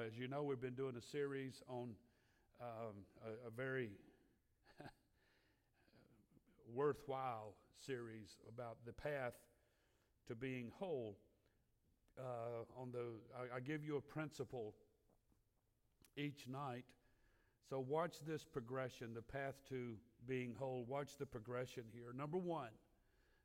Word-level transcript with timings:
Uh, 0.00 0.06
as 0.06 0.16
you 0.16 0.28
know, 0.28 0.42
we've 0.42 0.60
been 0.60 0.74
doing 0.74 0.94
a 0.96 1.02
series 1.02 1.62
on 1.68 1.90
um, 2.60 2.94
a, 3.24 3.48
a, 3.48 3.50
very 3.50 3.90
worthwhile 6.74 7.54
series 7.86 8.36
about 8.48 8.76
the 8.86 8.92
path 8.92 9.34
to 10.28 10.34
being 10.34 10.70
whole. 10.78 11.16
Uh, 12.18 12.80
on 12.80 12.90
the, 12.92 13.04
I, 13.36 13.56
I 13.56 13.60
give 13.60 13.84
you 13.84 13.96
a 13.96 14.00
principle 14.00 14.74
each 16.16 16.46
night. 16.48 16.84
So 17.68 17.80
watch 17.80 18.16
this 18.26 18.44
progression, 18.44 19.14
the 19.14 19.22
path 19.22 19.54
to 19.70 19.94
being 20.26 20.54
whole. 20.58 20.84
Watch 20.88 21.16
the 21.18 21.26
progression 21.26 21.84
here. 21.92 22.12
Number 22.16 22.38
one 22.38 22.70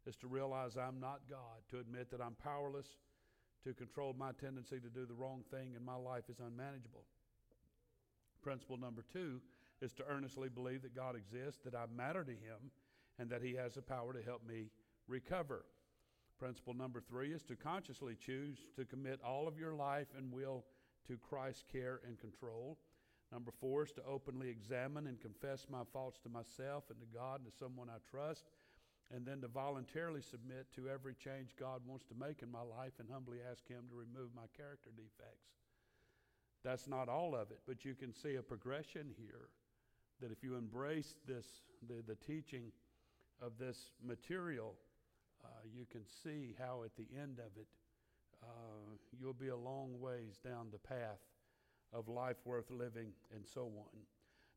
is 0.06 0.16
to 0.18 0.28
realize 0.28 0.78
I'm 0.78 1.00
not 1.00 1.22
God, 1.30 1.64
to 1.72 1.80
admit 1.80 2.12
that 2.12 2.22
I'm 2.22 2.36
powerless 2.36 2.98
to 3.66 3.74
control 3.74 4.16
my 4.18 4.32
tendency 4.40 4.80
to 4.80 4.90
do 4.90 5.06
the 5.06 5.14
wrong 5.14 5.44
thing 5.52 5.74
and 5.76 5.84
my 5.86 5.96
life 5.96 6.24
is 6.30 6.40
unmanageable. 6.40 7.04
Principle 8.42 8.78
number 8.78 9.04
two 9.12 9.42
is 9.82 9.92
to 9.94 10.04
earnestly 10.08 10.50
believe 10.50 10.84
that 10.84 10.96
God 10.96 11.16
exists, 11.16 11.62
that 11.66 11.76
I 11.76 11.86
matter 11.96 12.24
to 12.24 12.32
Him, 12.32 12.72
and 13.18 13.30
that 13.30 13.42
He 13.42 13.56
has 13.56 13.74
the 13.74 13.82
power 13.82 14.14
to 14.14 14.22
help 14.22 14.48
me 14.48 14.70
recover. 15.08 15.66
Principle 16.40 16.74
number 16.74 17.02
three 17.02 17.32
is 17.32 17.44
to 17.44 17.56
consciously 17.56 18.16
choose 18.16 18.60
to 18.76 18.86
commit 18.86 19.20
all 19.26 19.48
of 19.48 19.58
your 19.58 19.74
life 19.74 20.08
and 20.18 20.32
will 20.32 20.64
to 21.08 21.18
Christ's 21.18 21.64
care 21.72 22.02
and 22.08 22.20
control. 22.20 22.78
Number 23.32 23.52
four 23.60 23.84
is 23.84 23.92
to 23.94 24.02
openly 24.08 24.50
examine 24.50 25.08
and 25.08 25.20
confess 25.20 25.66
my 25.70 25.82
faults 25.92 26.20
to 26.20 26.30
myself 26.30 26.84
and 26.90 27.00
to 27.00 27.08
God 27.18 27.42
and 27.42 27.52
to 27.52 27.58
someone 27.58 27.90
I 27.90 27.98
trust 28.10 28.46
and 29.14 29.26
then 29.26 29.42
to 29.42 29.48
voluntarily 29.48 30.22
submit 30.22 30.66
to 30.76 30.90
every 30.90 31.14
change 31.14 31.56
God 31.60 31.82
wants 31.86 32.06
to 32.08 32.16
make 32.16 32.42
in 32.42 32.52
my 32.52 32.62
life 32.62 32.94
and 33.00 33.08
humbly 33.12 33.38
ask 33.50 33.68
Him 33.68 33.84
to 33.90 33.96
remove 33.96 34.30
my 34.36 34.48
character 34.58 34.90
defects. 34.96 35.52
That's 36.64 36.88
not 36.88 37.10
all 37.10 37.36
of 37.36 37.52
it, 37.52 37.60
but 37.68 37.86
you 37.86 37.94
can 37.94 38.12
see 38.12 38.36
a 38.36 38.42
progression 38.42 39.14
here 39.18 39.50
that 40.22 40.32
if 40.32 40.44
you 40.44 40.56
embrace 40.56 41.16
this, 41.28 41.46
the, 41.88 42.02
the 42.08 42.16
teaching 42.16 42.72
of 43.42 43.52
this 43.60 43.92
material, 44.04 44.74
uh, 45.44 45.48
you 45.72 45.86
can 45.92 46.02
see 46.24 46.56
how 46.58 46.82
at 46.84 46.96
the 46.96 47.06
end 47.22 47.40
of 47.40 47.52
it, 47.60 47.68
uh, 48.42 48.98
you'll 49.20 49.34
be 49.34 49.50
a 49.50 49.56
long 49.56 50.00
ways 50.00 50.40
down 50.44 50.68
the 50.72 50.80
path 50.80 51.20
of 51.94 52.08
life 52.08 52.38
worth 52.46 52.72
living 52.72 53.12
and 53.34 53.46
so 53.46 53.72
on. 53.78 54.00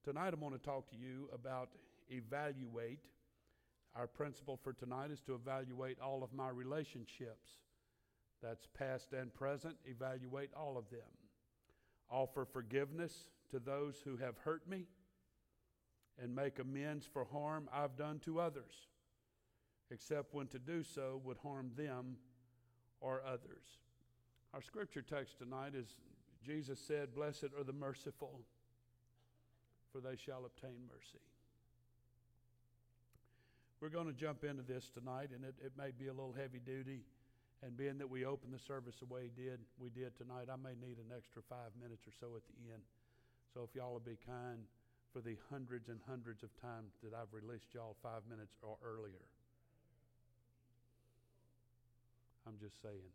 Tonight, 0.05 0.33
I'm 0.33 0.41
going 0.41 0.53
to 0.53 0.59
talk 0.59 0.89
to 0.91 0.97
you 0.97 1.29
about 1.35 1.69
evaluate 2.11 3.01
our 3.99 4.07
principle 4.07 4.57
for 4.63 4.73
tonight 4.73 5.11
is 5.11 5.21
to 5.23 5.35
evaluate 5.35 5.99
all 6.01 6.23
of 6.23 6.33
my 6.33 6.49
relationships. 6.49 7.57
That's 8.41 8.69
past 8.79 9.13
and 9.13 9.35
present, 9.35 9.75
evaluate 9.85 10.51
all 10.57 10.79
of 10.79 10.89
them. 10.89 11.01
Offer 12.09 12.45
forgiveness 12.45 13.25
to 13.51 13.59
those 13.59 13.97
who 14.05 14.17
have 14.19 14.39
hurt 14.39 14.69
me 14.69 14.85
and 16.23 16.35
make 16.35 16.61
amends 16.61 17.07
for 17.13 17.25
harm 17.25 17.69
I've 17.73 17.97
done 17.97 18.21
to 18.21 18.41
others, 18.41 18.87
except 19.91 20.33
when 20.33 20.47
to 20.49 20.61
do 20.61 20.85
so 20.85 21.21
would 21.25 21.39
harm 21.39 21.73
them 21.77 22.19
or 23.01 23.23
others. 23.27 23.79
Our 24.55 24.63
scripture 24.63 25.03
text 25.03 25.39
tonight 25.39 25.73
is 25.75 25.89
Jesus 26.47 26.79
said, 26.79 27.15
Blessed 27.15 27.49
are 27.59 27.65
the 27.65 27.73
merciful, 27.73 28.41
for 29.93 30.01
they 30.01 30.17
shall 30.17 30.45
obtain 30.47 30.87
mercy. 30.89 31.19
We're 33.81 33.95
going 33.95 34.11
to 34.11 34.13
jump 34.13 34.43
into 34.43 34.63
this 34.67 34.91
tonight, 34.91 35.31
and 35.31 35.45
it, 35.45 35.55
it 35.63 35.73
may 35.79 35.95
be 35.95 36.09
a 36.09 36.15
little 36.15 36.35
heavy 36.35 36.59
duty. 36.59 37.07
And 37.63 37.77
being 37.77 37.99
that 37.99 38.11
we 38.11 38.25
opened 38.25 38.55
the 38.55 38.63
service 38.63 38.95
the 38.99 39.07
way 39.07 39.31
did, 39.35 39.59
we 39.79 39.91
did 39.91 40.15
tonight, 40.19 40.47
I 40.51 40.59
may 40.59 40.75
need 40.79 40.99
an 40.99 41.11
extra 41.15 41.43
five 41.49 41.71
minutes 41.81 42.07
or 42.07 42.15
so 42.19 42.35
at 42.35 42.43
the 42.47 42.71
end. 42.75 42.83
So 43.55 43.63
if 43.63 43.75
y'all 43.75 43.93
will 43.93 44.03
be 44.03 44.19
kind 44.27 44.63
for 45.13 45.21
the 45.21 45.37
hundreds 45.51 45.89
and 45.89 45.99
hundreds 46.07 46.43
of 46.43 46.51
times 46.61 46.95
that 47.03 47.15
I've 47.15 47.33
released 47.33 47.75
y'all 47.75 47.97
five 48.03 48.23
minutes 48.31 48.55
or 48.63 48.77
earlier. 48.85 49.27
I'm 52.47 52.55
just 52.61 52.81
saying. 52.83 53.13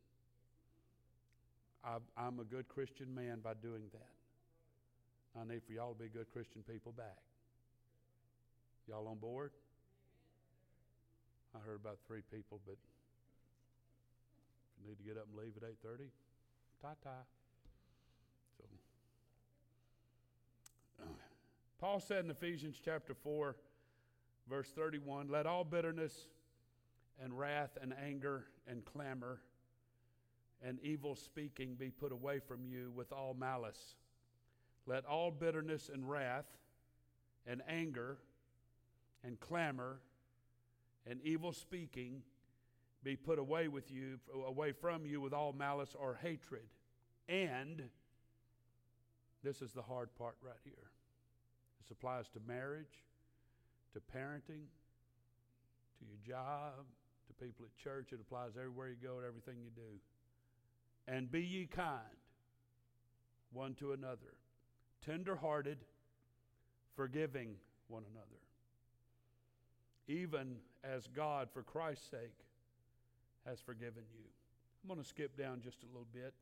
I, 1.84 1.98
I'm 2.18 2.40
a 2.40 2.44
good 2.44 2.68
Christian 2.68 3.14
man 3.14 3.40
by 3.44 3.54
doing 3.62 3.84
that. 3.92 5.40
I 5.40 5.44
need 5.46 5.62
for 5.66 5.74
y'all 5.74 5.94
to 5.94 6.00
be 6.00 6.10
good 6.10 6.32
Christian 6.32 6.64
people 6.64 6.92
back. 6.92 7.20
Y'all 8.88 9.08
on 9.08 9.18
board? 9.18 9.52
I 11.56 11.60
heard 11.66 11.80
about 11.80 12.00
three 12.08 12.22
people, 12.32 12.60
but 12.66 12.78
if 14.74 14.82
you 14.82 14.90
need 14.90 14.98
to 14.98 15.04
get 15.04 15.18
up 15.18 15.28
and 15.30 15.38
leave 15.38 15.56
at 15.56 15.64
8.30, 15.64 16.08
ta-ta. 16.82 17.10
So, 18.58 18.64
uh, 21.04 21.08
Paul 21.80 22.00
said 22.00 22.26
in 22.26 22.32
Ephesians 22.32 22.82
chapter 22.84 23.14
4, 23.14 23.56
verse 24.50 24.72
31, 24.76 25.28
Let 25.30 25.46
all 25.46 25.64
bitterness 25.64 26.28
and 27.24 27.38
wrath 27.38 27.78
and 27.82 27.94
anger 28.04 28.46
and 28.68 28.84
clamor 28.84 29.40
and 30.66 30.80
evil 30.82 31.16
speaking 31.16 31.76
be 31.76 31.90
put 31.92 32.12
away 32.12 32.40
from 32.40 32.66
you 32.66 32.92
with 32.96 33.12
all 33.12 33.36
malice. 33.38 33.96
Let 34.88 35.06
all 35.06 35.30
bitterness 35.30 35.90
and 35.94 36.10
wrath 36.10 36.46
and 37.46 37.62
anger 37.68 38.18
and 39.24 39.40
clamor 39.40 40.00
and 41.10 41.20
evil 41.24 41.52
speaking 41.52 42.22
be 43.04 43.16
put 43.16 43.38
away 43.38 43.68
with 43.68 43.92
you 43.92 44.20
away 44.48 44.72
from 44.72 45.06
you 45.06 45.20
with 45.20 45.34
all 45.34 45.54
malice 45.54 45.96
or 46.00 46.18
hatred. 46.22 46.64
And 47.28 47.84
this 49.44 49.62
is 49.62 49.72
the 49.74 49.82
hard 49.82 50.14
part 50.16 50.36
right 50.42 50.56
here. 50.64 50.92
This 51.82 51.92
applies 51.92 52.30
to 52.30 52.40
marriage 52.48 53.04
to 53.94 54.00
parenting 54.00 54.66
to 56.00 56.06
your 56.06 56.18
job 56.26 56.86
to 57.28 57.46
people 57.46 57.66
at 57.66 57.84
church. 57.84 58.14
It 58.14 58.20
applies 58.22 58.52
everywhere 58.58 58.90
you 58.90 58.96
go 59.02 59.20
to 59.20 59.28
everything 59.28 59.58
you 59.62 59.70
do. 59.76 60.00
And 61.08 61.30
be 61.30 61.42
ye 61.42 61.66
kind 61.66 62.00
one 63.52 63.74
to 63.76 63.92
another 63.92 64.38
tender-hearted 65.06 65.80
forgiving 66.96 67.56
one 67.90 68.04
another 68.10 68.40
even 70.08 70.56
as 70.84 71.08
God, 71.08 71.50
for 71.54 71.64
Christ's 71.64 72.10
sake, 72.10 72.38
has 73.46 73.60
forgiven 73.62 74.04
you. 74.14 74.26
I'm 74.84 74.90
going 74.90 75.02
to 75.02 75.08
skip 75.08 75.38
down 75.38 75.62
just 75.64 75.84
a 75.84 75.88
little 75.88 76.08
bit 76.14 76.34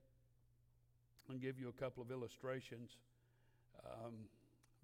and 1.30 1.40
give 1.40 1.60
you 1.60 1.70
a 1.70 1.82
couple 1.82 2.02
of 2.02 2.12
illustrations. 2.12 2.98
Um, 3.86 4.14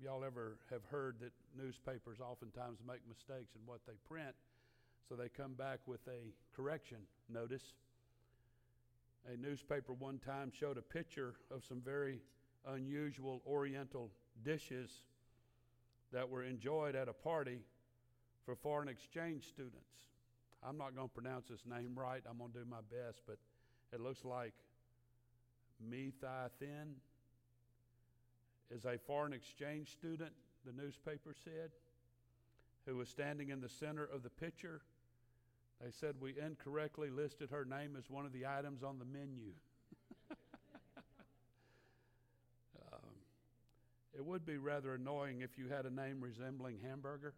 y'all 0.03 0.23
ever 0.23 0.57
have 0.69 0.81
heard 0.91 1.15
that 1.21 1.31
newspapers 1.57 2.19
oftentimes 2.19 2.79
make 2.87 3.01
mistakes 3.07 3.55
in 3.55 3.61
what 3.65 3.79
they 3.87 3.93
print, 4.07 4.35
so 5.09 5.15
they 5.15 5.29
come 5.29 5.53
back 5.53 5.79
with 5.85 6.01
a 6.07 6.33
correction 6.55 6.97
notice. 7.29 7.63
A 9.33 9.37
newspaper 9.37 9.93
one 9.93 10.19
time 10.19 10.51
showed 10.57 10.77
a 10.77 10.81
picture 10.81 11.33
of 11.51 11.63
some 11.67 11.81
very 11.83 12.19
unusual 12.67 13.41
Oriental 13.47 14.09
dishes 14.43 15.01
that 16.13 16.29
were 16.29 16.43
enjoyed 16.43 16.95
at 16.95 17.07
a 17.07 17.13
party 17.13 17.59
for 18.47 18.55
foreign 18.55 18.87
exchange 18.87 19.45
students. 19.49 20.05
I'm 20.65 20.77
not 20.77 20.95
going 20.95 21.09
to 21.09 21.13
pronounce 21.13 21.47
this 21.49 21.65
name 21.69 21.91
right. 21.95 22.21
I'm 22.27 22.37
going 22.37 22.53
to 22.53 22.59
do 22.59 22.65
my 22.65 22.79
best, 22.89 23.19
but 23.27 23.37
it 23.91 23.99
looks 23.99 24.23
like 24.23 24.53
Methythin 25.85 26.93
is 28.73 28.85
a 28.85 28.97
foreign 29.05 29.33
exchange 29.33 29.91
student, 29.91 30.31
the 30.65 30.71
newspaper 30.81 31.35
said, 31.43 31.71
who 32.85 32.95
was 32.95 33.09
standing 33.09 33.49
in 33.49 33.59
the 33.59 33.67
center 33.67 34.05
of 34.05 34.23
the 34.23 34.29
picture. 34.29 34.79
They 35.83 35.91
said 35.91 36.15
we 36.21 36.33
incorrectly 36.41 37.09
listed 37.09 37.49
her 37.51 37.65
name 37.65 37.97
as 37.97 38.09
one 38.09 38.25
of 38.25 38.31
the 38.31 38.45
items 38.45 38.81
on 38.81 38.97
the 38.97 39.05
menu. 39.05 39.51
um, 42.93 43.11
it 44.15 44.25
would 44.25 44.45
be 44.45 44.55
rather 44.57 44.93
annoying 44.93 45.41
if 45.41 45.57
you 45.57 45.67
had 45.67 45.85
a 45.85 45.93
name 45.93 46.21
resembling 46.21 46.77
hamburger 46.81 47.33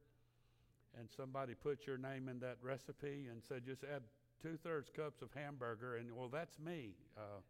and 0.98 1.10
somebody 1.16 1.54
put 1.54 1.86
your 1.86 1.98
name 1.98 2.30
in 2.30 2.40
that 2.40 2.58
recipe 2.62 3.28
and 3.32 3.42
said 3.44 3.66
just 3.66 3.84
add 3.84 4.02
two 4.42 4.58
thirds 4.64 4.90
cups 4.90 5.22
of 5.22 5.30
hamburger, 5.34 5.98
and 5.98 6.12
well, 6.12 6.30
that's 6.32 6.58
me. 6.60 6.92
Uh, 7.18 7.42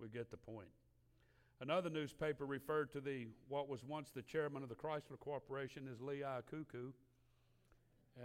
we 0.00 0.08
get 0.08 0.30
the 0.30 0.36
point. 0.36 0.68
Another 1.60 1.88
newspaper 1.88 2.44
referred 2.46 2.92
to 2.92 3.00
the 3.00 3.26
what 3.48 3.68
was 3.68 3.84
once 3.84 4.10
the 4.10 4.22
chairman 4.22 4.62
of 4.62 4.68
the 4.68 4.74
Chrysler 4.74 5.18
Corporation 5.18 5.88
as 5.90 6.00
Lee 6.00 6.22
Iacocca, 6.24 6.92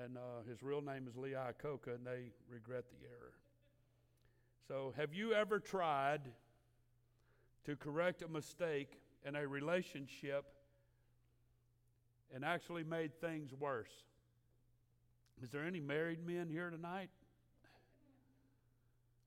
and 0.04 0.18
uh, 0.18 0.50
his 0.50 0.62
real 0.62 0.82
name 0.82 1.08
is 1.08 1.16
Lee 1.16 1.32
Iacocca, 1.32 1.96
and 1.96 2.06
they 2.06 2.32
regret 2.50 2.86
the 2.90 3.08
error. 3.08 3.34
So, 4.68 4.94
have 4.98 5.14
you 5.14 5.34
ever 5.34 5.60
tried 5.60 6.22
to 7.66 7.76
correct 7.76 8.22
a 8.22 8.28
mistake 8.28 9.00
in 9.26 9.36
a 9.36 9.48
relationship 9.48 10.46
and 12.34 12.44
actually 12.44 12.84
made 12.84 13.20
things 13.20 13.54
worse? 13.60 14.04
Is 15.42 15.50
there 15.50 15.64
any 15.64 15.80
married 15.80 16.26
men 16.26 16.50
here 16.50 16.70
tonight? 16.70 17.10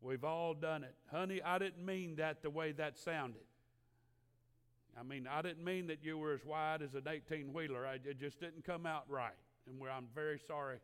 We've 0.01 0.25
all 0.25 0.53
done 0.53 0.83
it. 0.83 0.95
Honey, 1.11 1.41
I 1.43 1.59
didn't 1.59 1.85
mean 1.85 2.17
that 2.17 2.43
the 2.43 2.51
way 2.51 2.73
that 2.73 2.99
sounded. 2.99 3.43
I 4.99 5.05
mean, 5.05 5.27
I 5.31 5.41
didn't 5.43 5.65
mean 5.65 5.87
that 5.87 5.99
you 6.03 6.19
were 6.19 6.35
as 6.35 6.45
wide 6.45 6.83
as 6.83 6.95
an 6.95 7.05
18 7.09 7.53
wheeler. 7.53 7.87
It 8.05 8.19
just 8.19 8.41
didn't 8.41 8.65
come 8.65 8.85
out 8.85 9.05
right. 9.09 9.33
And 9.67 9.81
I'm 9.89 10.09
very 10.15 10.41
sorry. 10.47 10.79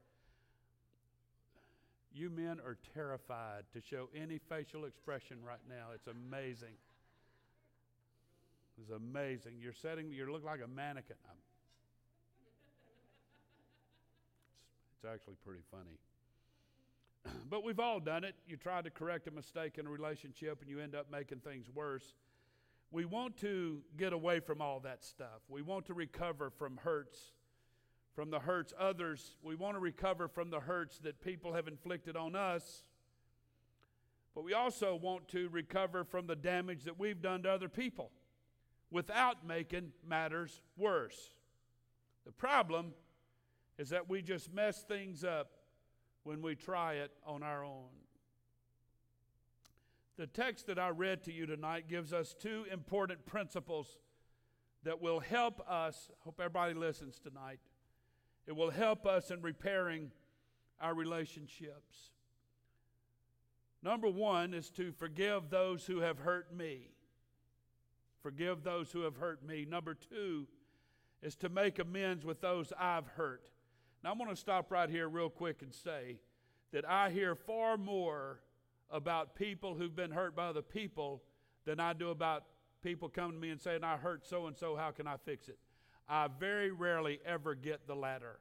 You 2.15 2.31
men 2.31 2.59
are 2.65 2.79
terrified 2.95 3.65
to 3.75 3.81
show 3.81 4.09
any 4.17 4.39
facial 4.49 4.87
expression 4.87 5.39
right 5.45 5.61
now. 5.69 5.89
It's 5.95 6.07
amazing. 6.07 6.75
It's 8.81 8.91
amazing. 8.91 9.55
You're 9.61 9.75
setting, 9.75 10.11
you 10.11 10.31
look 10.33 10.45
like 10.45 10.61
a 10.65 10.69
mannequin. 10.69 11.17
I'm, 11.29 11.37
it's, 15.03 15.13
actually 15.13 15.37
pretty 15.45 15.63
funny. 15.71 17.35
but 17.51 17.65
we've 17.65 17.79
all 17.79 18.01
done 18.01 18.25
it. 18.25 18.35
You 18.47 18.57
try 18.57 18.83
to 18.83 18.91
correct 18.91 19.29
a 19.29 19.31
mistake 19.31 19.79
in 19.79 19.87
a 19.87 19.91
relationship 19.91 20.61
and 20.61 20.71
you 20.71 20.81
end 20.81 20.95
up 20.95 21.07
making 21.11 21.39
things 21.39 21.67
worse. 21.73 22.15
We 22.91 23.05
want 23.05 23.37
to 23.39 23.83
get 23.97 24.13
away 24.13 24.41
from 24.41 24.61
all 24.61 24.81
that 24.81 25.05
stuff. 25.05 25.43
We 25.49 25.63
want 25.63 25.87
to 25.87 25.95
recover 25.95 26.51
from 26.51 26.79
hurts, 26.83 27.19
from 28.15 28.31
the 28.31 28.41
hurts 28.41 28.73
others. 28.79 29.37
We 29.43 29.55
want 29.55 29.77
to 29.77 29.81
recover 29.81 30.27
from 30.27 30.51
the 30.51 30.61
hurts 30.61 30.99
that 31.01 31.21
people 31.21 31.53
have 31.53 31.69
inflicted 31.69 32.17
on 32.17 32.35
us. 32.35 32.83
But 34.35 34.45
we 34.45 34.55
also 34.55 34.97
want 34.97 35.29
to 35.29 35.49
recover 35.51 36.05
from 36.05 36.27
the 36.27 36.37
damage 36.37 36.85
that 36.85 36.99
we've 36.99 37.21
done 37.21 37.43
to 37.43 37.51
other 37.51 37.69
people 37.69 38.11
without 38.91 39.47
making 39.47 39.93
matters 40.07 40.61
worse. 40.77 41.35
The 42.25 42.33
problem 42.33 42.95
is 43.79 43.91
that 43.91 44.09
we 44.09 44.21
just 44.23 44.53
mess 44.53 44.83
things 44.83 45.25
up 45.25 45.51
when 46.25 46.43
we 46.43 46.55
try 46.55 46.95
it 46.95 47.13
on 47.25 47.43
our 47.43 47.65
own. 47.65 47.89
The 50.17 50.27
text 50.27 50.67
that 50.67 50.81
I 50.81 50.89
read 50.89 51.23
to 51.25 51.33
you 51.33 51.47
tonight 51.47 51.89
gives 51.89 52.13
us 52.13 52.35
two 52.35 52.67
important 52.73 53.25
principles 53.25 53.99
that 54.83 55.01
will 55.01 55.21
help 55.21 55.63
us. 55.69 56.11
Hope 56.25 56.41
everybody 56.41 56.75
listens 56.75 57.21
tonight. 57.21 57.61
It 58.47 58.57
will 58.57 58.71
help 58.71 59.07
us 59.07 59.31
in 59.31 59.43
repairing 59.43 60.11
our 60.81 60.95
relationships. 60.95 62.11
Number 63.83 64.09
one 64.09 64.55
is 64.55 64.71
to 64.71 64.91
forgive 64.91 65.51
those 65.51 65.87
who 65.87 66.01
have 66.01 66.19
hurt 66.19 66.53
me. 66.53 66.91
Forgive 68.23 68.65
those 68.65 68.91
who 68.91 69.03
have 69.03 69.17
hurt 69.17 69.47
me. 69.47 69.65
Number 69.69 69.95
two 69.95 70.49
is 71.23 71.37
to 71.37 71.49
make 71.49 71.79
amends 71.79 72.25
with 72.25 72.41
those 72.41 72.73
I've 72.79 73.07
hurt. 73.07 73.51
Now, 74.03 74.13
I'm 74.13 74.19
going 74.19 74.31
to 74.31 74.37
stop 74.37 74.71
right 74.71 74.89
here, 74.89 75.09
real 75.09 75.31
quick, 75.31 75.63
and 75.63 75.75
say 75.75 76.19
that 76.73 76.89
I 76.89 77.11
hear 77.11 77.35
far 77.35 77.77
more 77.77 78.41
about 78.91 79.35
people 79.35 79.75
who've 79.75 79.95
been 79.95 80.11
hurt 80.11 80.37
by 80.37 80.47
other 80.47 80.63
people 80.63 81.23
than 81.65 81.81
I 81.81 81.93
do 81.93 82.11
about 82.11 82.45
people 82.83 83.09
coming 83.09 83.33
to 83.33 83.39
me 83.39 83.51
and 83.51 83.61
saying, 83.61 83.83
I 83.83 83.97
hurt 83.97 84.25
so 84.27 84.47
and 84.47 84.57
so, 84.57 84.77
how 84.77 84.91
can 84.93 85.07
I 85.07 85.17
fix 85.25 85.49
it? 85.49 85.59
I 86.09 86.29
very 86.29 86.71
rarely 86.71 87.21
ever 87.27 87.55
get 87.55 87.87
the 87.87 87.95
latter. 87.95 88.39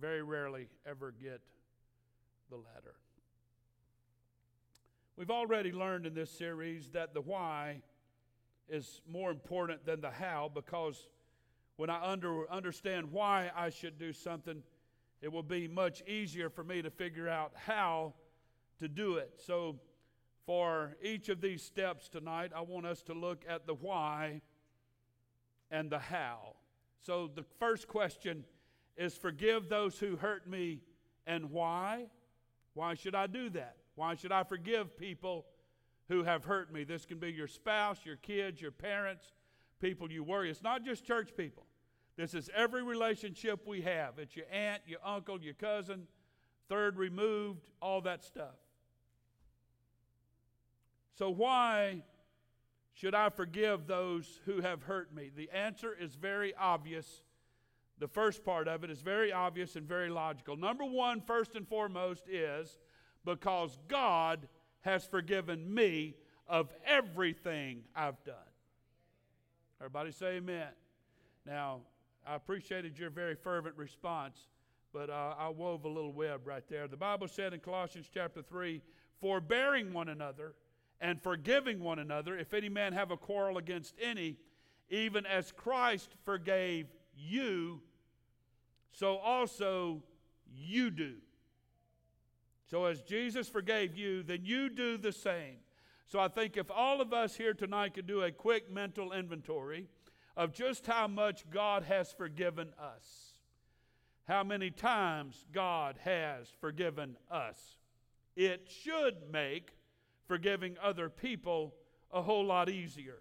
Very 0.00 0.22
rarely 0.22 0.68
ever 0.84 1.12
get 1.12 1.40
the 2.50 2.56
latter. 2.56 2.96
We've 5.16 5.30
already 5.30 5.70
learned 5.70 6.06
in 6.06 6.14
this 6.14 6.30
series 6.30 6.90
that 6.90 7.14
the 7.14 7.20
why 7.20 7.82
is 8.68 9.00
more 9.08 9.30
important 9.30 9.86
than 9.86 10.00
the 10.00 10.10
how 10.10 10.50
because 10.52 11.08
when 11.76 11.90
I 11.90 12.04
under, 12.04 12.50
understand 12.50 13.10
why 13.10 13.50
I 13.56 13.70
should 13.70 13.98
do 13.98 14.12
something, 14.12 14.62
it 15.20 15.32
will 15.32 15.42
be 15.42 15.66
much 15.66 16.02
easier 16.06 16.48
for 16.48 16.62
me 16.62 16.82
to 16.82 16.90
figure 16.90 17.28
out 17.28 17.52
how 17.54 18.14
to 18.78 18.88
do 18.88 19.16
it. 19.16 19.40
So, 19.44 19.76
for 20.46 20.94
each 21.02 21.30
of 21.30 21.40
these 21.40 21.62
steps 21.62 22.08
tonight, 22.08 22.52
I 22.54 22.60
want 22.60 22.84
us 22.84 23.00
to 23.04 23.14
look 23.14 23.44
at 23.48 23.66
the 23.66 23.74
why 23.74 24.42
and 25.70 25.88
the 25.88 25.98
how. 25.98 26.56
So, 27.00 27.30
the 27.34 27.44
first 27.58 27.88
question 27.88 28.44
is 28.96 29.16
forgive 29.16 29.68
those 29.68 29.98
who 29.98 30.16
hurt 30.16 30.48
me 30.48 30.80
and 31.26 31.50
why? 31.50 32.06
Why 32.74 32.94
should 32.94 33.14
I 33.14 33.26
do 33.26 33.50
that? 33.50 33.76
Why 33.94 34.14
should 34.14 34.32
I 34.32 34.42
forgive 34.42 34.96
people 34.96 35.46
who 36.08 36.24
have 36.24 36.44
hurt 36.44 36.72
me? 36.72 36.84
This 36.84 37.06
can 37.06 37.18
be 37.18 37.32
your 37.32 37.46
spouse, 37.46 37.98
your 38.04 38.16
kids, 38.16 38.60
your 38.60 38.72
parents, 38.72 39.32
people 39.80 40.10
you 40.10 40.22
worry. 40.22 40.50
It's 40.50 40.62
not 40.62 40.84
just 40.84 41.04
church 41.04 41.30
people. 41.36 41.63
This 42.16 42.34
is 42.34 42.48
every 42.54 42.82
relationship 42.82 43.66
we 43.66 43.82
have. 43.82 44.18
It's 44.18 44.36
your 44.36 44.46
aunt, 44.52 44.82
your 44.86 45.00
uncle, 45.04 45.40
your 45.40 45.54
cousin, 45.54 46.06
third 46.68 46.96
removed, 46.96 47.60
all 47.82 48.00
that 48.02 48.22
stuff. 48.22 48.54
So, 51.18 51.30
why 51.30 52.02
should 52.92 53.14
I 53.14 53.28
forgive 53.30 53.86
those 53.86 54.40
who 54.44 54.60
have 54.60 54.82
hurt 54.84 55.14
me? 55.14 55.30
The 55.34 55.50
answer 55.50 55.96
is 55.98 56.14
very 56.14 56.54
obvious. 56.54 57.22
The 57.98 58.08
first 58.08 58.44
part 58.44 58.68
of 58.68 58.84
it 58.84 58.90
is 58.90 59.00
very 59.00 59.32
obvious 59.32 59.76
and 59.76 59.86
very 59.86 60.10
logical. 60.10 60.56
Number 60.56 60.84
one, 60.84 61.20
first 61.20 61.56
and 61.56 61.66
foremost, 61.66 62.28
is 62.28 62.78
because 63.24 63.78
God 63.88 64.48
has 64.82 65.04
forgiven 65.04 65.72
me 65.72 66.14
of 66.46 66.72
everything 66.86 67.82
I've 67.94 68.22
done. 68.24 68.34
Everybody 69.80 70.12
say 70.12 70.36
amen. 70.36 70.68
Now, 71.46 71.80
I 72.26 72.36
appreciated 72.36 72.98
your 72.98 73.10
very 73.10 73.34
fervent 73.34 73.76
response, 73.76 74.48
but 74.92 75.10
uh, 75.10 75.34
I 75.38 75.48
wove 75.50 75.84
a 75.84 75.88
little 75.88 76.12
web 76.12 76.46
right 76.46 76.64
there. 76.68 76.88
The 76.88 76.96
Bible 76.96 77.28
said 77.28 77.52
in 77.52 77.60
Colossians 77.60 78.08
chapter 78.12 78.42
3 78.42 78.80
forbearing 79.20 79.92
one 79.92 80.08
another 80.08 80.54
and 81.00 81.20
forgiving 81.20 81.80
one 81.80 81.98
another, 81.98 82.38
if 82.38 82.54
any 82.54 82.68
man 82.68 82.92
have 82.92 83.10
a 83.10 83.16
quarrel 83.16 83.58
against 83.58 83.94
any, 84.00 84.36
even 84.88 85.26
as 85.26 85.52
Christ 85.52 86.10
forgave 86.24 86.86
you, 87.16 87.80
so 88.92 89.16
also 89.16 90.02
you 90.54 90.90
do. 90.90 91.14
So, 92.70 92.86
as 92.86 93.02
Jesus 93.02 93.48
forgave 93.48 93.96
you, 93.96 94.22
then 94.22 94.40
you 94.44 94.70
do 94.70 94.96
the 94.96 95.12
same. 95.12 95.56
So, 96.06 96.18
I 96.18 96.28
think 96.28 96.56
if 96.56 96.70
all 96.70 97.00
of 97.00 97.12
us 97.12 97.36
here 97.36 97.54
tonight 97.54 97.94
could 97.94 98.06
do 98.06 98.22
a 98.22 98.32
quick 98.32 98.72
mental 98.72 99.12
inventory 99.12 99.88
of 100.36 100.52
just 100.52 100.86
how 100.86 101.06
much 101.06 101.48
God 101.50 101.84
has 101.84 102.12
forgiven 102.12 102.72
us, 102.78 103.34
how 104.26 104.42
many 104.42 104.70
times 104.70 105.46
God 105.52 105.96
has 106.04 106.48
forgiven 106.60 107.16
us, 107.30 107.76
it 108.36 108.68
should 108.82 109.30
make 109.30 109.76
forgiving 110.26 110.76
other 110.82 111.08
people 111.08 111.74
a 112.12 112.22
whole 112.22 112.44
lot 112.44 112.68
easier. 112.68 113.18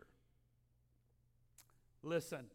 Listen, 2.01 2.45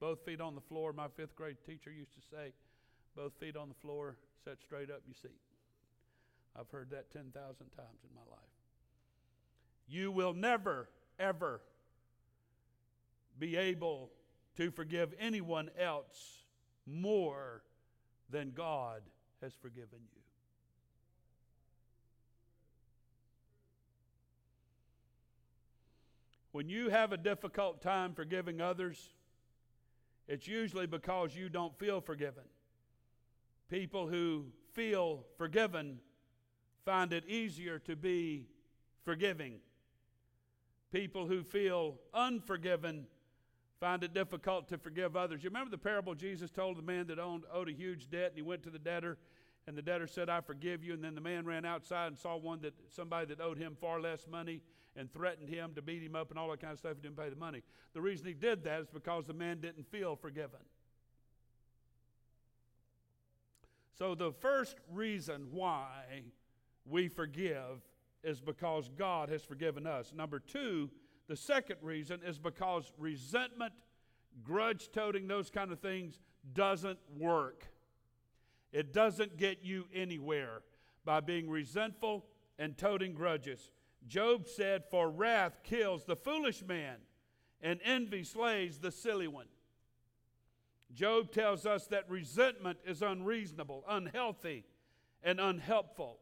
both 0.00 0.24
feet 0.24 0.40
on 0.40 0.54
the 0.54 0.60
floor, 0.60 0.92
my 0.92 1.08
fifth 1.08 1.34
grade 1.34 1.56
teacher 1.64 1.90
used 1.90 2.14
to 2.14 2.20
say, 2.30 2.52
both 3.16 3.32
feet 3.38 3.56
on 3.56 3.68
the 3.68 3.74
floor, 3.74 4.16
set 4.44 4.60
straight 4.60 4.90
up, 4.90 5.02
you 5.06 5.14
see. 5.14 5.34
I've 6.58 6.70
heard 6.70 6.90
that 6.90 7.10
10,000 7.10 7.32
times 7.32 7.98
in 8.04 8.14
my 8.14 8.22
life. 8.30 8.40
You 9.88 10.10
will 10.10 10.34
never, 10.34 10.88
ever 11.18 11.60
be 13.38 13.56
able 13.56 14.10
to 14.56 14.70
forgive 14.70 15.14
anyone 15.18 15.70
else 15.78 16.44
more 16.86 17.62
than 18.30 18.52
God 18.54 19.02
has 19.40 19.54
forgiven 19.54 19.98
you. 20.14 20.22
When 26.52 26.68
you 26.68 26.90
have 26.90 27.12
a 27.12 27.16
difficult 27.16 27.80
time 27.80 28.14
forgiving 28.14 28.60
others, 28.60 29.14
it's 30.28 30.46
usually 30.46 30.86
because 30.86 31.34
you 31.34 31.48
don't 31.48 31.76
feel 31.78 32.00
forgiven. 32.00 32.44
People 33.70 34.06
who 34.06 34.46
feel 34.74 35.24
forgiven 35.38 35.98
find 36.84 37.12
it 37.12 37.24
easier 37.26 37.78
to 37.80 37.96
be 37.96 38.46
forgiving. 39.04 39.54
People 40.92 41.26
who 41.26 41.42
feel 41.42 41.94
unforgiven 42.12 43.06
find 43.82 44.04
it 44.04 44.14
difficult 44.14 44.68
to 44.68 44.78
forgive 44.78 45.16
others. 45.16 45.42
You 45.42 45.50
remember 45.50 45.68
the 45.68 45.76
parable 45.76 46.14
Jesus 46.14 46.52
told 46.52 46.78
the 46.78 46.82
man 46.82 47.08
that 47.08 47.18
owned, 47.18 47.42
owed 47.52 47.68
a 47.68 47.72
huge 47.72 48.08
debt, 48.08 48.28
and 48.28 48.36
he 48.36 48.42
went 48.42 48.62
to 48.62 48.70
the 48.70 48.78
debtor, 48.78 49.18
and 49.66 49.76
the 49.76 49.82
debtor 49.82 50.06
said, 50.06 50.28
I 50.28 50.40
forgive 50.40 50.84
you. 50.84 50.92
And 50.92 51.02
then 51.02 51.16
the 51.16 51.20
man 51.20 51.44
ran 51.44 51.64
outside 51.64 52.06
and 52.06 52.16
saw 52.16 52.36
one 52.36 52.60
that 52.60 52.74
somebody 52.94 53.26
that 53.26 53.40
owed 53.40 53.58
him 53.58 53.76
far 53.80 54.00
less 54.00 54.28
money 54.30 54.60
and 54.94 55.12
threatened 55.12 55.48
him 55.48 55.72
to 55.74 55.82
beat 55.82 56.00
him 56.00 56.14
up 56.14 56.30
and 56.30 56.38
all 56.38 56.48
that 56.50 56.60
kind 56.60 56.72
of 56.72 56.78
stuff. 56.78 56.92
He 56.94 57.02
didn't 57.02 57.16
pay 57.16 57.28
the 57.28 57.34
money. 57.34 57.62
The 57.92 58.00
reason 58.00 58.24
he 58.24 58.34
did 58.34 58.62
that 58.62 58.82
is 58.82 58.86
because 58.86 59.26
the 59.26 59.34
man 59.34 59.60
didn't 59.60 59.90
feel 59.90 60.14
forgiven. 60.14 60.60
So, 63.98 64.14
the 64.14 64.30
first 64.30 64.76
reason 64.92 65.48
why 65.50 66.22
we 66.86 67.08
forgive 67.08 67.82
is 68.22 68.40
because 68.40 68.88
God 68.96 69.28
has 69.28 69.42
forgiven 69.42 69.88
us. 69.88 70.12
Number 70.14 70.38
two, 70.38 70.88
the 71.28 71.36
second 71.36 71.76
reason 71.82 72.20
is 72.26 72.38
because 72.38 72.92
resentment, 72.98 73.72
grudge 74.42 74.90
toting, 74.92 75.28
those 75.28 75.50
kind 75.50 75.72
of 75.72 75.80
things 75.80 76.18
doesn't 76.52 76.98
work. 77.16 77.66
It 78.72 78.92
doesn't 78.92 79.36
get 79.36 79.58
you 79.62 79.86
anywhere 79.94 80.62
by 81.04 81.20
being 81.20 81.48
resentful 81.48 82.24
and 82.58 82.76
toting 82.76 83.12
grudges. 83.12 83.70
Job 84.06 84.48
said, 84.48 84.84
For 84.90 85.10
wrath 85.10 85.60
kills 85.62 86.04
the 86.04 86.16
foolish 86.16 86.62
man, 86.62 86.96
and 87.60 87.80
envy 87.84 88.24
slays 88.24 88.78
the 88.78 88.90
silly 88.90 89.28
one. 89.28 89.46
Job 90.92 91.30
tells 91.32 91.64
us 91.64 91.86
that 91.86 92.10
resentment 92.10 92.78
is 92.84 93.02
unreasonable, 93.02 93.84
unhealthy, 93.88 94.64
and 95.22 95.40
unhelpful. 95.40 96.18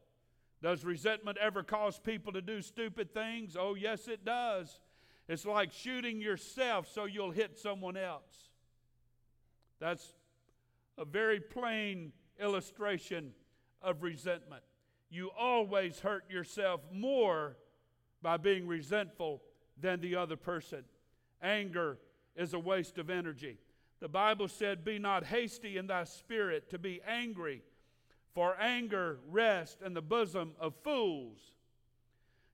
Does 0.61 0.85
resentment 0.85 1.37
ever 1.39 1.63
cause 1.63 1.99
people 1.99 2.31
to 2.33 2.41
do 2.41 2.61
stupid 2.61 3.13
things? 3.13 3.57
Oh, 3.59 3.75
yes, 3.75 4.07
it 4.07 4.23
does. 4.23 4.79
It's 5.31 5.45
like 5.45 5.71
shooting 5.71 6.19
yourself 6.19 6.91
so 6.91 7.05
you'll 7.05 7.31
hit 7.31 7.57
someone 7.57 7.95
else. 7.95 8.49
That's 9.79 10.13
a 10.97 11.05
very 11.05 11.39
plain 11.39 12.11
illustration 12.37 13.31
of 13.81 14.03
resentment. 14.03 14.61
You 15.09 15.31
always 15.39 16.01
hurt 16.01 16.29
yourself 16.29 16.81
more 16.91 17.55
by 18.21 18.35
being 18.35 18.67
resentful 18.67 19.41
than 19.79 20.01
the 20.01 20.17
other 20.17 20.35
person. 20.35 20.83
Anger 21.41 21.97
is 22.35 22.53
a 22.53 22.59
waste 22.59 22.97
of 22.97 23.09
energy. 23.09 23.57
The 24.01 24.09
Bible 24.09 24.49
said, 24.49 24.83
Be 24.83 24.99
not 24.99 25.23
hasty 25.23 25.77
in 25.77 25.87
thy 25.87 26.03
spirit 26.03 26.69
to 26.71 26.77
be 26.77 26.99
angry, 27.07 27.61
for 28.33 28.59
anger 28.59 29.19
rests 29.29 29.81
in 29.81 29.93
the 29.93 30.01
bosom 30.01 30.55
of 30.59 30.73
fools. 30.83 31.39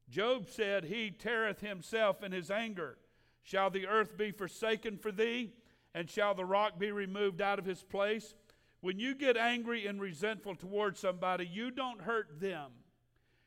Job 0.09 0.47
said, 0.49 0.85
He 0.85 1.11
teareth 1.11 1.59
himself 1.61 2.23
in 2.23 2.31
his 2.31 2.49
anger. 2.49 2.97
Shall 3.43 3.69
the 3.69 3.87
earth 3.87 4.17
be 4.17 4.31
forsaken 4.31 4.97
for 4.97 5.11
thee? 5.11 5.53
And 5.93 6.09
shall 6.09 6.35
the 6.35 6.45
rock 6.45 6.77
be 6.77 6.91
removed 6.91 7.41
out 7.41 7.59
of 7.59 7.65
his 7.65 7.83
place? 7.83 8.35
When 8.81 8.99
you 8.99 9.15
get 9.15 9.37
angry 9.37 9.87
and 9.87 9.99
resentful 9.99 10.55
towards 10.55 10.99
somebody, 10.99 11.45
you 11.45 11.71
don't 11.71 12.01
hurt 12.01 12.39
them. 12.39 12.71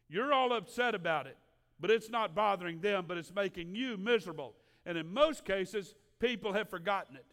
You're 0.08 0.32
all 0.32 0.52
upset 0.52 0.94
about 0.94 1.26
it, 1.26 1.36
but 1.78 1.90
it's 1.90 2.10
not 2.10 2.34
bothering 2.34 2.80
them, 2.80 3.04
but 3.06 3.16
it's 3.16 3.32
making 3.32 3.76
you 3.76 3.96
miserable. 3.96 4.56
And 4.84 4.98
in 4.98 5.12
most 5.12 5.44
cases, 5.44 5.94
people 6.18 6.52
have 6.52 6.68
forgotten 6.68 7.14
it. 7.14 7.26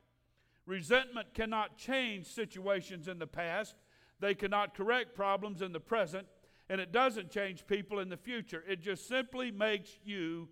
Resentment 0.68 1.34
cannot 1.34 1.78
change 1.78 2.28
situations 2.28 3.08
in 3.08 3.18
the 3.18 3.28
past, 3.28 3.76
they 4.20 4.36
cannot 4.36 4.76
correct 4.76 5.16
problems 5.16 5.62
in 5.62 5.72
the 5.72 5.80
present, 5.80 6.28
and 6.70 6.82
it 6.82 6.92
doesn't 6.92 7.32
change 7.32 7.66
people 7.68 8.00
in 8.00 8.10
the 8.10 8.18
future. 8.18 8.64
It 8.68 8.82
just 8.82 9.08
simply 9.08 9.52
makes 9.52 9.90
you 10.04 10.50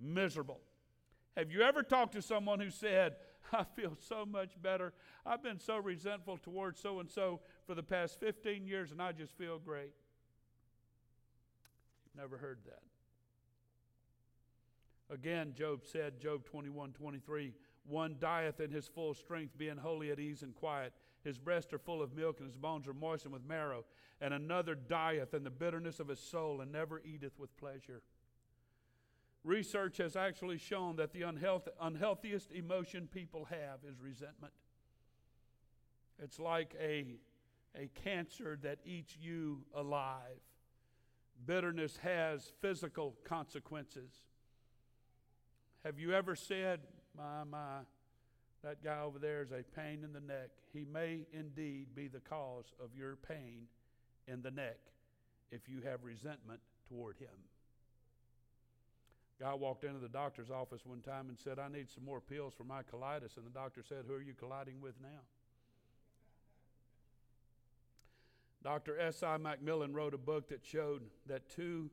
miserable. 0.00 0.60
Have 1.36 1.50
you 1.50 1.62
ever 1.62 1.82
talked 1.82 2.14
to 2.14 2.22
someone 2.22 2.60
who 2.60 2.70
said, 2.70 3.16
I 3.52 3.64
feel 3.74 3.96
so 4.08 4.24
much 4.24 4.60
better. 4.60 4.92
I've 5.24 5.42
been 5.42 5.60
so 5.60 5.78
resentful 5.78 6.38
towards 6.38 6.80
so 6.80 7.00
and 7.00 7.10
so 7.10 7.40
for 7.66 7.74
the 7.74 7.82
past 7.82 8.18
15 8.20 8.66
years, 8.66 8.92
and 8.92 9.00
I 9.00 9.12
just 9.12 9.36
feel 9.36 9.58
great. 9.58 9.92
Never 12.16 12.38
heard 12.38 12.58
that. 12.66 12.82
Again, 15.12 15.52
Job 15.56 15.82
said, 15.84 16.18
Job 16.20 16.44
21 16.46 16.92
23, 16.92 17.52
one 17.86 18.16
dieth 18.18 18.60
in 18.60 18.70
his 18.70 18.88
full 18.88 19.14
strength, 19.14 19.56
being 19.56 19.76
wholly 19.76 20.10
at 20.10 20.18
ease 20.18 20.42
and 20.42 20.54
quiet. 20.54 20.92
His 21.26 21.38
breasts 21.38 21.72
are 21.72 21.78
full 21.78 22.02
of 22.02 22.14
milk, 22.14 22.38
and 22.38 22.46
his 22.46 22.56
bones 22.56 22.86
are 22.86 22.94
moistened 22.94 23.32
with 23.32 23.44
marrow. 23.44 23.84
And 24.20 24.32
another 24.32 24.76
dieth 24.76 25.34
in 25.34 25.42
the 25.42 25.50
bitterness 25.50 25.98
of 25.98 26.06
his 26.06 26.20
soul, 26.20 26.60
and 26.60 26.70
never 26.70 27.00
eateth 27.00 27.36
with 27.36 27.56
pleasure. 27.56 28.02
Research 29.42 29.96
has 29.96 30.14
actually 30.14 30.56
shown 30.56 30.94
that 30.96 31.12
the 31.12 31.22
unhealth- 31.22 31.68
unhealthiest 31.80 32.52
emotion 32.52 33.08
people 33.12 33.46
have 33.46 33.80
is 33.88 34.00
resentment. 34.00 34.52
It's 36.22 36.38
like 36.38 36.76
a, 36.80 37.16
a 37.74 37.88
cancer 38.04 38.56
that 38.62 38.78
eats 38.84 39.16
you 39.20 39.64
alive. 39.74 40.38
Bitterness 41.44 41.96
has 42.04 42.52
physical 42.60 43.16
consequences. 43.24 44.12
Have 45.84 45.98
you 45.98 46.12
ever 46.12 46.36
said, 46.36 46.82
My, 47.16 47.42
my, 47.42 47.78
that 48.66 48.82
guy 48.82 49.00
over 49.00 49.20
there 49.20 49.42
is 49.42 49.52
a 49.52 49.62
pain 49.78 50.02
in 50.02 50.12
the 50.12 50.20
neck? 50.20 50.50
He 50.72 50.84
may 50.92 51.20
indeed 51.32 51.94
be 51.94 52.08
the 52.08 52.18
cause 52.18 52.74
of 52.82 52.90
your 52.98 53.14
pain 53.14 53.68
in 54.26 54.42
the 54.42 54.50
neck 54.50 54.78
if 55.52 55.68
you 55.68 55.82
have 55.82 56.02
resentment 56.02 56.58
toward 56.88 57.16
him. 57.16 57.28
Guy 59.38 59.54
walked 59.54 59.84
into 59.84 60.00
the 60.00 60.08
doctor's 60.08 60.50
office 60.50 60.80
one 60.84 61.00
time 61.00 61.28
and 61.28 61.38
said, 61.38 61.60
I 61.60 61.68
need 61.68 61.88
some 61.88 62.04
more 62.04 62.20
pills 62.20 62.54
for 62.56 62.64
my 62.64 62.80
colitis. 62.82 63.36
And 63.36 63.46
the 63.46 63.50
doctor 63.54 63.84
said, 63.88 64.04
Who 64.08 64.14
are 64.14 64.22
you 64.22 64.34
colliding 64.36 64.80
with 64.80 64.94
now? 65.00 65.20
Dr. 68.64 68.98
S.I. 68.98 69.38
McMillen 69.38 69.94
wrote 69.94 70.14
a 70.14 70.18
book 70.18 70.48
that 70.48 70.64
showed 70.64 71.02
that, 71.28 71.48
two, 71.48 71.88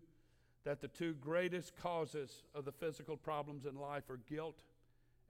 that 0.64 0.82
the 0.82 0.88
two 0.88 1.14
greatest 1.14 1.76
causes 1.76 2.42
of 2.56 2.66
the 2.66 2.72
physical 2.72 3.16
problems 3.16 3.68
in 3.68 3.76
life 3.76 4.10
are 4.10 4.20
guilt 4.28 4.64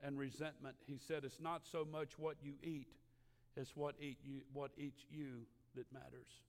and 0.02 0.18
resentment. 0.18 0.76
He 0.86 0.98
said, 0.98 1.24
It's 1.24 1.40
not 1.40 1.62
so 1.66 1.84
much 1.90 2.18
what 2.18 2.36
you 2.42 2.54
eat, 2.62 2.88
it's 3.56 3.76
what, 3.76 3.94
eat 4.00 4.18
you, 4.24 4.40
what 4.52 4.70
eats 4.76 5.04
you 5.10 5.46
that 5.76 5.86
matters. 5.92 6.42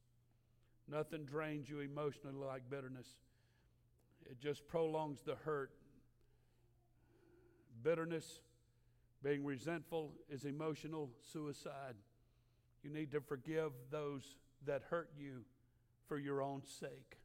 Nothing 0.88 1.26
drains 1.26 1.70
you 1.70 1.80
emotionally 1.80 2.36
like 2.36 2.70
bitterness. 2.70 3.08
It 4.30 4.40
just 4.40 4.68
prolongs 4.68 5.22
the 5.22 5.36
hurt. 5.36 5.72
Bitterness, 7.84 8.42
being 9.24 9.44
resentful, 9.44 10.14
is 10.30 10.46
emotional 10.46 11.10
suicide. 11.32 11.96
You 12.84 12.92
need 12.92 13.12
to 13.12 13.22
forgive 13.22 13.72
those 13.92 14.38
that 14.66 14.84
hurt 14.90 15.10
you 15.18 15.42
for 16.08 16.18
your 16.18 16.42
own 16.42 16.62
sake. 16.66 17.18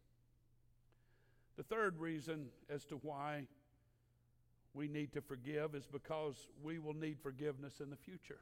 The 1.57 1.63
third 1.63 1.99
reason 1.99 2.47
as 2.71 2.85
to 2.87 2.97
why 3.03 3.45
we 4.75 4.89
need 4.89 5.13
to 5.13 5.21
forgive 5.21 5.75
is 5.75 5.87
because 5.87 6.49
we 6.63 6.79
will 6.79 6.95
need 6.95 7.19
forgiveness 7.21 7.81
in 7.81 7.91
the 7.91 7.97
future. 7.97 8.41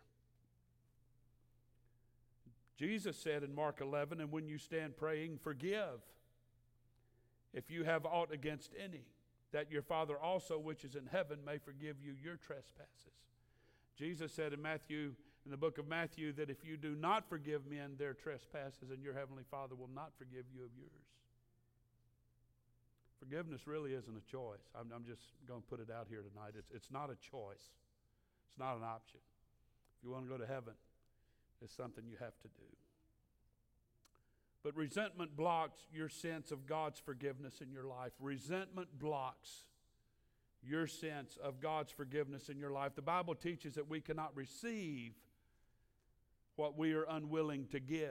Jesus 2.77 3.17
said 3.17 3.43
in 3.43 3.55
Mark 3.55 3.81
11, 3.81 4.21
and 4.21 4.31
when 4.31 4.47
you 4.47 4.59
stand 4.59 4.97
praying, 4.97 5.39
forgive 5.43 6.01
if 7.53 7.71
you 7.71 7.85
have 7.85 8.07
aught 8.07 8.33
against 8.33 8.73
any, 8.83 9.05
that 9.53 9.73
your 9.73 9.83
Father 9.83 10.17
also, 10.17 10.59
which 10.59 10.85
is 10.85 10.95
in 10.95 11.07
heaven, 11.11 11.39
may 11.45 11.59
forgive 11.59 11.97
you 12.01 12.15
your 12.23 12.37
trespasses. 12.37 13.19
Jesus 13.99 14.33
said 14.33 14.53
in 14.53 14.63
Matthew, 14.63 15.13
in 15.45 15.51
the 15.51 15.57
book 15.57 15.79
of 15.79 15.89
Matthew, 15.89 16.33
that 16.35 16.51
if 16.51 16.65
you 16.65 16.77
do 16.77 16.95
not 16.95 17.29
forgive 17.29 17.67
men 17.67 17.93
their 17.99 18.13
trespasses, 18.13 18.91
and 18.93 19.03
your 19.03 19.15
heavenly 19.15 19.45
Father 19.51 19.75
will 19.75 19.91
not 19.93 20.13
forgive 20.19 20.45
you 20.55 20.63
of 20.63 20.71
yours. 20.77 21.18
Forgiveness 23.19 23.67
really 23.67 23.93
isn't 23.93 24.17
a 24.17 24.31
choice. 24.31 24.63
I'm, 24.79 24.93
I'm 24.95 25.05
just 25.05 25.23
going 25.47 25.61
to 25.61 25.67
put 25.67 25.81
it 25.81 25.89
out 25.91 26.07
here 26.09 26.23
tonight. 26.23 26.53
It's, 26.57 26.71
it's 26.73 26.91
not 26.91 27.11
a 27.11 27.17
choice, 27.17 27.73
it's 28.49 28.59
not 28.59 28.77
an 28.77 28.85
option. 28.85 29.21
If 29.99 30.05
you 30.05 30.13
want 30.13 30.27
to 30.27 30.31
go 30.31 30.39
to 30.39 30.47
heaven, 30.47 30.75
it's 31.61 31.75
something 31.75 32.05
you 32.07 32.17
have 32.21 32.39
to 32.43 32.49
do. 32.49 32.71
But 34.63 34.77
resentment 34.77 35.37
blocks 35.37 35.81
your 35.93 36.09
sense 36.09 36.51
of 36.51 36.67
God's 36.67 37.01
forgiveness 37.01 37.61
in 37.61 37.73
your 37.73 37.85
life. 37.85 38.13
Resentment 38.21 38.89
blocks 38.99 39.65
your 40.63 40.87
sense 40.87 41.39
of 41.43 41.61
God's 41.61 41.93
forgiveness 41.93 42.49
in 42.49 42.59
your 42.59 42.71
life. 42.71 42.95
The 42.95 43.03
Bible 43.03 43.35
teaches 43.35 43.75
that 43.75 43.89
we 43.89 44.01
cannot 44.01 44.37
receive 44.37 45.13
what 46.57 46.77
we 46.77 46.93
are 46.93 47.07
unwilling 47.09 47.67
to 47.69 47.81
give. 47.81 48.11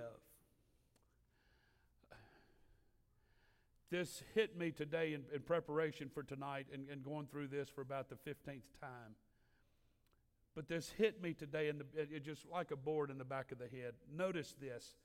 This 3.89 4.24
hit 4.36 4.58
me 4.58 4.72
today 4.72 5.13
in, 5.13 5.24
in 5.34 5.41
preparation 5.41 6.10
for 6.13 6.24
tonight 6.24 6.67
and, 6.74 6.89
and, 6.89 7.03
going 7.03 7.27
through 7.27 7.48
this 7.48 7.70
for 7.70 7.82
about 7.82 8.10
the 8.10 8.15
15th 8.15 8.63
time. 8.82 9.15
But 10.56 10.67
this 10.67 10.91
hit 10.98 11.22
me 11.22 11.34
today, 11.34 11.70
and 11.70 11.84
it 11.96 12.25
just 12.25 12.46
like 12.51 12.72
a 12.72 12.75
board 12.75 13.10
in 13.12 13.17
the 13.17 13.24
back 13.24 13.51
of 13.51 13.60
the 13.60 13.67
head. 13.67 13.94
Notice 14.13 14.56
this 14.60 14.96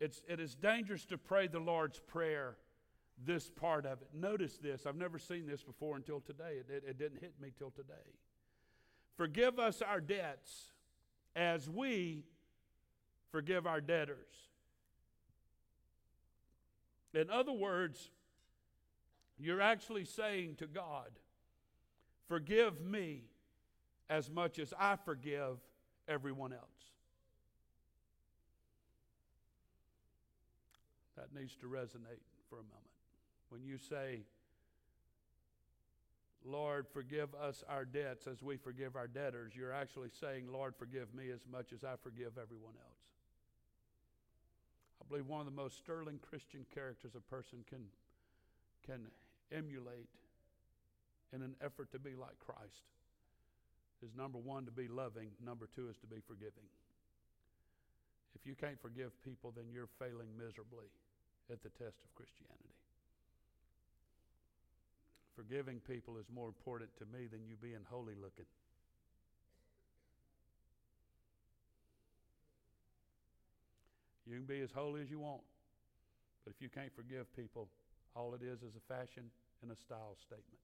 it's, 0.00 0.22
it 0.26 0.40
is 0.40 0.54
dangerous 0.54 1.04
to 1.06 1.18
pray 1.18 1.46
the 1.46 1.58
Lord's 1.58 2.00
Prayer, 2.00 2.56
this 3.22 3.50
part 3.50 3.84
of 3.84 4.00
it. 4.00 4.08
Notice 4.14 4.56
this. 4.56 4.86
I've 4.86 4.96
never 4.96 5.18
seen 5.18 5.46
this 5.46 5.62
before 5.62 5.96
until 5.96 6.20
today. 6.20 6.60
It, 6.60 6.72
it, 6.72 6.84
it 6.88 6.98
didn't 6.98 7.20
hit 7.20 7.34
me 7.40 7.52
till 7.56 7.70
today. 7.70 8.16
Forgive 9.16 9.58
us 9.58 9.82
our 9.82 10.00
debts 10.00 10.70
as 11.36 11.68
we 11.68 12.24
forgive 13.30 13.66
our 13.66 13.82
debtors. 13.82 14.49
In 17.12 17.30
other 17.30 17.52
words, 17.52 18.10
you're 19.38 19.60
actually 19.60 20.04
saying 20.04 20.56
to 20.56 20.66
God, 20.66 21.10
Forgive 22.30 22.80
me 22.80 23.24
as 24.08 24.30
much 24.30 24.60
as 24.60 24.72
I 24.78 24.94
forgive 25.04 25.56
everyone 26.06 26.52
else. 26.52 26.62
That 31.16 31.34
needs 31.34 31.56
to 31.56 31.66
resonate 31.66 32.22
for 32.48 32.60
a 32.60 32.62
moment. 32.62 32.86
When 33.48 33.64
you 33.64 33.78
say, 33.78 34.20
Lord, 36.44 36.86
forgive 36.92 37.34
us 37.34 37.64
our 37.68 37.84
debts 37.84 38.28
as 38.28 38.44
we 38.44 38.56
forgive 38.56 38.94
our 38.94 39.08
debtors, 39.08 39.50
you're 39.56 39.72
actually 39.72 40.10
saying, 40.20 40.46
Lord, 40.52 40.76
forgive 40.78 41.12
me 41.12 41.30
as 41.34 41.40
much 41.50 41.72
as 41.72 41.82
I 41.82 41.94
forgive 42.00 42.38
everyone 42.40 42.74
else. 42.76 42.99
Believe 45.10 45.26
one 45.26 45.40
of 45.40 45.46
the 45.46 45.52
most 45.58 45.76
sterling 45.76 46.20
Christian 46.22 46.64
characters 46.72 47.12
a 47.18 47.20
person 47.34 47.66
can, 47.68 47.82
can 48.86 49.10
emulate 49.50 50.06
in 51.34 51.42
an 51.42 51.56
effort 51.60 51.90
to 51.90 51.98
be 51.98 52.14
like 52.14 52.38
Christ 52.38 52.86
is 54.06 54.14
number 54.16 54.38
one, 54.38 54.64
to 54.64 54.70
be 54.70 54.86
loving, 54.86 55.28
number 55.44 55.68
two 55.74 55.90
is 55.90 55.98
to 55.98 56.06
be 56.06 56.22
forgiving. 56.26 56.64
If 58.38 58.46
you 58.46 58.54
can't 58.54 58.80
forgive 58.80 59.10
people, 59.24 59.52
then 59.54 59.66
you're 59.74 59.90
failing 59.98 60.30
miserably 60.38 60.86
at 61.50 61.60
the 61.62 61.74
test 61.74 61.98
of 62.06 62.14
Christianity. 62.14 62.78
Forgiving 65.34 65.80
people 65.80 66.16
is 66.16 66.26
more 66.32 66.46
important 66.46 66.90
to 66.98 67.04
me 67.10 67.26
than 67.26 67.44
you 67.44 67.56
being 67.60 67.82
holy 67.90 68.14
looking. 68.14 68.48
You 74.30 74.36
can 74.36 74.46
be 74.46 74.60
as 74.60 74.70
holy 74.70 75.02
as 75.02 75.10
you 75.10 75.18
want, 75.18 75.42
but 76.44 76.54
if 76.54 76.62
you 76.62 76.68
can't 76.68 76.94
forgive 76.94 77.34
people, 77.34 77.68
all 78.14 78.32
it 78.34 78.42
is 78.42 78.62
is 78.62 78.76
a 78.76 78.94
fashion 78.94 79.24
and 79.60 79.72
a 79.72 79.76
style 79.76 80.16
statement. 80.20 80.60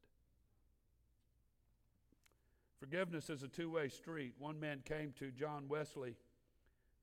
Forgiveness 2.79 3.29
is 3.29 3.43
a 3.43 3.49
two 3.49 3.71
way 3.71 3.89
street. 3.89 4.35
One 4.39 4.61
man 4.61 4.83
came 4.85 5.13
to 5.19 5.33
John 5.33 5.65
Wesley 5.69 6.15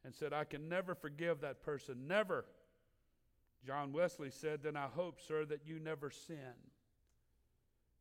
and 0.05 0.15
said, 0.15 0.31
I 0.31 0.45
can 0.45 0.69
never 0.69 0.95
forgive 0.95 1.41
that 1.41 1.63
person. 1.63 2.07
Never. 2.07 2.45
John 3.65 3.91
Wesley 3.91 4.29
said, 4.29 4.61
Then 4.63 4.77
I 4.77 4.87
hope, 4.87 5.19
sir, 5.19 5.45
that 5.45 5.61
you 5.65 5.79
never 5.79 6.11
sin. 6.11 6.55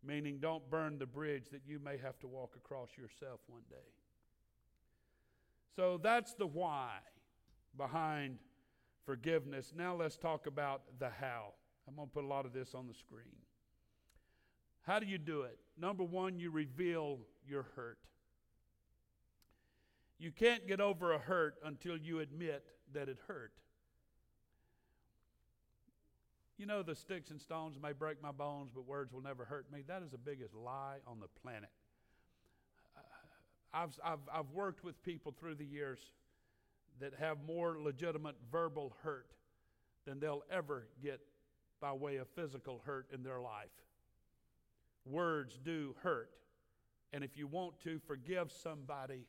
Meaning, 0.05 0.39
don't 0.41 0.69
burn 0.71 0.99
the 0.99 1.07
bridge 1.07 1.49
that 1.51 1.63
you 1.67 1.79
may 1.79 1.97
have 1.97 2.19
to 2.21 2.29
walk 2.29 2.55
across 2.57 2.91
yourself 2.97 3.41
one 3.47 3.63
day. 3.71 3.77
So 5.75 5.99
that's 6.01 6.35
the 6.35 6.47
why 6.47 6.91
behind 7.77 8.39
forgiveness. 9.05 9.73
Now 9.77 9.95
let's 9.95 10.17
talk 10.17 10.47
about 10.47 10.83
the 10.99 11.09
how. 11.09 11.55
I'm 11.89 11.97
going 11.97 12.09
to 12.09 12.13
put 12.13 12.25
a 12.25 12.27
lot 12.27 12.47
of 12.47 12.53
this 12.53 12.75
on 12.75 12.87
the 12.87 12.95
screen. 12.95 13.37
How 14.83 14.99
do 14.99 15.07
you 15.07 15.19
do 15.19 15.43
it? 15.43 15.59
Number 15.79 16.05
one, 16.05 16.39
you 16.39 16.51
reveal 16.51 17.19
your 17.47 17.67
hurt. 17.77 17.99
You 20.19 20.31
can't 20.31 20.67
get 20.67 20.81
over 20.81 21.13
a 21.13 21.19
hurt 21.19 21.57
until 21.65 21.97
you 21.97 22.21
admit 22.21 22.65
that 22.95 23.09
it 23.09 23.19
hurt. 23.27 23.53
You 26.59 26.67
know, 26.67 26.83
the 26.83 26.95
sticks 26.95 27.31
and 27.31 27.41
stones 27.41 27.77
may 27.83 27.93
break 27.93 28.23
my 28.23 28.31
bones, 28.31 28.71
but 28.73 28.87
words 28.87 29.13
will 29.13 29.23
never 29.23 29.45
hurt 29.45 29.67
me. 29.73 29.83
That 29.89 30.03
is 30.03 30.11
the 30.11 30.19
biggest 30.19 30.55
lie 30.55 30.99
on 31.09 31.19
the 31.19 31.27
planet. 31.43 31.71
Uh, 32.97 33.01
I've, 33.75 33.99
I've, 34.05 34.21
I've 34.33 34.51
worked 34.53 34.85
with 34.85 35.03
people 35.03 35.35
through 35.37 35.57
the 35.57 35.65
years 35.65 35.99
that 37.01 37.15
have 37.19 37.39
more 37.47 37.79
legitimate 37.81 38.37
verbal 38.51 38.95
hurt 39.03 39.33
than 40.07 40.21
they'll 40.21 40.45
ever 40.51 40.87
get 41.03 41.21
by 41.81 41.93
way 41.93 42.17
of 42.17 42.29
physical 42.29 42.81
hurt 42.85 43.07
in 43.13 43.23
their 43.23 43.41
life. 43.41 43.71
Words 45.05 45.59
do 45.65 45.95
hurt. 46.03 46.31
And 47.13 47.25
if 47.25 47.37
you 47.37 47.47
want 47.47 47.79
to 47.81 47.99
forgive 48.07 48.51
somebody, 48.51 49.27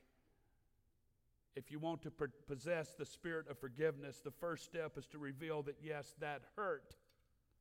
if 1.55 1.71
you 1.71 1.79
want 1.79 2.01
to 2.03 2.11
possess 2.47 2.93
the 2.97 3.05
spirit 3.05 3.47
of 3.49 3.59
forgiveness, 3.59 4.21
the 4.23 4.31
first 4.31 4.65
step 4.65 4.97
is 4.97 5.05
to 5.07 5.17
reveal 5.17 5.63
that, 5.63 5.77
yes, 5.83 6.13
that 6.19 6.41
hurt. 6.55 6.95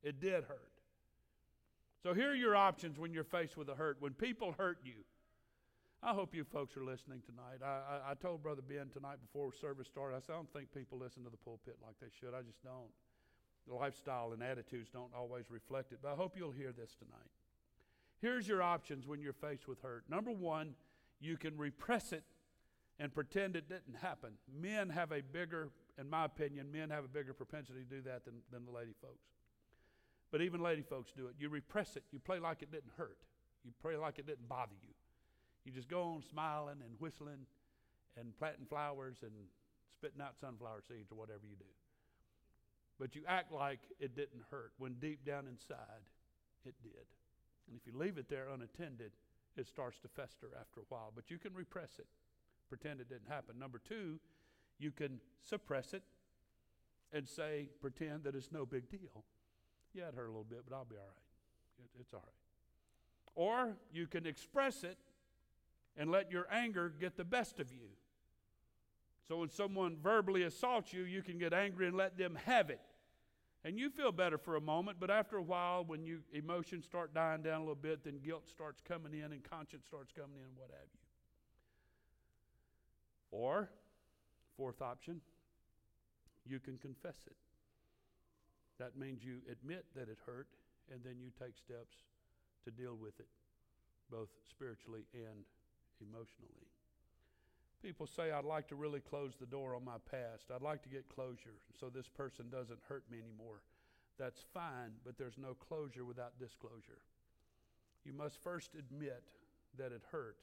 It 0.03 0.21
did 0.21 0.45
hurt. 0.45 0.71
So 2.03 2.15
here 2.15 2.31
are 2.31 2.35
your 2.35 2.57
options 2.57 2.99
when 2.99 3.13
you're 3.13 3.25
faced 3.25 3.57
with 3.57 3.69
a 3.69 3.75
hurt. 3.75 3.99
When 4.01 4.13
people 4.13 4.55
hurt 4.59 4.79
you, 4.85 5.05
I 6.05 6.15
hope 6.15 6.35
you 6.35 6.43
folks 6.43 6.77
are 6.77 6.83
listening 6.83 7.23
tonight. 7.25 7.63
I, 7.65 8.09
I, 8.09 8.11
I 8.11 8.15
told 8.15 8.43
Brother 8.43 8.63
Ben 8.67 8.89
tonight 8.93 9.19
before 9.23 9.53
service 9.53 9.87
started, 9.87 10.17
I 10.17 10.21
said, 10.21 10.33
I 10.33 10.37
don't 10.37 10.53
think 10.53 10.75
people 10.75 10.99
listen 10.99 11.23
to 11.23 11.31
the 11.31 11.37
pulpit 11.37 11.77
like 11.81 11.95
they 12.01 12.09
should. 12.19 12.35
I 12.35 12.43
just 12.43 12.61
don't. 12.65 12.91
The 13.69 13.75
lifestyle 13.75 14.33
and 14.33 14.43
attitudes 14.43 14.91
don't 14.93 15.15
always 15.17 15.45
reflect 15.49 15.93
it. 15.93 16.01
But 16.03 16.13
I 16.13 16.15
hope 16.17 16.37
you'll 16.37 16.51
hear 16.51 16.73
this 16.73 16.97
tonight. 16.97 17.31
Here's 18.21 18.49
your 18.49 18.63
options 18.63 19.07
when 19.07 19.21
you're 19.21 19.33
faced 19.33 19.69
with 19.69 19.81
hurt. 19.81 20.03
Number 20.09 20.33
one, 20.33 20.75
you 21.21 21.37
can 21.37 21.57
repress 21.57 22.13
it 22.13 22.25
and 22.99 23.15
pretend 23.15 23.55
it 23.55 23.69
didn't 23.69 23.97
happen. 24.01 24.31
Men 24.53 24.91
have 24.91 25.13
a 25.13 25.21
bigger, 25.23 25.71
in 26.01 26.11
my 26.11 26.25
opinion, 26.25 26.73
men 26.73 26.91
have 26.91 27.05
a 27.05 27.09
bigger 27.09 27.33
propensity 27.33 27.85
to 27.89 27.97
do 27.97 28.03
that 28.03 28.25
than, 28.25 28.35
than 28.51 28.65
the 28.65 28.73
lady 28.73 28.95
folks. 29.01 29.29
But 30.33 30.41
even 30.41 30.61
lady 30.61 30.83
folks 30.83 31.13
do 31.17 31.29
it. 31.29 31.35
You 31.39 31.49
repress 31.49 31.95
it. 31.95 32.03
You 32.11 32.19
play 32.19 32.41
like 32.41 32.63
it 32.63 32.73
didn't 32.73 32.93
hurt. 32.97 33.19
You 33.65 33.71
pray 33.81 33.97
like 33.97 34.19
it 34.19 34.27
didn't 34.27 34.49
bother 34.49 34.75
you. 34.83 34.95
You 35.65 35.73
just 35.73 35.89
go 35.89 36.03
on 36.03 36.23
smiling 36.29 36.79
and 36.85 36.99
whistling 36.99 37.47
and 38.19 38.37
planting 38.39 38.67
flowers 38.67 39.19
and 39.23 39.33
spitting 39.95 40.21
out 40.21 40.39
sunflower 40.41 40.83
seeds 40.87 41.13
or 41.13 41.17
whatever 41.17 41.47
you 41.49 41.57
do. 41.57 41.71
But 42.99 43.15
you 43.15 43.23
act 43.27 43.53
like 43.53 43.81
it 44.01 44.15
didn't 44.15 44.43
hurt 44.51 44.73
when 44.79 44.95
deep 44.95 45.25
down 45.25 45.47
inside 45.47 46.07
it 46.65 46.75
did. 46.83 47.07
And 47.69 47.77
if 47.77 47.87
you 47.87 47.99
leave 47.99 48.19
it 48.19 48.29
there 48.29 48.49
unattended, 48.53 49.13
it 49.57 49.67
starts 49.67 49.99
to 50.01 50.09
fester 50.09 50.49
after 50.61 50.81
a 50.81 50.85
while. 50.89 51.13
But 51.15 51.31
you 51.31 51.39
can 51.39 51.55
repress 51.55 51.99
it, 51.99 52.07
pretend 52.69 53.01
it 53.01 53.09
didn't 53.09 53.29
happen. 53.29 53.59
Number 53.59 53.81
two, 53.87 54.19
you 54.79 54.91
can 54.91 55.21
suppress 55.43 55.95
it 55.95 56.03
and 57.13 57.29
say, 57.29 57.69
pretend 57.81 58.25
that 58.25 58.35
it's 58.35 58.51
no 58.51 58.65
big 58.65 58.91
deal. 58.91 59.25
Yeah, 59.95 60.09
it 60.09 60.15
hurt 60.15 60.27
a 60.27 60.31
little 60.31 60.47
bit, 60.49 60.63
but 60.69 60.75
I'll 60.75 60.85
be 60.85 60.97
all 60.97 61.03
right. 61.03 61.85
It, 61.85 62.01
it's 62.01 62.15
all 62.15 62.25
right. 62.25 62.33
Or 63.35 63.77
you 63.93 64.07
can 64.07 64.27
express 64.27 64.85
it 64.85 64.99
and 65.97 66.11
let 66.11 66.31
your 66.31 66.47
anger 66.51 66.93
get 67.01 67.17
the 67.17 67.25
best 67.25 67.61
of 67.61 67.73
you. 67.73 67.89
So 69.29 69.39
when 69.39 69.51
someone 69.51 69.97
verbally 70.03 70.43
assaults 70.43 70.93
you, 70.93 71.05
you 71.05 71.23
can 71.23 71.39
get 71.39 71.53
angry 71.53 71.87
and 71.87 71.97
let 71.97 72.19
them 72.19 72.37
have 72.45 72.71
it. 72.71 72.81
And 73.65 73.79
you 73.79 73.91
feel 73.91 74.11
better 74.11 74.39
for 74.39 74.57
a 74.57 74.61
moment, 74.61 74.99
but 74.99 75.11
after 75.11 75.37
a 75.37 75.43
while, 75.43 75.85
when 75.85 76.05
your 76.05 76.19
emotions 76.33 76.85
start 76.85 77.15
dying 77.15 77.43
down 77.43 77.59
a 77.59 77.61
little 77.61 77.77
bit, 77.77 78.03
then 78.03 78.19
guilt 78.25 78.49
starts 78.49 78.81
coming 78.87 79.15
in 79.15 79.33
and 79.33 79.45
conscience 79.49 79.85
starts 79.87 80.13
coming 80.13 80.37
in, 80.37 80.57
what 80.57 80.71
have 80.71 80.89
you. 80.93 80.99
Or, 83.31 83.71
fourth 84.57 84.83
option, 84.83 85.21
you 86.45 86.59
can 86.59 86.77
confess 86.77 87.17
it. 87.27 87.37
That 88.81 88.97
means 88.97 89.23
you 89.23 89.39
admit 89.51 89.85
that 89.95 90.09
it 90.09 90.19
hurt, 90.27 90.49
and 90.93 91.01
then 91.05 91.15
you 91.21 91.31
take 91.39 91.57
steps 91.57 91.99
to 92.65 92.73
deal 92.73 92.97
with 93.01 93.21
it, 93.21 93.29
both 94.11 94.29
spiritually 94.51 95.05
and 95.15 95.45
emotionally. 96.03 96.67
People 97.83 98.07
say, 98.07 98.31
I'd 98.31 98.45
like 98.45 98.69
to 98.69 98.77
really 98.77 99.01
close 99.01 99.33
the 99.39 99.47
door 99.47 99.75
on 99.75 99.85
my 99.85 99.99
past. 100.11 100.51
I'd 100.55 100.63
like 100.63 100.83
to 100.85 100.89
get 100.89 101.09
closure 101.09 101.59
so 101.79 101.89
this 101.89 102.09
person 102.09 102.47
doesn't 102.51 102.79
hurt 102.89 103.03
me 103.11 103.19
anymore. 103.19 103.63
That's 104.19 104.45
fine, 104.55 104.93
but 105.05 105.19
there's 105.19 105.39
no 105.39 105.55
closure 105.55 106.05
without 106.05 106.39
disclosure. 106.39 107.03
You 108.05 108.13
must 108.13 108.41
first 108.43 108.71
admit 108.79 109.23
that 109.79 109.91
it 109.93 110.03
hurt, 110.13 110.37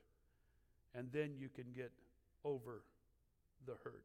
and 0.95 1.09
then 1.13 1.33
you 1.37 1.49
can 1.49 1.65
get 1.75 1.91
over 2.43 2.81
the 3.65 3.73
hurt. 3.83 4.03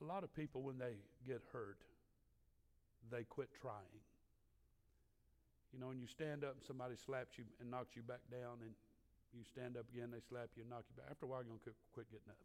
A 0.00 0.04
lot 0.04 0.22
of 0.22 0.34
people, 0.34 0.62
when 0.62 0.78
they 0.78 0.94
get 1.26 1.42
hurt, 1.52 1.78
they 3.10 3.24
quit 3.24 3.48
trying. 3.60 3.74
You 5.72 5.78
know, 5.78 5.92
when 5.92 6.00
you 6.00 6.08
stand 6.08 6.44
up 6.44 6.56
and 6.56 6.64
somebody 6.64 6.96
slaps 6.96 7.36
you 7.36 7.44
and 7.60 7.68
knocks 7.68 7.92
you 7.92 8.02
back 8.02 8.24
down, 8.32 8.64
and 8.64 8.72
you 9.36 9.44
stand 9.44 9.76
up 9.76 9.84
again, 9.92 10.08
they 10.08 10.24
slap 10.24 10.48
you 10.56 10.64
and 10.64 10.70
knock 10.72 10.88
you 10.88 10.96
back. 10.96 11.12
After 11.12 11.28
a 11.28 11.30
while, 11.30 11.44
you're 11.44 11.52
going 11.52 11.68
to 11.68 11.76
quit 11.92 12.08
getting 12.08 12.32
up. 12.32 12.40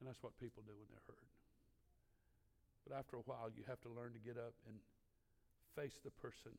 And 0.00 0.08
that's 0.08 0.20
what 0.24 0.32
people 0.40 0.64
do 0.64 0.72
when 0.72 0.88
they're 0.88 1.08
hurt. 1.08 1.28
But 2.88 2.96
after 2.96 3.16
a 3.20 3.24
while, 3.28 3.52
you 3.52 3.64
have 3.68 3.80
to 3.84 3.90
learn 3.92 4.14
to 4.16 4.22
get 4.22 4.40
up 4.40 4.54
and 4.68 4.76
face 5.74 5.98
the 6.04 6.14
person 6.22 6.54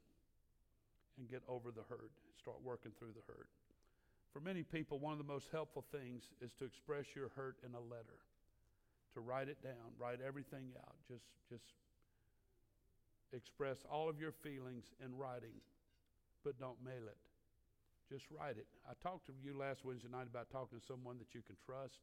and 1.17 1.25
get 1.25 1.41
over 1.49 1.73
the 1.73 1.85
hurt, 1.89 2.13
start 2.37 2.61
working 2.61 2.91
through 2.99 3.17
the 3.17 3.25
hurt. 3.25 3.49
For 4.33 4.39
many 4.39 4.61
people, 4.61 4.99
one 4.99 5.13
of 5.13 5.17
the 5.17 5.25
most 5.25 5.49
helpful 5.49 5.85
things 5.89 6.29
is 6.41 6.53
to 6.59 6.65
express 6.65 7.15
your 7.15 7.33
hurt 7.33 7.57
in 7.65 7.73
a 7.73 7.81
letter, 7.81 8.21
to 9.15 9.19
write 9.21 9.49
it 9.49 9.57
down, 9.63 9.97
write 9.97 10.19
everything 10.21 10.69
out. 10.77 10.93
Just, 11.09 11.25
just 11.49 11.65
express 13.33 13.77
all 13.91 14.09
of 14.09 14.19
your 14.19 14.31
feelings 14.31 14.85
in 15.03 15.15
writing, 15.17 15.55
but 16.43 16.59
don't 16.59 16.77
mail 16.83 17.07
it. 17.07 17.17
Just 18.07 18.25
write 18.31 18.55
it. 18.55 18.67
I 18.87 18.95
talked 19.03 19.27
to 19.27 19.33
you 19.43 19.57
last 19.57 19.83
Wednesday 19.83 20.07
night 20.07 20.27
about 20.31 20.49
talking 20.49 20.79
to 20.79 20.85
someone 20.85 21.17
that 21.19 21.35
you 21.35 21.43
can 21.43 21.59
trust 21.59 21.99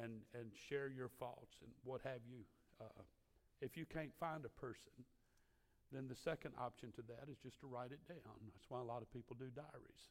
and, 0.00 0.24
and 0.32 0.48
share 0.68 0.88
your 0.88 1.12
faults 1.20 1.60
and 1.60 1.70
what 1.84 2.00
have 2.04 2.24
you. 2.24 2.40
Uh, 2.80 3.04
if 3.60 3.76
you 3.76 3.84
can't 3.84 4.12
find 4.18 4.44
a 4.48 4.52
person, 4.56 4.96
then 5.92 6.08
the 6.08 6.16
second 6.16 6.56
option 6.56 6.88
to 6.96 7.02
that 7.12 7.28
is 7.28 7.36
just 7.42 7.60
to 7.60 7.66
write 7.66 7.92
it 7.92 8.00
down. 8.08 8.38
That's 8.54 8.64
why 8.70 8.80
a 8.80 8.88
lot 8.88 9.02
of 9.02 9.12
people 9.12 9.36
do 9.36 9.52
diaries. 9.52 10.04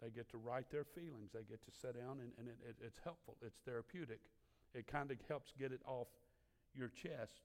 They 0.00 0.08
get 0.08 0.30
to 0.30 0.38
write 0.38 0.70
their 0.70 0.84
feelings. 0.84 1.34
They 1.34 1.42
get 1.44 1.60
to 1.66 1.72
sit 1.74 1.98
down, 1.98 2.22
and, 2.22 2.30
and 2.38 2.46
it, 2.48 2.56
it, 2.64 2.76
it's 2.80 3.00
helpful. 3.02 3.36
It's 3.44 3.58
therapeutic. 3.66 4.20
It 4.72 4.86
kind 4.86 5.10
of 5.10 5.18
helps 5.28 5.52
get 5.58 5.72
it 5.72 5.82
off 5.84 6.06
your 6.72 6.88
chest. 6.88 7.42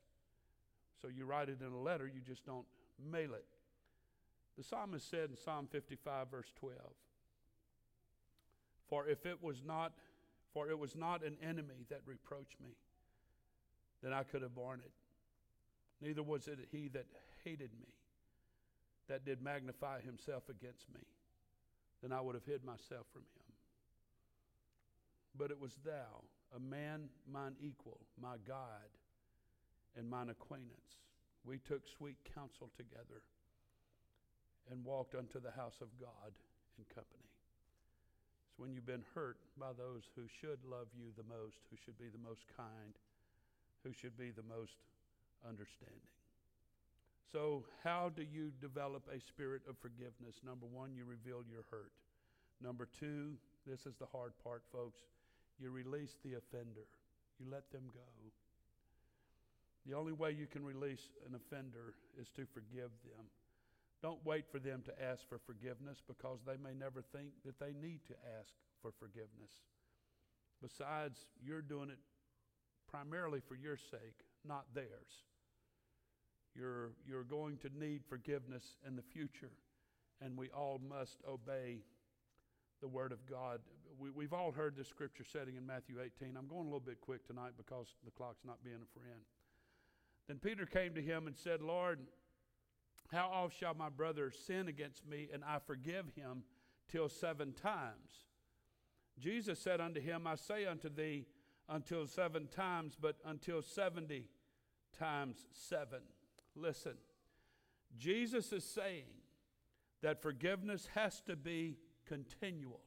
So 1.04 1.10
you 1.10 1.26
write 1.26 1.50
it 1.50 1.58
in 1.60 1.74
a 1.74 1.82
letter, 1.82 2.08
you 2.08 2.22
just 2.26 2.46
don't 2.46 2.66
mail 3.12 3.34
it. 3.34 3.44
The 4.58 4.64
psalmist 4.64 5.10
said 5.10 5.32
in 5.32 5.36
Psalm 5.36 5.68
55, 5.70 6.32
verse 6.32 6.48
12, 6.62 6.78
For 8.88 9.06
if 9.06 9.26
it 9.26 9.44
was 9.44 9.62
not, 9.66 9.92
for 10.54 10.70
it 10.70 10.80
was 10.80 10.96
not 10.96 11.22
an 11.26 11.36
enemy 11.44 11.86
that 11.90 12.00
reproached 12.06 12.56
me, 12.64 12.70
then 14.02 14.14
I 14.14 14.24
could 14.24 14.44
have 14.44 14.56
borne 14.56 14.80
it. 14.80 14.92
Neither 16.02 16.24
was 16.24 16.48
it 16.48 16.60
he 16.72 16.88
that 16.90 17.08
hated 17.44 17.72
me, 17.82 17.90
that 19.10 19.26
did 19.26 19.42
magnify 19.42 20.00
himself 20.00 20.44
against 20.48 20.86
me. 20.94 21.02
Then 22.02 22.14
I 22.14 22.22
would 22.22 22.36
have 22.36 22.46
hid 22.46 22.64
myself 22.64 23.08
from 23.12 23.24
him. 23.24 23.52
But 25.38 25.52
it 25.52 25.60
was 25.60 25.74
thou, 25.84 26.24
a 26.56 26.60
man 26.62 27.10
mine 27.30 27.56
equal, 27.62 28.00
my 28.22 28.36
God, 28.48 28.88
and 29.98 30.10
mine 30.10 30.30
acquaintance. 30.30 31.02
We 31.46 31.60
took 31.60 31.82
sweet 31.88 32.18
counsel 32.34 32.70
together 32.78 33.22
and 34.72 34.84
walked 34.86 35.16
unto 35.16 35.40
the 35.40 35.52
house 35.52 35.82
of 35.82 35.92
God 36.00 36.32
in 36.78 36.86
company. 36.94 37.28
It's 38.48 38.58
when 38.58 38.74
you've 38.74 38.88
been 38.88 39.04
hurt 39.14 39.38
by 39.60 39.74
those 39.74 40.08
who 40.16 40.24
should 40.30 40.60
love 40.64 40.88
you 40.96 41.12
the 41.18 41.28
most, 41.28 41.60
who 41.70 41.78
should 41.84 41.98
be 41.98 42.08
the 42.08 42.22
most 42.22 42.46
kind, 42.56 42.96
who 43.84 43.92
should 43.92 44.18
be 44.18 44.32
the 44.32 44.46
most 44.48 44.80
understanding. 45.48 46.08
So, 47.32 47.66
how 47.84 48.12
do 48.16 48.22
you 48.22 48.54
develop 48.62 49.10
a 49.10 49.20
spirit 49.20 49.64
of 49.68 49.76
forgiveness? 49.82 50.38
Number 50.46 50.68
one, 50.68 50.94
you 50.94 51.04
reveal 51.04 51.42
your 51.50 51.66
hurt. 51.72 51.92
Number 52.62 52.88
two, 53.00 53.34
this 53.66 53.86
is 53.86 53.96
the 53.98 54.06
hard 54.06 54.34
part, 54.44 54.62
folks, 54.72 55.02
you 55.60 55.72
release 55.72 56.16
the 56.24 56.36
offender, 56.36 56.86
you 57.40 57.48
let 57.50 57.72
them 57.72 57.90
go. 57.94 58.06
The 59.86 59.96
only 59.96 60.14
way 60.14 60.32
you 60.32 60.48
can 60.48 60.64
release 60.64 61.10
an 61.28 61.36
offender 61.36 61.96
is 62.20 62.30
to 62.36 62.46
forgive 62.54 62.92
them. 63.04 63.26
Don't 64.02 64.26
wait 64.26 64.46
for 64.52 64.60
them 64.60 64.82
to 64.86 65.04
ask 65.04 65.28
for 65.28 65.40
forgiveness 65.46 66.02
because 66.08 66.40
they 66.46 66.58
may 66.62 66.74
never 66.78 67.02
think 67.02 67.30
that 67.46 67.60
they 67.60 67.74
need 67.74 68.02
to 68.08 68.16
ask 68.40 68.52
for 68.82 68.92
forgiveness. 69.00 69.52
Besides, 70.62 71.26
you're 71.44 71.62
doing 71.62 71.90
it 71.90 72.00
primarily 72.90 73.42
for 73.48 73.56
your 73.56 73.78
sake, 73.78 74.24
not 74.46 74.66
theirs. 74.74 75.24
You're, 76.56 76.92
you're 77.08 77.24
going 77.24 77.58
to 77.58 77.70
need 77.78 78.04
forgiveness 78.08 78.64
in 78.88 78.96
the 78.96 79.02
future, 79.02 79.52
and 80.22 80.38
we 80.38 80.50
all 80.50 80.80
must 80.88 81.18
obey 81.28 81.80
the 82.82 82.88
Word 82.88 83.12
of 83.12 83.26
God. 83.26 83.60
We, 83.98 84.10
we've 84.12 84.34
all 84.34 84.52
heard 84.52 84.76
this 84.78 84.88
scripture 84.88 85.24
setting 85.24 85.56
in 85.56 85.66
Matthew 85.66 85.96
18. 86.04 86.36
I'm 86.38 86.48
going 86.48 86.68
a 86.68 86.70
little 86.70 86.80
bit 86.80 87.02
quick 87.02 87.26
tonight 87.26 87.54
because 87.58 87.88
the 88.06 88.12
clock's 88.12 88.46
not 88.46 88.64
being 88.64 88.84
a 88.84 89.00
friend. 89.00 89.24
Then 90.28 90.38
Peter 90.38 90.66
came 90.66 90.94
to 90.96 91.02
him 91.02 91.28
and 91.28 91.36
said, 91.36 91.62
Lord, 91.62 92.00
how 93.12 93.30
oft 93.32 93.58
shall 93.58 93.74
my 93.74 93.90
brother 93.90 94.32
sin 94.32 94.68
against 94.68 95.06
me 95.06 95.30
and 95.34 95.44
I 95.44 95.60
forgive 95.60 96.06
him 96.16 96.44
till 96.90 97.10
seven 97.10 97.54
times? 97.54 98.28
Jesus 99.20 99.60
said 99.60 99.80
unto 99.80 100.02
him, 100.02 100.26
I 100.26 100.36
say 100.36 100.66
unto 100.66 100.90
thee, 100.90 101.26
until 101.70 102.08
seven 102.08 102.48
times, 102.48 102.98
but 103.00 103.18
until 103.26 103.62
70 103.62 104.26
times 104.98 105.48
seven. 105.54 106.02
Listen, 106.56 106.96
Jesus 107.98 108.52
is 108.52 108.64
saying 108.64 109.06
that 110.02 110.22
forgiveness 110.22 110.90
has 110.96 111.22
to 111.22 111.36
be 111.36 111.78
continual 112.06 112.82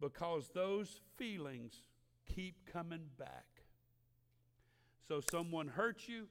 because 0.00 0.50
those 0.54 1.00
feelings 1.16 1.82
keep 2.26 2.70
coming 2.70 3.06
back. 3.18 3.46
So, 5.06 5.20
someone 5.30 5.68
hurts 5.68 6.08
you, 6.08 6.26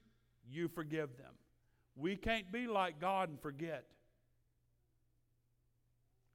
you 0.50 0.68
forgive 0.68 1.18
them. 1.18 1.34
We 1.96 2.16
can't 2.16 2.52
be 2.52 2.68
like 2.68 3.00
God 3.00 3.30
and 3.30 3.40
forget. 3.40 3.86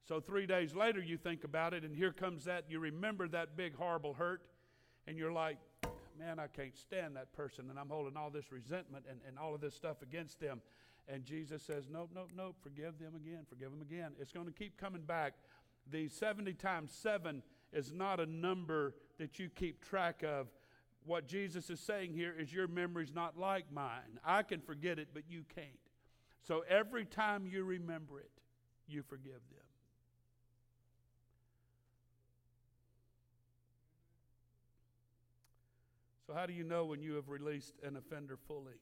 So, 0.06 0.20
three 0.20 0.46
days 0.46 0.74
later, 0.74 1.00
you 1.00 1.16
think 1.16 1.44
about 1.44 1.74
it, 1.74 1.84
and 1.84 1.96
here 1.96 2.12
comes 2.12 2.44
that. 2.44 2.64
You 2.68 2.78
remember 2.78 3.26
that 3.28 3.56
big, 3.56 3.74
horrible 3.74 4.14
hurt, 4.14 4.42
and 5.06 5.18
you're 5.18 5.32
like, 5.32 5.58
man, 6.18 6.38
I 6.38 6.46
can't 6.46 6.76
stand 6.76 7.16
that 7.16 7.32
person, 7.32 7.70
and 7.70 7.78
I'm 7.78 7.88
holding 7.88 8.16
all 8.16 8.30
this 8.30 8.52
resentment 8.52 9.04
and, 9.10 9.20
and 9.26 9.38
all 9.38 9.54
of 9.54 9.60
this 9.60 9.74
stuff 9.74 10.02
against 10.02 10.40
them. 10.40 10.60
And 11.08 11.24
Jesus 11.24 11.62
says, 11.62 11.84
nope, 11.90 12.10
nope, 12.14 12.30
nope, 12.36 12.56
forgive 12.62 12.98
them 12.98 13.14
again, 13.14 13.46
forgive 13.48 13.70
them 13.70 13.82
again. 13.82 14.12
It's 14.20 14.32
going 14.32 14.46
to 14.46 14.52
keep 14.52 14.76
coming 14.76 15.02
back. 15.02 15.34
The 15.90 16.08
70 16.08 16.54
times 16.54 16.92
7 16.92 17.42
is 17.72 17.92
not 17.92 18.18
a 18.18 18.26
number 18.26 18.94
that 19.18 19.38
you 19.38 19.48
keep 19.48 19.84
track 19.84 20.24
of. 20.24 20.48
What 21.06 21.28
Jesus 21.28 21.70
is 21.70 21.78
saying 21.78 22.14
here 22.14 22.34
is 22.36 22.52
your 22.52 22.66
memory's 22.66 23.14
not 23.14 23.38
like 23.38 23.72
mine. 23.72 24.18
I 24.24 24.42
can 24.42 24.60
forget 24.60 24.98
it, 24.98 25.08
but 25.14 25.22
you 25.28 25.44
can't. 25.54 25.68
So 26.42 26.64
every 26.68 27.04
time 27.04 27.46
you 27.46 27.62
remember 27.62 28.18
it, 28.18 28.30
you 28.88 29.02
forgive 29.02 29.32
them. 29.32 29.66
So, 36.26 36.34
how 36.34 36.44
do 36.44 36.52
you 36.52 36.64
know 36.64 36.84
when 36.84 37.02
you 37.02 37.14
have 37.14 37.28
released 37.28 37.74
an 37.84 37.96
offender 37.96 38.36
fully? 38.48 38.80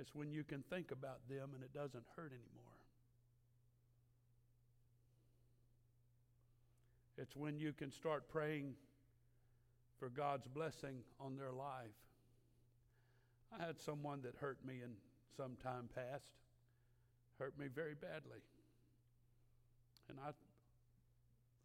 It's 0.00 0.14
when 0.16 0.32
you 0.32 0.42
can 0.42 0.64
think 0.68 0.90
about 0.90 1.20
them 1.28 1.50
and 1.54 1.62
it 1.62 1.72
doesn't 1.72 2.04
hurt 2.16 2.32
anymore. 2.32 2.64
It's 7.16 7.36
when 7.36 7.58
you 7.58 7.72
can 7.72 7.92
start 7.92 8.28
praying 8.28 8.74
for 9.98 10.08
God's 10.08 10.46
blessing 10.46 11.02
on 11.20 11.36
their 11.36 11.52
life. 11.52 11.96
I 13.58 13.64
had 13.64 13.80
someone 13.80 14.22
that 14.22 14.36
hurt 14.36 14.58
me 14.66 14.74
in 14.84 14.92
some 15.36 15.56
time 15.62 15.88
past, 15.94 16.30
hurt 17.38 17.58
me 17.58 17.66
very 17.74 17.94
badly. 17.94 18.42
And 20.08 20.18
I 20.24 20.32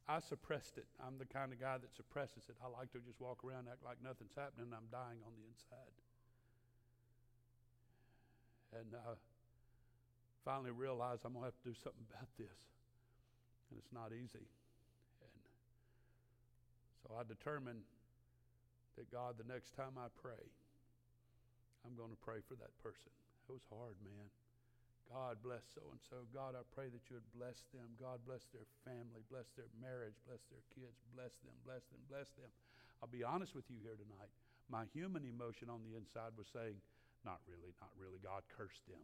I 0.07 0.19
suppressed 0.19 0.77
it. 0.77 0.85
I'm 0.99 1.15
the 1.17 1.25
kind 1.25 1.53
of 1.53 1.59
guy 1.61 1.79
that 1.79 1.95
suppresses 1.95 2.43
it. 2.51 2.55
I 2.59 2.67
like 2.67 2.91
to 2.91 2.99
just 2.99 3.21
walk 3.23 3.39
around, 3.39 3.71
act 3.71 3.87
like 3.87 4.03
nothing's 4.03 4.35
happening, 4.35 4.67
and 4.67 4.75
I'm 4.75 4.91
dying 4.91 5.23
on 5.23 5.31
the 5.31 5.47
inside. 5.47 5.95
And 8.75 8.91
I 8.99 9.15
finally 10.43 10.75
realized 10.75 11.23
I'm 11.23 11.31
going 11.31 11.47
to 11.47 11.55
have 11.55 11.61
to 11.63 11.67
do 11.71 11.75
something 11.79 12.03
about 12.11 12.27
this. 12.35 12.59
And 13.71 13.79
it's 13.79 13.93
not 13.95 14.11
easy. 14.11 14.43
And 15.23 15.43
so 16.99 17.15
I 17.15 17.23
determined 17.23 17.87
that 18.97 19.09
God, 19.11 19.35
the 19.41 19.47
next 19.47 19.73
time 19.73 19.97
I 19.97 20.09
pray, 20.21 20.43
I'm 21.83 21.95
going 21.99 22.11
to 22.13 22.21
pray 22.23 22.39
for 22.45 22.55
that 22.61 22.71
person. 22.79 23.11
It 23.49 23.51
was 23.51 23.67
hard, 23.67 23.97
man. 24.03 24.27
God 25.11 25.43
bless 25.43 25.67
so 25.75 25.83
and 25.91 25.99
so. 25.99 26.23
God, 26.31 26.55
I 26.55 26.63
pray 26.71 26.87
that 26.87 27.03
you 27.11 27.19
would 27.19 27.31
bless 27.35 27.67
them. 27.75 27.85
God 27.99 28.23
bless 28.23 28.47
their 28.55 28.65
family, 28.87 29.19
bless 29.27 29.51
their 29.59 29.69
marriage, 29.77 30.15
bless 30.23 30.41
their 30.47 30.63
kids, 30.71 30.95
bless 31.11 31.35
them, 31.43 31.53
bless 31.67 31.83
them, 31.91 32.01
bless 32.07 32.31
them. 32.39 32.49
I'll 33.03 33.11
be 33.11 33.21
honest 33.21 33.51
with 33.51 33.67
you 33.67 33.77
here 33.83 33.99
tonight. 33.99 34.31
My 34.71 34.87
human 34.95 35.27
emotion 35.27 35.67
on 35.67 35.83
the 35.83 35.99
inside 35.99 36.33
was 36.39 36.47
saying, 36.47 36.79
not 37.27 37.43
really, 37.45 37.75
not 37.83 37.91
really. 37.99 38.19
God 38.23 38.47
curse 38.55 38.79
them. 38.87 39.03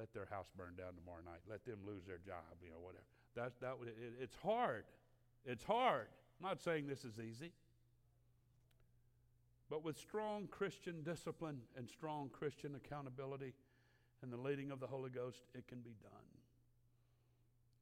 Let 0.00 0.10
their 0.16 0.26
house 0.26 0.48
burn 0.56 0.74
down 0.80 0.96
tomorrow 0.96 1.22
night. 1.22 1.44
Let 1.46 1.62
them 1.68 1.78
lose 1.84 2.02
their 2.08 2.18
job, 2.24 2.56
you 2.64 2.72
know, 2.72 2.80
whatever. 2.80 3.06
That's 3.36 3.56
that. 3.60 3.76
It, 3.84 4.16
it's 4.18 4.36
hard. 4.40 4.84
It's 5.44 5.62
hard. 5.62 6.08
I'm 6.40 6.48
not 6.48 6.60
saying 6.60 6.88
this 6.88 7.04
is 7.04 7.20
easy. 7.20 7.52
But 9.74 9.82
with 9.82 9.98
strong 9.98 10.46
Christian 10.46 11.02
discipline 11.02 11.58
and 11.76 11.90
strong 11.90 12.30
Christian 12.32 12.76
accountability, 12.76 13.54
and 14.22 14.32
the 14.32 14.36
leading 14.36 14.70
of 14.70 14.78
the 14.78 14.86
Holy 14.86 15.10
Ghost, 15.10 15.42
it 15.52 15.66
can 15.66 15.80
be 15.80 15.96
done. 16.00 16.30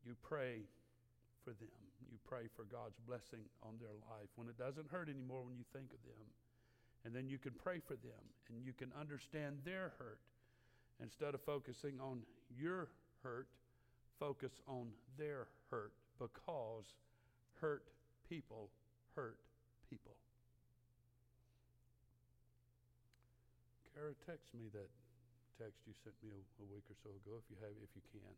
You 0.06 0.14
pray 0.22 0.64
for 1.44 1.50
them. 1.50 1.84
You 2.10 2.16
pray 2.26 2.48
for 2.56 2.64
God's 2.64 2.96
blessing 3.06 3.40
on 3.62 3.74
their 3.78 3.92
life 4.08 4.30
when 4.36 4.48
it 4.48 4.56
doesn't 4.56 4.88
hurt 4.90 5.10
anymore 5.10 5.42
when 5.44 5.58
you 5.58 5.64
think 5.74 5.92
of 5.92 6.00
them. 6.08 6.24
And 7.04 7.14
then 7.14 7.28
you 7.28 7.36
can 7.36 7.52
pray 7.62 7.78
for 7.86 7.96
them 7.96 8.24
and 8.48 8.64
you 8.64 8.72
can 8.72 8.90
understand 8.98 9.58
their 9.62 9.92
hurt. 9.98 10.20
Instead 10.98 11.34
of 11.34 11.42
focusing 11.42 12.00
on 12.00 12.20
your 12.58 12.88
hurt, 13.22 13.48
focus 14.18 14.62
on 14.66 14.86
their 15.18 15.46
hurt 15.70 15.92
because 16.18 16.86
hurt 17.60 17.84
people 18.30 18.70
hurt 19.14 19.36
people. 19.90 20.16
Kara, 23.94 24.12
text 24.26 24.48
me 24.54 24.68
that 24.72 24.88
text 25.60 25.80
you 25.86 25.92
sent 26.02 26.16
me 26.24 26.30
a, 26.32 26.42
a 26.62 26.66
week 26.72 26.84
or 26.88 26.96
so 27.02 27.10
ago, 27.10 27.36
if 27.36 27.44
you 27.50 27.56
have, 27.60 27.76
if 27.84 27.92
you 27.94 28.02
can. 28.12 28.32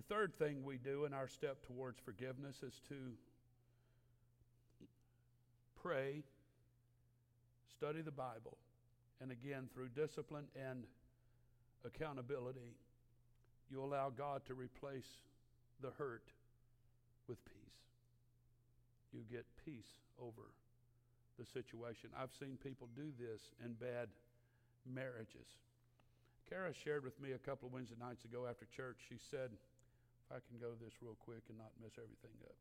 the 0.00 0.02
third 0.02 0.34
thing 0.38 0.64
we 0.64 0.78
do 0.78 1.04
in 1.04 1.12
our 1.12 1.28
step 1.28 1.58
towards 1.66 1.98
forgiveness 1.98 2.62
is 2.62 2.80
to 2.88 2.94
pray, 5.82 6.22
study 7.76 8.00
the 8.02 8.10
Bible, 8.10 8.56
and 9.20 9.30
again, 9.30 9.68
through 9.74 9.88
discipline 9.88 10.44
and 10.54 10.84
accountability, 11.84 12.76
you 13.70 13.82
allow 13.82 14.10
God 14.10 14.42
to 14.46 14.54
replace 14.54 15.08
the 15.82 15.90
hurt 15.98 16.24
with 17.28 17.44
peace. 17.44 17.54
You 19.12 19.20
get 19.30 19.44
peace 19.64 19.98
over 20.20 20.48
the 21.40 21.48
situation. 21.48 22.12
I've 22.12 22.36
seen 22.36 22.60
people 22.60 22.88
do 22.94 23.08
this 23.16 23.40
in 23.64 23.72
bad 23.80 24.12
marriages. 24.84 25.48
Kara 26.48 26.74
shared 26.74 27.02
with 27.02 27.16
me 27.20 27.32
a 27.32 27.40
couple 27.40 27.68
of 27.68 27.72
Wednesday 27.72 27.96
nights 27.98 28.24
ago 28.24 28.44
after 28.44 28.66
church, 28.76 29.00
she 29.08 29.16
said, 29.16 29.48
if 29.48 30.28
I 30.28 30.38
can 30.44 30.60
go 30.60 30.76
this 30.76 30.92
real 31.00 31.16
quick 31.24 31.42
and 31.48 31.56
not 31.56 31.72
mess 31.80 31.96
everything 31.96 32.36
up. 32.44 32.58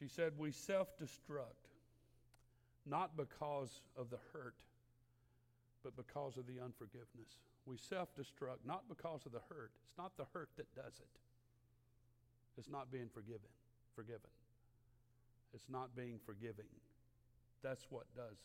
She 0.00 0.08
said, 0.08 0.32
We 0.38 0.52
self 0.52 0.88
destruct, 0.98 1.66
not 2.86 3.16
because 3.16 3.80
of 3.96 4.10
the 4.10 4.18
hurt, 4.32 4.54
but 5.82 5.96
because 5.96 6.36
of 6.36 6.46
the 6.46 6.62
unforgiveness. 6.62 7.38
We 7.66 7.76
self 7.76 8.08
destruct, 8.16 8.64
not 8.64 8.88
because 8.88 9.26
of 9.26 9.32
the 9.32 9.42
hurt. 9.48 9.72
It's 9.88 9.98
not 9.98 10.16
the 10.16 10.26
hurt 10.32 10.50
that 10.56 10.72
does 10.74 10.94
it, 10.98 11.18
it's 12.58 12.68
not 12.68 12.90
being 12.90 13.06
forgiven. 13.14 13.48
Forgiven. 13.94 14.34
It's 15.54 15.70
not 15.70 15.94
being 15.94 16.18
forgiving. 16.26 16.68
That's 17.62 17.86
what 17.88 18.04
does 18.18 18.36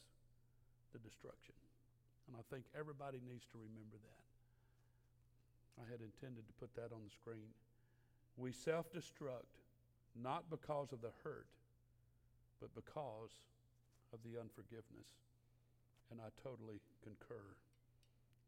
the 0.94 1.00
destruction. 1.02 1.58
And 2.30 2.38
I 2.38 2.46
think 2.54 2.70
everybody 2.78 3.20
needs 3.26 3.44
to 3.52 3.58
remember 3.58 3.98
that. 3.98 4.24
I 5.82 5.90
had 5.90 6.00
intended 6.06 6.46
to 6.46 6.54
put 6.62 6.70
that 6.78 6.94
on 6.94 7.02
the 7.02 7.10
screen. 7.10 7.50
We 8.38 8.54
self 8.54 8.94
destruct 8.94 9.58
not 10.14 10.46
because 10.50 10.94
of 10.94 11.02
the 11.02 11.12
hurt, 11.26 11.50
but 12.62 12.70
because 12.78 13.34
of 14.14 14.22
the 14.22 14.40
unforgiveness. 14.40 15.10
And 16.14 16.22
I 16.22 16.30
totally 16.38 16.78
concur 17.02 17.42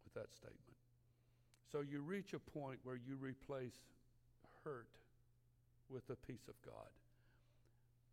with 0.05 0.13
that 0.13 0.29
statement. 0.31 0.77
So 1.71 1.81
you 1.81 2.01
reach 2.01 2.33
a 2.37 2.39
point 2.39 2.77
where 2.83 2.95
you 2.95 3.17
replace 3.17 3.81
hurt 4.63 4.93
with 5.89 6.07
the 6.07 6.15
peace 6.15 6.47
of 6.47 6.55
God. 6.65 6.89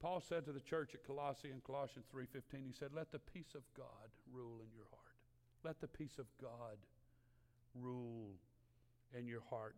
Paul 0.01 0.21
said 0.21 0.45
to 0.47 0.53
the 0.53 0.61
church 0.61 0.95
at 0.95 1.05
Colossae 1.07 1.51
in 1.51 1.61
Colossians 1.61 2.07
3:15 2.13 2.67
he 2.67 2.73
said 2.73 2.93
let 2.93 3.13
the 3.13 3.19
peace 3.19 3.55
of 3.55 3.63
God 3.75 4.11
rule 4.33 4.61
in 4.61 4.73
your 4.75 4.87
heart. 4.91 5.17
Let 5.65 5.81
the 5.81 5.89
peace 5.89 6.19
of 6.19 6.27
God 6.41 6.77
rule 7.75 8.35
in 9.17 9.27
your 9.27 9.43
heart. 9.49 9.77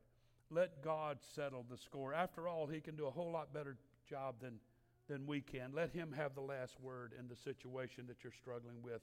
Let 0.51 0.83
God 0.83 1.19
settle 1.21 1.65
the 1.69 1.77
score. 1.77 2.15
After 2.15 2.49
all, 2.49 2.67
he 2.67 2.81
can 2.81 2.97
do 2.97 3.07
a 3.07 3.11
whole 3.11 3.31
lot 3.31 3.53
better 3.53 3.77
job 4.09 4.37
than 4.41 4.61
than 5.09 5.27
we 5.27 5.41
can. 5.41 5.73
Let 5.75 5.91
him 5.91 6.13
have 6.13 6.35
the 6.35 6.41
last 6.41 6.81
word 6.81 7.13
in 7.19 7.29
the 7.29 7.37
situation 7.37 8.07
that 8.07 8.23
you're 8.23 8.33
struggling 8.33 8.83
with. 8.83 9.03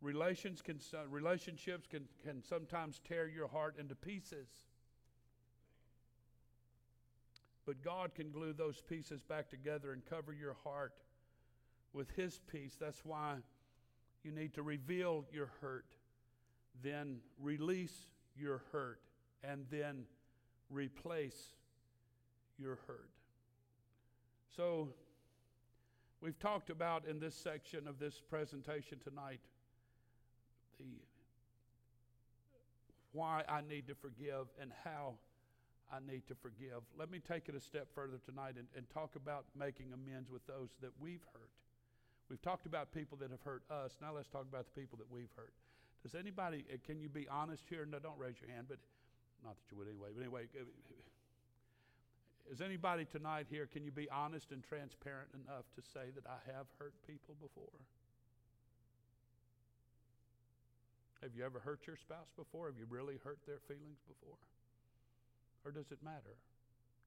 Relations 0.00 0.62
can, 0.62 0.78
relationships 1.10 1.86
can, 1.86 2.04
can 2.24 2.42
sometimes 2.42 3.00
tear 3.06 3.28
your 3.28 3.48
heart 3.48 3.76
into 3.78 3.94
pieces. 3.94 4.48
But 7.66 7.82
God 7.82 8.14
can 8.14 8.30
glue 8.30 8.52
those 8.52 8.80
pieces 8.80 9.20
back 9.22 9.50
together 9.50 9.92
and 9.92 10.04
cover 10.06 10.32
your 10.32 10.56
heart 10.64 10.92
with 11.92 12.08
His 12.12 12.40
peace. 12.50 12.76
That's 12.78 13.04
why 13.04 13.34
you 14.22 14.30
need 14.30 14.54
to 14.54 14.62
reveal 14.62 15.24
your 15.32 15.50
hurt, 15.60 15.96
then 16.82 17.18
release 17.40 18.06
your 18.36 18.62
hurt, 18.70 19.00
and 19.42 19.66
then 19.70 20.04
replace 20.70 21.54
your 22.58 22.78
hurt. 22.86 23.10
So, 24.56 24.88
we've 26.20 26.38
talked 26.38 26.70
about 26.70 27.06
in 27.06 27.18
this 27.18 27.34
section 27.34 27.86
of 27.86 27.98
this 27.98 28.20
presentation 28.20 28.98
tonight 29.02 29.40
the 30.78 30.84
why 33.12 33.42
I 33.48 33.60
need 33.66 33.86
to 33.88 33.94
forgive 33.94 34.46
and 34.60 34.70
how 34.84 35.14
I 35.92 35.98
need 36.02 36.26
to 36.26 36.34
forgive. 36.34 36.82
Let 36.98 37.10
me 37.10 37.20
take 37.20 37.48
it 37.48 37.54
a 37.54 37.60
step 37.60 37.86
further 37.94 38.18
tonight 38.24 38.54
and, 38.58 38.66
and 38.76 38.88
talk 38.90 39.14
about 39.14 39.44
making 39.54 39.94
amends 39.94 40.30
with 40.30 40.46
those 40.46 40.74
that 40.82 40.90
we've 40.98 41.24
hurt. 41.32 41.50
We've 42.28 42.42
talked 42.42 42.66
about 42.66 42.90
people 42.92 43.16
that 43.22 43.30
have 43.30 43.42
hurt 43.42 43.62
us. 43.70 43.96
Now 44.02 44.14
let's 44.14 44.28
talk 44.28 44.46
about 44.50 44.66
the 44.66 44.80
people 44.80 44.98
that 44.98 45.10
we've 45.10 45.30
hurt. 45.36 45.52
Does 46.02 46.14
anybody, 46.14 46.64
uh, 46.72 46.76
can 46.84 47.00
you 47.00 47.08
be 47.08 47.28
honest 47.28 47.64
here? 47.68 47.86
No, 47.86 47.98
don't 47.98 48.18
raise 48.18 48.34
your 48.42 48.50
hand, 48.50 48.66
but 48.68 48.78
not 49.44 49.54
that 49.54 49.70
you 49.70 49.78
would 49.78 49.86
anyway. 49.86 50.10
But 50.14 50.22
anyway, 50.22 50.42
uh, 50.58 50.66
is 52.50 52.60
anybody 52.60 53.04
tonight 53.04 53.46
here, 53.50 53.66
can 53.66 53.84
you 53.84 53.90
be 53.90 54.10
honest 54.10 54.50
and 54.50 54.62
transparent 54.62 55.30
enough 55.34 55.66
to 55.74 55.82
say 55.82 56.10
that 56.14 56.26
I 56.26 56.38
have 56.50 56.66
hurt 56.78 56.94
people 57.06 57.34
before? 57.40 57.78
Have 61.22 61.34
you 61.34 61.44
ever 61.44 61.58
hurt 61.58 61.86
your 61.86 61.96
spouse 61.96 62.30
before? 62.36 62.66
Have 62.66 62.78
you 62.78 62.86
really 62.88 63.18
hurt 63.24 63.38
their 63.46 63.58
feelings 63.66 63.98
before? 64.06 64.38
Or 65.66 65.74
does 65.74 65.90
it 65.90 65.98
matter? 66.06 66.38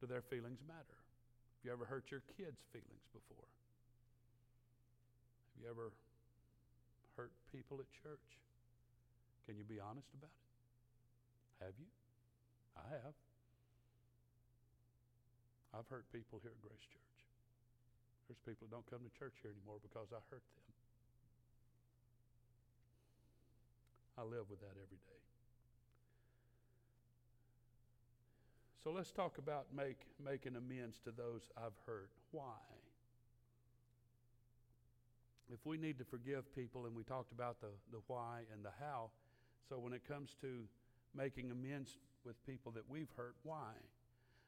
Do 0.03 0.11
their 0.11 0.19
feelings 0.27 0.59
matter? 0.67 0.99
Have 0.99 1.63
you 1.63 1.71
ever 1.71 1.87
hurt 1.87 2.11
your 2.11 2.19
kids' 2.35 2.59
feelings 2.75 3.07
before? 3.15 3.47
Have 5.55 5.63
you 5.63 5.69
ever 5.71 5.95
hurt 7.15 7.31
people 7.55 7.79
at 7.79 7.87
church? 8.03 8.27
Can 9.47 9.55
you 9.55 9.63
be 9.63 9.79
honest 9.79 10.11
about 10.11 10.35
it? 10.35 10.51
Have 11.63 11.75
you? 11.79 11.87
I 12.75 12.83
have. 12.99 13.15
I've 15.71 15.87
hurt 15.87 16.03
people 16.11 16.43
here 16.43 16.51
at 16.51 16.59
Grace 16.59 16.83
Church. 16.83 17.15
There's 18.27 18.43
people 18.43 18.67
who 18.67 18.75
don't 18.75 18.87
come 18.91 19.07
to 19.07 19.13
church 19.15 19.39
here 19.39 19.55
anymore 19.55 19.79
because 19.79 20.11
I 20.11 20.19
hurt 20.27 20.43
them. 20.43 20.67
I 24.19 24.27
live 24.27 24.51
with 24.51 24.59
that 24.59 24.75
every 24.75 24.99
day. 25.07 25.18
So 28.83 28.91
let's 28.91 29.11
talk 29.11 29.37
about 29.37 29.67
make, 29.75 29.99
making 30.23 30.55
amends 30.55 30.99
to 31.03 31.11
those 31.11 31.49
I've 31.57 31.75
hurt. 31.85 32.09
Why? 32.31 32.55
If 35.51 35.65
we 35.65 35.77
need 35.77 35.97
to 35.97 36.05
forgive 36.05 36.53
people, 36.55 36.85
and 36.85 36.95
we 36.95 37.03
talked 37.03 37.31
about 37.31 37.59
the, 37.59 37.71
the 37.91 37.99
why 38.07 38.41
and 38.53 38.63
the 38.63 38.71
how, 38.79 39.09
so 39.67 39.79
when 39.79 39.93
it 39.93 40.07
comes 40.07 40.35
to 40.41 40.63
making 41.13 41.51
amends 41.51 41.97
with 42.23 42.35
people 42.45 42.71
that 42.71 42.83
we've 42.89 43.11
hurt, 43.17 43.35
why? 43.43 43.73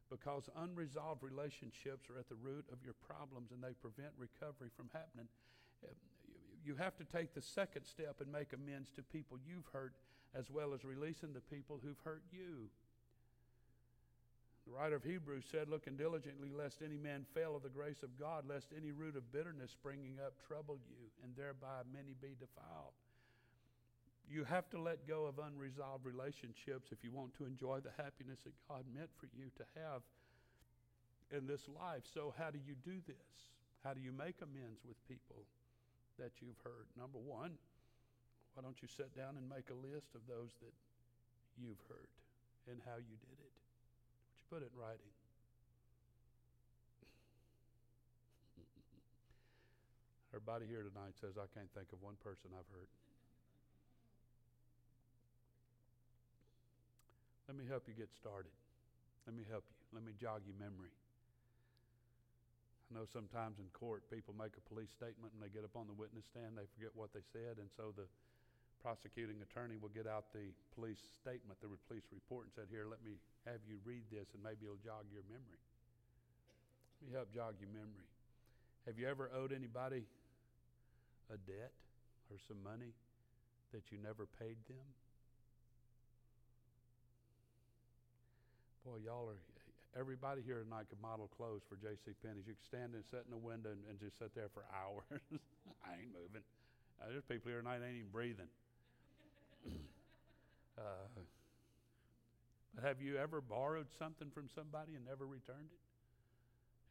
Because 0.09 0.49
unresolved 0.55 1.23
relationships 1.23 2.09
are 2.09 2.19
at 2.19 2.29
the 2.29 2.35
root 2.35 2.65
of 2.71 2.77
your 2.83 2.95
problems 3.05 3.51
and 3.51 3.61
they 3.61 3.73
prevent 3.81 4.13
recovery 4.17 4.69
from 4.75 4.89
happening. 4.93 5.27
You 6.63 6.75
have 6.75 6.95
to 6.97 7.03
take 7.03 7.33
the 7.33 7.41
second 7.41 7.85
step 7.85 8.21
and 8.21 8.31
make 8.31 8.53
amends 8.53 8.91
to 8.91 9.01
people 9.01 9.37
you've 9.45 9.67
hurt 9.73 9.93
as 10.35 10.49
well 10.49 10.73
as 10.73 10.85
releasing 10.85 11.33
the 11.33 11.41
people 11.41 11.79
who've 11.83 11.99
hurt 12.03 12.23
you. 12.31 12.69
The 14.67 14.73
writer 14.73 14.95
of 14.95 15.03
Hebrews 15.03 15.45
said, 15.49 15.69
Looking 15.69 15.97
diligently, 15.97 16.49
lest 16.53 16.81
any 16.85 16.97
man 16.97 17.25
fail 17.33 17.55
of 17.55 17.63
the 17.63 17.73
grace 17.73 18.03
of 18.03 18.17
God, 18.19 18.45
lest 18.47 18.69
any 18.75 18.91
root 18.91 19.15
of 19.17 19.31
bitterness 19.31 19.71
springing 19.71 20.17
up 20.23 20.33
trouble 20.47 20.77
you, 20.87 21.09
and 21.23 21.33
thereby 21.35 21.81
many 21.91 22.13
be 22.21 22.37
defiled. 22.37 22.93
You 24.29 24.45
have 24.45 24.69
to 24.69 24.79
let 24.79 25.07
go 25.07 25.25
of 25.25 25.39
unresolved 25.41 26.05
relationships 26.05 26.93
if 26.93 27.03
you 27.03 27.11
want 27.11 27.33
to 27.35 27.45
enjoy 27.45 27.81
the 27.81 27.91
happiness 27.97 28.39
that 28.45 28.53
God 28.69 28.85
meant 28.93 29.09
for 29.17 29.27
you 29.33 29.49
to 29.57 29.65
have 29.75 30.05
in 31.35 31.47
this 31.47 31.67
life. 31.67 32.05
So, 32.13 32.33
how 32.37 32.51
do 32.51 32.59
you 32.61 32.77
do 32.85 33.01
this? 33.07 33.33
How 33.83 33.97
do 33.97 33.99
you 33.99 34.13
make 34.13 34.37
amends 34.45 34.85
with 34.85 34.95
people 35.09 35.41
that 36.19 36.37
you've 36.37 36.59
hurt? 36.63 36.85
Number 36.93 37.17
one, 37.17 37.57
why 38.53 38.61
don't 38.61 38.77
you 38.77 38.87
sit 38.87 39.09
down 39.17 39.41
and 39.41 39.49
make 39.49 39.73
a 39.73 39.79
list 39.89 40.13
of 40.13 40.21
those 40.29 40.53
that 40.61 40.75
you've 41.57 41.81
hurt 41.89 42.13
and 42.69 42.77
how 42.85 43.01
you 43.01 43.17
did 43.25 43.39
it? 43.40 43.40
Put 44.51 44.67
it 44.67 44.75
in 44.75 44.75
writing. 44.75 45.07
Everybody 50.35 50.67
here 50.67 50.83
tonight 50.83 51.15
says, 51.23 51.39
I 51.39 51.47
can't 51.55 51.71
think 51.71 51.95
of 51.95 52.03
one 52.03 52.19
person 52.19 52.51
I've 52.51 52.67
hurt. 52.67 52.91
Let 57.47 57.55
me 57.55 57.63
help 57.63 57.87
you 57.87 57.95
get 57.95 58.11
started. 58.11 58.51
Let 59.23 59.39
me 59.39 59.47
help 59.47 59.63
you. 59.71 59.75
Let 59.95 60.03
me 60.03 60.11
jog 60.19 60.43
your 60.43 60.59
memory. 60.59 60.91
I 62.91 62.99
know 62.99 63.07
sometimes 63.07 63.55
in 63.55 63.71
court 63.71 64.03
people 64.11 64.35
make 64.35 64.59
a 64.59 64.63
police 64.67 64.91
statement 64.91 65.31
and 65.31 65.39
they 65.39 65.47
get 65.47 65.63
up 65.63 65.79
on 65.79 65.87
the 65.87 65.95
witness 65.95 66.27
stand, 66.27 66.59
they 66.59 66.67
forget 66.75 66.91
what 66.91 67.15
they 67.15 67.23
said, 67.31 67.55
and 67.55 67.71
so 67.79 67.95
the 67.95 68.03
prosecuting 68.81 69.37
attorney 69.45 69.77
will 69.77 69.93
get 69.93 70.09
out 70.09 70.33
the 70.33 70.49
police 70.73 70.99
statement, 71.21 71.61
the 71.61 71.69
police 71.87 72.05
report, 72.09 72.49
and 72.49 72.51
said, 72.57 72.65
Here, 72.73 72.89
let 72.89 72.99
me 73.05 73.21
have 73.45 73.61
you 73.69 73.77
read 73.85 74.03
this, 74.09 74.25
and 74.33 74.41
maybe 74.41 74.65
it'll 74.65 74.81
jog 74.81 75.05
your 75.13 75.25
memory. 75.29 75.61
Let 76.99 77.03
me 77.05 77.13
help 77.13 77.29
jog 77.33 77.61
your 77.61 77.69
memory. 77.69 78.09
Have 78.89 78.97
you 78.97 79.05
ever 79.05 79.29
owed 79.33 79.53
anybody 79.53 80.05
a 81.29 81.37
debt 81.45 81.73
or 82.33 82.37
some 82.49 82.57
money 82.65 82.93
that 83.73 83.93
you 83.93 83.97
never 84.01 84.25
paid 84.41 84.57
them? 84.65 84.85
Boy, 88.81 89.05
y'all 89.05 89.29
are, 89.29 89.41
everybody 89.93 90.41
here 90.41 90.65
tonight 90.65 90.89
could 90.89 91.01
model 91.01 91.29
clothes 91.37 91.61
for 91.69 91.77
J.C. 91.77 92.17
Penney's. 92.25 92.49
You 92.49 92.57
could 92.57 92.65
stand 92.65 92.97
and 92.97 93.05
sit 93.05 93.21
in 93.29 93.31
the 93.33 93.37
window 93.37 93.69
and, 93.69 93.85
and 93.85 94.01
just 94.01 94.17
sit 94.17 94.33
there 94.33 94.49
for 94.49 94.65
hours. 94.73 95.21
I 95.85 96.01
ain't 96.01 96.09
moving. 96.09 96.41
Uh, 96.97 97.13
there's 97.13 97.25
people 97.25 97.53
here 97.53 97.61
tonight 97.61 97.85
ain't 97.85 98.01
even 98.01 98.09
breathing. 98.09 98.49
Uh, 100.81 101.21
have 102.81 103.01
you 103.01 103.17
ever 103.17 103.41
borrowed 103.41 103.87
something 103.99 104.31
from 104.33 104.49
somebody 104.55 104.95
and 104.95 105.05
never 105.05 105.27
returned 105.27 105.69
it? 105.69 105.83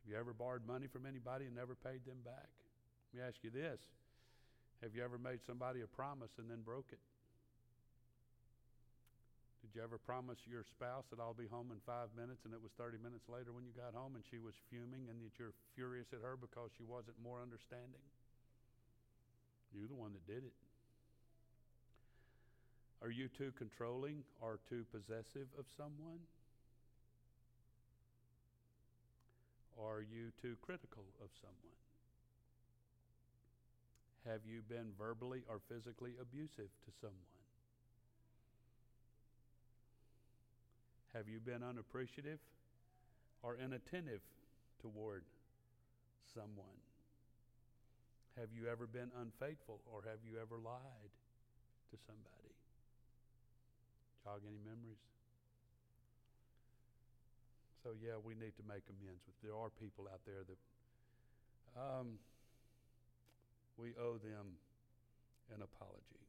Have 0.05 0.07
you 0.07 0.17
ever 0.17 0.33
borrowed 0.33 0.67
money 0.67 0.87
from 0.87 1.05
anybody 1.05 1.47
and 1.47 1.55
never 1.57 1.75
paid 1.75 2.05
them 2.07 2.23
back? 2.25 2.49
Let 3.11 3.13
me 3.17 3.21
ask 3.27 3.43
you 3.43 3.51
this 3.51 3.81
Have 4.83 4.95
you 4.95 5.03
ever 5.03 5.19
made 5.19 5.41
somebody 5.47 5.81
a 5.83 5.91
promise 5.91 6.31
and 6.39 6.49
then 6.49 6.63
broke 6.63 6.93
it? 6.93 7.03
Did 9.61 9.77
you 9.77 9.85
ever 9.85 10.01
promise 10.01 10.41
your 10.49 10.65
spouse 10.65 11.05
that 11.13 11.21
I'll 11.21 11.37
be 11.37 11.47
home 11.47 11.69
in 11.71 11.79
five 11.85 12.09
minutes 12.17 12.49
and 12.49 12.57
it 12.57 12.63
was 12.63 12.73
30 12.81 12.97
minutes 12.97 13.29
later 13.29 13.53
when 13.53 13.69
you 13.69 13.77
got 13.77 13.93
home 13.93 14.17
and 14.17 14.25
she 14.25 14.41
was 14.41 14.57
fuming 14.73 15.07
and 15.13 15.21
that 15.21 15.37
you're 15.37 15.55
furious 15.77 16.09
at 16.17 16.25
her 16.25 16.35
because 16.35 16.73
she 16.75 16.83
wasn't 16.83 17.21
more 17.21 17.45
understanding? 17.45 18.03
You're 19.71 19.87
the 19.87 19.95
one 19.95 20.17
that 20.17 20.25
did 20.27 20.43
it. 20.43 20.57
Are 23.03 23.11
you 23.11 23.29
too 23.29 23.53
controlling 23.57 24.23
or 24.41 24.59
too 24.69 24.85
possessive 24.93 25.49
of 25.59 25.65
someone? 25.77 26.21
Are 29.81 30.03
you 30.03 30.33
too 30.43 30.57
critical 30.61 31.05
of 31.23 31.31
someone? 31.41 31.81
Have 34.27 34.41
you 34.45 34.61
been 34.69 34.93
verbally 34.99 35.43
or 35.49 35.61
physically 35.69 36.13
abusive 36.21 36.69
to 36.85 36.91
someone? 37.01 37.41
Have 41.15 41.27
you 41.27 41.41
been 41.41 41.63
unappreciative 41.63 42.39
or 43.43 43.57
inattentive 43.57 44.21
toward 44.83 45.25
someone? 46.35 46.79
Have 48.39 48.49
you 48.55 48.69
ever 48.71 48.87
been 48.87 49.11
unfaithful 49.21 49.81
or 49.93 50.03
have 50.07 50.21
you 50.25 50.39
ever 50.41 50.61
lied 50.63 51.13
to 51.91 51.97
somebody? 52.07 52.40
Jog 54.25 54.41
any 54.47 54.61
memories? 54.61 55.01
So, 57.83 57.97
yeah, 57.97 58.21
we 58.23 58.35
need 58.35 58.53
to 58.61 58.65
make 58.69 58.85
amends 58.93 59.25
with. 59.25 59.37
There 59.43 59.57
are 59.57 59.71
people 59.81 60.05
out 60.13 60.21
there 60.27 60.45
that 60.45 60.61
um, 61.81 62.21
we 63.79 63.97
owe 63.97 64.19
them 64.21 64.61
an 65.55 65.63
apology. 65.63 66.21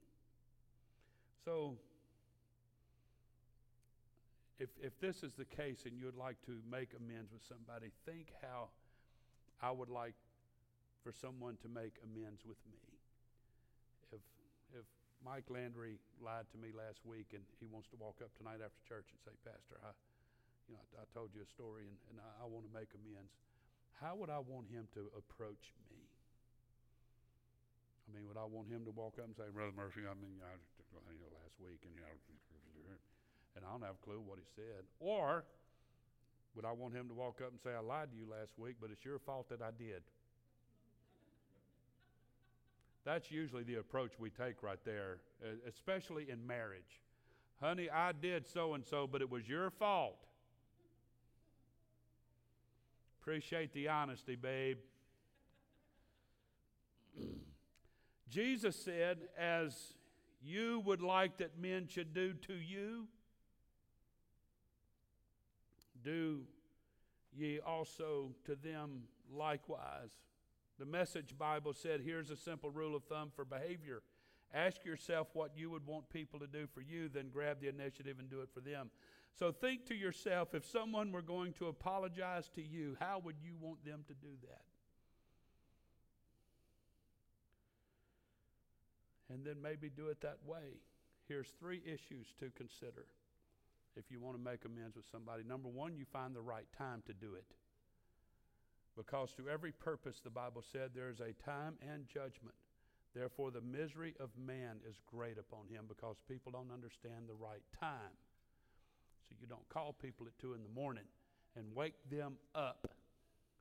So, 1.43 1.75
if, 4.59 4.69
if 4.81 4.97
this 5.01 5.23
is 5.23 5.33
the 5.33 5.45
case 5.45 5.83
and 5.85 5.99
you'd 5.99 6.15
like 6.15 6.37
to 6.45 6.61
make 6.69 6.91
amends 6.95 7.31
with 7.33 7.41
somebody, 7.43 7.91
think 8.05 8.31
how 8.41 8.69
I 9.61 9.71
would 9.71 9.89
like 9.89 10.15
for 11.03 11.11
someone 11.11 11.57
to 11.63 11.67
make 11.67 11.97
amends 12.05 12.45
with 12.45 12.57
me. 12.71 12.79
If, 14.13 14.21
if 14.79 14.85
Mike 15.21 15.45
Landry 15.53 16.01
lied 16.17 16.49
to 16.49 16.57
me 16.57 16.73
last 16.73 17.05
week 17.05 17.37
and 17.37 17.45
he 17.61 17.69
wants 17.69 17.85
to 17.93 17.97
walk 18.01 18.17
up 18.25 18.33
tonight 18.37 18.57
after 18.57 18.81
church 18.89 19.05
and 19.13 19.21
say, 19.21 19.33
Pastor, 19.45 19.77
I, 19.85 19.93
you 20.65 20.73
know, 20.73 20.81
I, 20.97 21.05
I 21.05 21.05
told 21.13 21.29
you 21.37 21.45
a 21.45 21.49
story 21.49 21.85
and, 21.85 21.97
and 22.09 22.17
I, 22.17 22.41
I 22.41 22.45
want 22.49 22.65
to 22.65 22.73
make 22.73 22.89
amends, 22.97 23.29
how 24.01 24.17
would 24.17 24.33
I 24.33 24.41
want 24.41 24.65
him 24.73 24.89
to 24.97 25.13
approach 25.13 25.77
me? 25.93 26.01
I 28.09 28.17
mean, 28.17 28.25
would 28.25 28.41
I 28.41 28.49
want 28.49 28.67
him 28.67 28.81
to 28.89 28.93
walk 28.97 29.21
up 29.21 29.29
and 29.29 29.37
say, 29.37 29.45
Brother 29.53 29.77
Murphy, 29.77 30.09
I 30.09 30.17
mean, 30.17 30.41
I, 30.41 30.57
you 30.57 31.21
know, 31.21 31.29
last 31.37 31.55
week 31.61 31.85
and 31.85 31.93
you 31.93 32.01
know, 32.01 32.17
and 33.55 33.61
I 33.61 33.69
don't 33.69 33.85
have 33.85 34.01
a 34.01 34.03
clue 34.03 34.19
what 34.19 34.41
he 34.41 34.47
said. 34.57 34.89
Or 34.97 35.45
would 36.57 36.65
I 36.65 36.73
want 36.73 36.97
him 36.97 37.07
to 37.07 37.15
walk 37.15 37.39
up 37.45 37.53
and 37.53 37.61
say, 37.61 37.71
I 37.71 37.79
lied 37.79 38.11
to 38.11 38.17
you 38.17 38.25
last 38.25 38.57
week, 38.57 38.81
but 38.81 38.89
it's 38.89 39.05
your 39.05 39.21
fault 39.21 39.47
that 39.53 39.61
I 39.61 39.71
did? 39.71 40.01
That's 43.03 43.31
usually 43.31 43.63
the 43.63 43.75
approach 43.75 44.11
we 44.19 44.29
take 44.29 44.61
right 44.61 44.79
there, 44.85 45.17
especially 45.67 46.29
in 46.29 46.45
marriage. 46.45 47.01
Honey, 47.59 47.89
I 47.89 48.11
did 48.11 48.47
so 48.47 48.73
and 48.73 48.85
so, 48.85 49.07
but 49.07 49.21
it 49.21 49.29
was 49.29 49.47
your 49.47 49.69
fault. 49.69 50.17
Appreciate 53.21 53.73
the 53.73 53.87
honesty, 53.87 54.35
babe. 54.35 54.77
Jesus 58.29 58.75
said, 58.75 59.19
as 59.37 59.93
you 60.43 60.81
would 60.85 61.01
like 61.01 61.37
that 61.37 61.59
men 61.59 61.87
should 61.87 62.13
do 62.13 62.33
to 62.33 62.53
you, 62.53 63.07
do 66.03 66.41
ye 67.35 67.59
also 67.59 68.31
to 68.45 68.55
them 68.55 69.03
likewise. 69.31 70.11
The 70.81 70.87
Message 70.87 71.37
Bible 71.37 71.73
said, 71.73 72.01
here's 72.03 72.31
a 72.31 72.35
simple 72.35 72.71
rule 72.71 72.95
of 72.95 73.03
thumb 73.03 73.29
for 73.35 73.45
behavior. 73.45 74.01
Ask 74.51 74.83
yourself 74.83 75.27
what 75.33 75.51
you 75.55 75.69
would 75.69 75.85
want 75.85 76.09
people 76.09 76.39
to 76.39 76.47
do 76.47 76.65
for 76.73 76.81
you, 76.81 77.07
then 77.07 77.29
grab 77.31 77.61
the 77.61 77.67
initiative 77.67 78.17
and 78.17 78.27
do 78.27 78.41
it 78.41 78.49
for 78.51 78.61
them. 78.61 78.89
So 79.37 79.51
think 79.51 79.85
to 79.85 79.93
yourself 79.93 80.55
if 80.55 80.65
someone 80.65 81.11
were 81.11 81.21
going 81.21 81.53
to 81.59 81.67
apologize 81.67 82.49
to 82.55 82.63
you, 82.63 82.97
how 82.99 83.21
would 83.23 83.35
you 83.43 83.53
want 83.61 83.85
them 83.85 84.03
to 84.07 84.15
do 84.15 84.33
that? 84.41 84.63
And 89.31 89.45
then 89.45 89.61
maybe 89.61 89.87
do 89.87 90.07
it 90.07 90.21
that 90.21 90.39
way. 90.47 90.79
Here's 91.27 91.49
three 91.59 91.83
issues 91.85 92.33
to 92.39 92.49
consider 92.57 93.05
if 93.95 94.09
you 94.09 94.19
want 94.19 94.35
to 94.35 94.43
make 94.43 94.65
amends 94.65 94.95
with 94.95 95.05
somebody. 95.11 95.43
Number 95.43 95.69
one, 95.69 95.95
you 95.95 96.05
find 96.11 96.35
the 96.35 96.41
right 96.41 96.65
time 96.75 97.03
to 97.05 97.13
do 97.13 97.35
it. 97.35 97.45
Because 98.97 99.33
to 99.33 99.49
every 99.49 99.71
purpose, 99.71 100.19
the 100.23 100.29
Bible 100.29 100.63
said, 100.71 100.91
there 100.93 101.09
is 101.09 101.21
a 101.21 101.33
time 101.43 101.75
and 101.81 102.07
judgment. 102.07 102.55
Therefore, 103.15 103.51
the 103.51 103.61
misery 103.61 104.15
of 104.19 104.29
man 104.37 104.79
is 104.87 104.95
great 105.05 105.37
upon 105.37 105.67
him 105.67 105.85
because 105.87 106.17
people 106.27 106.51
don't 106.51 106.71
understand 106.71 107.27
the 107.27 107.35
right 107.35 107.63
time. 107.79 108.15
So 109.27 109.35
you 109.39 109.47
don't 109.47 109.67
call 109.69 109.93
people 109.93 110.27
at 110.27 110.37
2 110.39 110.53
in 110.53 110.63
the 110.63 110.69
morning 110.69 111.03
and 111.55 111.65
wake 111.75 111.95
them 112.09 112.35
up 112.55 112.87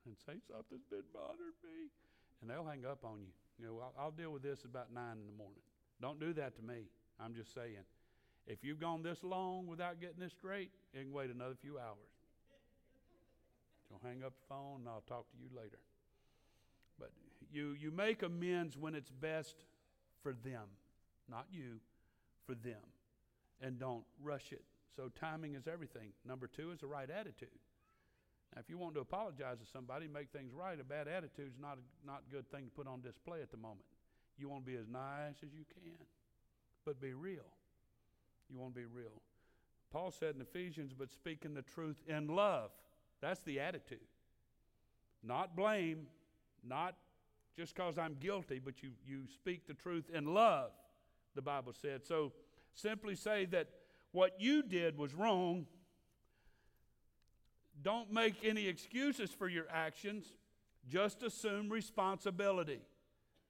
and 0.06 0.14
say, 0.26 0.34
Something's 0.46 0.86
been 0.90 1.06
bothering 1.12 1.58
me. 1.64 1.90
And 2.40 2.50
they'll 2.50 2.66
hang 2.66 2.86
up 2.86 3.04
on 3.04 3.20
you. 3.20 3.32
You 3.58 3.66
know, 3.66 3.82
I'll, 3.82 4.04
I'll 4.06 4.10
deal 4.10 4.30
with 4.30 4.42
this 4.42 4.64
about 4.64 4.92
9 4.92 5.02
in 5.12 5.26
the 5.26 5.36
morning. 5.36 5.62
Don't 6.00 6.18
do 6.18 6.32
that 6.34 6.56
to 6.56 6.62
me. 6.62 6.86
I'm 7.18 7.34
just 7.34 7.52
saying. 7.54 7.84
If 8.46 8.64
you've 8.64 8.80
gone 8.80 9.02
this 9.02 9.22
long 9.22 9.66
without 9.66 10.00
getting 10.00 10.18
this 10.18 10.32
straight, 10.32 10.70
you 10.94 11.02
can 11.02 11.12
wait 11.12 11.30
another 11.30 11.54
few 11.60 11.78
hours. 11.78 12.10
Hang 14.03 14.22
up 14.24 14.33
the 14.35 14.46
phone 14.48 14.81
and 14.81 14.88
I'll 14.88 15.05
talk 15.07 15.31
to 15.31 15.37
you 15.38 15.48
later. 15.57 15.79
But 16.98 17.11
you, 17.53 17.76
you 17.79 17.90
make 17.90 18.22
amends 18.22 18.76
when 18.76 18.94
it's 18.94 19.11
best 19.11 19.64
for 20.22 20.33
them, 20.33 20.68
not 21.29 21.46
you, 21.50 21.81
for 22.46 22.55
them. 22.55 22.81
And 23.61 23.79
don't 23.79 24.05
rush 24.22 24.53
it. 24.53 24.64
So 24.96 25.11
timing 25.20 25.55
is 25.55 25.66
everything. 25.66 26.12
Number 26.26 26.46
two 26.46 26.70
is 26.72 26.81
the 26.81 26.87
right 26.87 27.11
attitude. 27.11 27.48
Now, 28.55 28.61
if 28.61 28.70
you 28.70 28.79
want 28.79 28.94
to 28.94 29.00
apologize 29.00 29.59
to 29.59 29.66
somebody, 29.70 30.09
make 30.09 30.31
things 30.31 30.53
right, 30.53 30.79
a 30.81 30.85
bad 30.85 31.07
attitude 31.07 31.48
is 31.48 31.59
not 31.61 31.79
a 31.79 32.07
not 32.07 32.22
good 32.33 32.50
thing 32.50 32.64
to 32.64 32.70
put 32.70 32.87
on 32.87 33.00
display 33.00 33.42
at 33.42 33.50
the 33.50 33.57
moment. 33.57 33.87
You 34.38 34.48
want 34.48 34.64
to 34.64 34.70
be 34.70 34.79
as 34.79 34.88
nice 34.90 35.37
as 35.42 35.53
you 35.53 35.64
can, 35.74 36.07
but 36.85 37.00
be 37.00 37.12
real. 37.12 37.46
You 38.50 38.59
want 38.59 38.74
to 38.74 38.81
be 38.81 38.87
real. 38.87 39.22
Paul 39.92 40.11
said 40.11 40.35
in 40.35 40.40
Ephesians, 40.40 40.92
but 40.96 41.11
speaking 41.11 41.55
the 41.55 41.62
truth 41.62 42.03
in 42.09 42.29
love. 42.29 42.70
That's 43.20 43.42
the 43.42 43.61
attitude. 43.61 44.00
Not 45.22 45.54
blame, 45.54 46.06
not 46.66 46.96
just 47.56 47.74
because 47.74 47.98
I'm 47.98 48.16
guilty, 48.20 48.61
but 48.62 48.83
you, 48.83 48.90
you 49.06 49.22
speak 49.35 49.66
the 49.66 49.74
truth 49.74 50.11
in 50.12 50.33
love, 50.33 50.70
the 51.35 51.42
Bible 51.42 51.74
said. 51.80 52.06
So 52.06 52.33
simply 52.74 53.14
say 53.14 53.44
that 53.46 53.68
what 54.12 54.40
you 54.40 54.62
did 54.62 54.96
was 54.96 55.14
wrong. 55.14 55.66
Don't 57.83 58.12
make 58.12 58.37
any 58.44 58.66
excuses 58.66 59.30
for 59.30 59.48
your 59.48 59.66
actions, 59.70 60.33
just 60.88 61.22
assume 61.22 61.68
responsibility. 61.68 62.80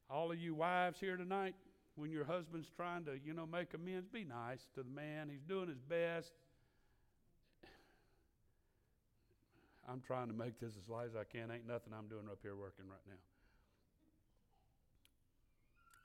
All 0.08 0.32
of 0.32 0.38
you 0.38 0.54
wives 0.54 0.98
here 0.98 1.16
tonight, 1.16 1.54
when 1.94 2.10
your 2.10 2.24
husband's 2.24 2.68
trying 2.76 3.04
to, 3.04 3.12
you 3.24 3.32
know, 3.32 3.46
make 3.46 3.74
amends, 3.74 4.08
be 4.08 4.24
nice 4.24 4.66
to 4.74 4.82
the 4.82 4.90
man. 4.90 5.28
He's 5.28 5.42
doing 5.42 5.68
his 5.68 5.80
best. 5.80 6.32
I'm 9.90 10.00
trying 10.00 10.28
to 10.28 10.34
make 10.34 10.60
this 10.60 10.72
as 10.80 10.88
light 10.88 11.06
as 11.06 11.16
I 11.16 11.24
can. 11.24 11.50
Ain't 11.50 11.66
nothing 11.66 11.92
I'm 11.96 12.06
doing 12.06 12.26
up 12.30 12.38
here 12.42 12.54
working 12.54 12.86
right 12.88 13.00
now. 13.08 13.14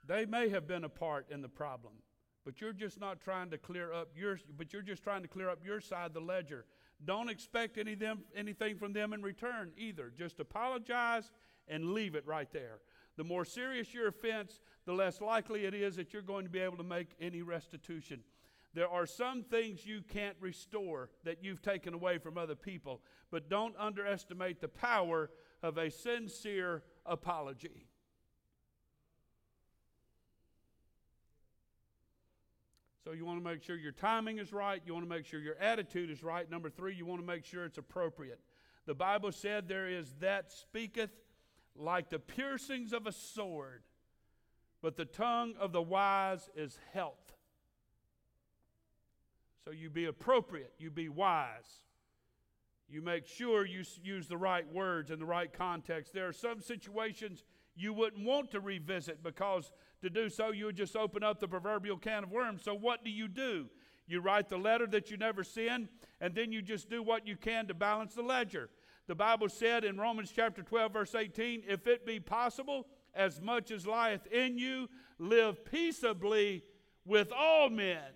They 0.06 0.26
may 0.26 0.48
have 0.48 0.66
been 0.66 0.84
a 0.84 0.88
part 0.88 1.26
in 1.30 1.40
the 1.40 1.48
problem, 1.48 1.94
but 2.44 2.60
you're 2.60 2.72
just 2.72 3.00
not 3.00 3.20
trying 3.20 3.50
to 3.50 3.58
clear 3.58 3.92
up 3.92 4.08
your 4.16 4.38
but 4.56 4.72
you're 4.72 4.82
just 4.82 5.02
trying 5.02 5.22
to 5.22 5.28
clear 5.28 5.48
up 5.48 5.64
your 5.64 5.80
side 5.80 6.06
of 6.06 6.14
the 6.14 6.20
ledger. 6.20 6.64
Don't 7.04 7.28
expect 7.28 7.76
any 7.76 7.94
them, 7.94 8.20
anything 8.34 8.76
from 8.76 8.92
them 8.92 9.12
in 9.12 9.22
return 9.22 9.72
either. 9.76 10.12
Just 10.16 10.40
apologize 10.40 11.30
and 11.68 11.92
leave 11.92 12.14
it 12.14 12.26
right 12.26 12.50
there. 12.52 12.78
The 13.16 13.24
more 13.24 13.44
serious 13.44 13.92
your 13.92 14.08
offense, 14.08 14.60
the 14.84 14.92
less 14.92 15.20
likely 15.20 15.64
it 15.64 15.74
is 15.74 15.96
that 15.96 16.12
you're 16.12 16.22
going 16.22 16.44
to 16.44 16.50
be 16.50 16.60
able 16.60 16.76
to 16.76 16.84
make 16.84 17.08
any 17.20 17.42
restitution. 17.42 18.20
There 18.76 18.90
are 18.90 19.06
some 19.06 19.42
things 19.42 19.86
you 19.86 20.02
can't 20.02 20.36
restore 20.38 21.08
that 21.24 21.42
you've 21.42 21.62
taken 21.62 21.94
away 21.94 22.18
from 22.18 22.36
other 22.36 22.54
people, 22.54 23.00
but 23.30 23.48
don't 23.48 23.74
underestimate 23.78 24.60
the 24.60 24.68
power 24.68 25.30
of 25.62 25.78
a 25.78 25.90
sincere 25.90 26.82
apology. 27.06 27.86
So 33.02 33.12
you 33.12 33.24
want 33.24 33.42
to 33.42 33.50
make 33.50 33.62
sure 33.62 33.76
your 33.76 33.92
timing 33.92 34.36
is 34.36 34.52
right. 34.52 34.82
You 34.84 34.92
want 34.92 35.06
to 35.06 35.08
make 35.08 35.24
sure 35.24 35.40
your 35.40 35.56
attitude 35.56 36.10
is 36.10 36.22
right. 36.22 36.50
Number 36.50 36.68
three, 36.68 36.94
you 36.94 37.06
want 37.06 37.22
to 37.22 37.26
make 37.26 37.46
sure 37.46 37.64
it's 37.64 37.78
appropriate. 37.78 38.40
The 38.84 38.94
Bible 38.94 39.32
said 39.32 39.68
there 39.68 39.88
is 39.88 40.16
that 40.20 40.52
speaketh 40.52 41.12
like 41.74 42.10
the 42.10 42.18
piercings 42.18 42.92
of 42.92 43.06
a 43.06 43.12
sword, 43.12 43.84
but 44.82 44.98
the 44.98 45.06
tongue 45.06 45.54
of 45.58 45.72
the 45.72 45.80
wise 45.80 46.50
is 46.54 46.78
health. 46.92 47.35
So 49.66 49.72
you 49.72 49.90
be 49.90 50.04
appropriate, 50.04 50.72
you 50.78 50.92
be 50.92 51.08
wise. 51.08 51.80
You 52.88 53.02
make 53.02 53.26
sure 53.26 53.66
you 53.66 53.82
use 54.00 54.28
the 54.28 54.36
right 54.36 54.64
words 54.72 55.10
in 55.10 55.18
the 55.18 55.24
right 55.24 55.52
context. 55.52 56.12
There 56.14 56.28
are 56.28 56.32
some 56.32 56.60
situations 56.60 57.42
you 57.74 57.92
wouldn't 57.92 58.24
want 58.24 58.52
to 58.52 58.60
revisit 58.60 59.24
because 59.24 59.72
to 60.02 60.08
do 60.08 60.28
so 60.28 60.52
you 60.52 60.66
would 60.66 60.76
just 60.76 60.94
open 60.94 61.24
up 61.24 61.40
the 61.40 61.48
proverbial 61.48 61.96
can 61.96 62.22
of 62.22 62.30
worms. 62.30 62.62
So 62.62 62.74
what 62.74 63.04
do 63.04 63.10
you 63.10 63.26
do? 63.26 63.66
You 64.06 64.20
write 64.20 64.48
the 64.48 64.56
letter 64.56 64.86
that 64.86 65.10
you 65.10 65.16
never 65.16 65.42
send, 65.42 65.88
and 66.20 66.32
then 66.32 66.52
you 66.52 66.62
just 66.62 66.88
do 66.88 67.02
what 67.02 67.26
you 67.26 67.36
can 67.36 67.66
to 67.66 67.74
balance 67.74 68.14
the 68.14 68.22
ledger. 68.22 68.70
The 69.08 69.16
Bible 69.16 69.48
said 69.48 69.84
in 69.84 69.98
Romans 69.98 70.32
chapter 70.34 70.62
12, 70.62 70.92
verse 70.92 71.14
18, 71.16 71.64
if 71.66 71.88
it 71.88 72.06
be 72.06 72.20
possible, 72.20 72.86
as 73.16 73.40
much 73.40 73.72
as 73.72 73.84
lieth 73.84 74.28
in 74.28 74.58
you, 74.58 74.88
live 75.18 75.64
peaceably 75.64 76.62
with 77.04 77.32
all 77.36 77.68
men. 77.68 78.12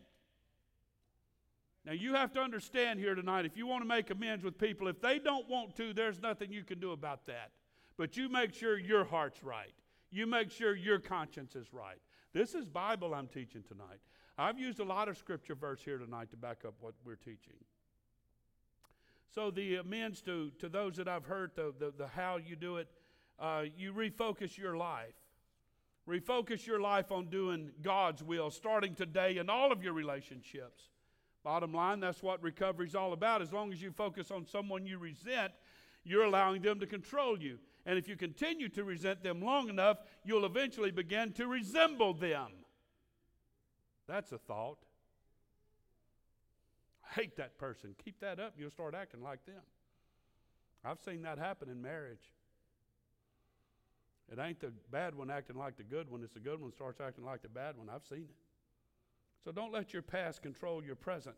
Now, 1.87 1.93
you 1.93 2.15
have 2.15 2.33
to 2.33 2.41
understand 2.41 3.01
here 3.01 3.15
tonight 3.15 3.47
if 3.47 3.57
you 3.57 3.67
want 3.67 3.83
to 3.83 3.89
make 3.89 4.11
amends 4.11 4.45
with 4.45 4.59
people, 4.59 4.89
if 4.89 5.01
they 5.01 5.19
don't 5.19 5.49
want 5.49 5.75
to, 5.77 5.95
there's 5.95 6.21
nothing 6.21 6.53
you 6.53 6.63
can 6.63 6.79
do 6.79 6.93
about 6.93 7.27
that. 7.27 7.53
But 7.97 8.17
you 8.17 8.29
make 8.29 8.53
sure 8.53 8.79
your 8.79 9.05
heart's 9.05 9.43
right. 9.43 9.73
You 10.11 10.27
make 10.27 10.51
sure 10.51 10.75
your 10.75 10.99
conscience 10.99 11.57
is 11.57 11.73
right. 11.73 11.99
This 12.33 12.55
is 12.55 12.67
Bible 12.67 13.15
I'm 13.15 13.29
teaching 13.29 13.63
tonight. 13.63 14.01
I've 14.37 14.59
used 14.59 14.81
a 14.81 14.85
lot 14.85 15.09
of 15.09 15.17
scripture 15.17 15.55
verse 15.55 15.81
here 15.85 15.99
tonight 15.99 16.31
to 16.31 16.37
back 16.37 16.65
up 16.67 16.75
what 16.81 16.95
we're 17.05 17.17
teaching. 17.17 17.57
So 19.35 19.51
the 19.51 19.77
amends 19.77 20.21
to, 20.23 20.51
to 20.59 20.69
those 20.69 20.97
that 20.97 21.09
I've 21.09 21.25
heard, 21.25 21.53
the, 21.55 21.73
the, 21.79 21.93
the 21.97 22.07
how 22.07 22.37
you 22.37 22.57
do 22.57 22.77
it, 22.77 22.89
uh, 23.39 23.65
you 23.77 23.93
refocus 23.93 24.59
your 24.59 24.77
life. 24.77 25.15
Refocus 26.09 26.67
your 26.67 26.81
life 26.81 27.13
on 27.13 27.27
doing 27.27 27.71
God's 27.83 28.23
will, 28.23 28.51
starting 28.51 28.95
today 28.95 29.39
in 29.39 29.49
all 29.49 29.71
of 29.71 29.83
your 29.83 29.93
relationships. 29.93 30.89
Bottom 31.43 31.73
line, 31.73 32.01
that's 32.01 32.23
what 32.23 32.43
recovery 32.43 32.87
is 32.87 32.95
all 32.95 33.13
about. 33.13 33.41
As 33.41 33.53
long 33.53 33.73
as 33.73 33.81
you 33.81 33.91
focus 33.93 34.31
on 34.31 34.47
someone 34.47 34.85
you 34.85 34.99
resent, 34.99 35.53
you're 36.05 36.25
allowing 36.25 36.61
them 36.63 36.81
to 36.81 36.87
control 36.87 37.41
you. 37.41 37.59
And 37.87 37.99
if 37.99 38.09
you 38.09 38.17
continue 38.17 38.69
to 38.71 38.85
resent 38.85 39.23
them 39.23 39.41
long 39.41 39.69
enough, 39.69 39.99
you'll 40.25 40.45
eventually 40.45 40.91
begin 40.91 41.33
to 41.35 41.47
resemble 41.47 42.13
them. 42.13 42.49
That's 44.07 44.33
a 44.33 44.39
thought. 44.39 44.79
I 47.09 47.15
hate 47.21 47.37
that 47.37 47.59
person. 47.59 47.95
Keep 48.05 48.21
that 48.21 48.39
up, 48.39 48.55
you'll 48.59 48.71
start 48.71 48.95
acting 48.95 49.23
like 49.23 49.45
them. 49.47 49.63
I've 50.85 51.01
seen 51.01 51.23
that 51.23 51.39
happen 51.39 51.69
in 51.69 51.81
marriage. 51.81 52.33
It 54.31 54.39
ain't 54.39 54.61
the 54.61 54.73
bad 54.91 55.15
one 55.15 55.31
acting 55.31 55.57
like 55.57 55.77
the 55.77 55.83
good 55.83 56.11
one, 56.11 56.23
it's 56.23 56.35
the 56.35 56.41
good 56.41 56.61
one 56.61 56.73
starts 56.73 57.01
acting 57.01 57.25
like 57.25 57.43
the 57.43 57.49
bad 57.49 57.77
one. 57.77 57.89
I've 57.89 58.05
seen 58.09 58.25
it. 58.29 58.37
So 59.45 59.53
don't 59.53 59.73
let 59.73 59.93
your 59.93 60.03
past 60.03 60.43
control 60.43 60.85
your 60.85 60.97
present. 60.97 61.37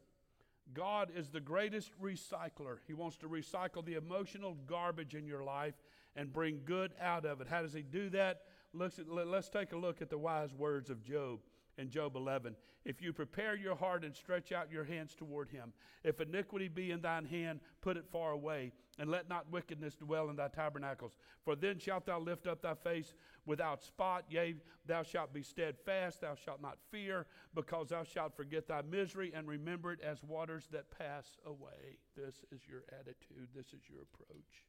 God 0.75 1.11
is 1.15 1.29
the 1.29 1.41
greatest 1.41 1.93
recycler. 2.01 2.79
He 2.87 2.95
wants 2.95 3.17
to 3.19 3.29
recycle 3.29 3.85
the 3.85 3.95
emotional 3.95 4.57
garbage 4.67 5.15
in 5.15 5.27
your 5.27 5.45
life 5.45 5.75
and 6.17 6.33
bring 6.33 6.61
good 6.65 6.93
out 7.01 7.25
of 7.25 7.41
it. 7.41 7.49
How 7.49 7.63
does 7.63 7.73
He 7.73 7.83
do 7.83 8.11
that? 8.11 8.43
Let's 8.73 9.49
take 9.49 9.73
a 9.73 9.77
look 9.77 10.01
at 10.01 10.11
the 10.11 10.19
wise 10.19 10.55
words 10.55 10.89
of 10.91 11.03
Job 11.03 11.41
in 11.79 11.91
Job 11.91 12.17
11. 12.17 12.55
If 12.85 13.01
you 13.01 13.13
prepare 13.13 13.57
your 13.57 13.77
heart 13.77 14.05
and 14.05 14.15
stretch 14.15 14.53
out 14.53 14.71
your 14.71 14.85
hands 14.85 15.15
toward 15.15 15.49
him, 15.49 15.73
if 16.03 16.21
iniquity 16.21 16.69
be 16.69 16.91
in 16.91 17.01
thine 17.01 17.25
hand, 17.25 17.61
put 17.81 17.97
it 17.97 18.05
far 18.11 18.33
away, 18.33 18.73
and 18.99 19.11
let 19.11 19.29
not 19.29 19.51
wickedness 19.51 19.95
dwell 19.95 20.31
in 20.31 20.37
thy 20.37 20.49
tabernacles. 20.49 21.17
For 21.45 21.55
then 21.55 21.79
shalt 21.79 22.07
thou 22.07 22.19
lift 22.19 22.47
up 22.47 22.63
thy 22.63 22.75
face 22.75 23.15
without 23.47 23.83
spot, 23.83 24.25
yea, 24.29 24.57
thou 24.87 25.03
shalt 25.03 25.33
be 25.33 25.43
steadfast, 25.43 26.21
thou 26.21 26.35
shalt 26.35 26.61
not 26.61 26.79
fear, 26.91 27.27
because 27.55 27.91
thou 27.91 28.03
shalt 28.03 28.37
forget 28.37 28.67
thy 28.67 28.83
misery 28.83 29.33
and 29.35 29.47
remember 29.47 29.93
it 29.93 30.01
as 30.01 30.23
waters 30.23 30.69
that 30.73 30.91
pass 30.91 31.39
away. 31.47 31.99
This 32.17 32.45
is 32.51 32.63
your 32.69 32.83
attitude, 32.99 33.49
this 33.55 33.67
is 33.67 33.89
your 33.89 34.03
approach. 34.03 34.65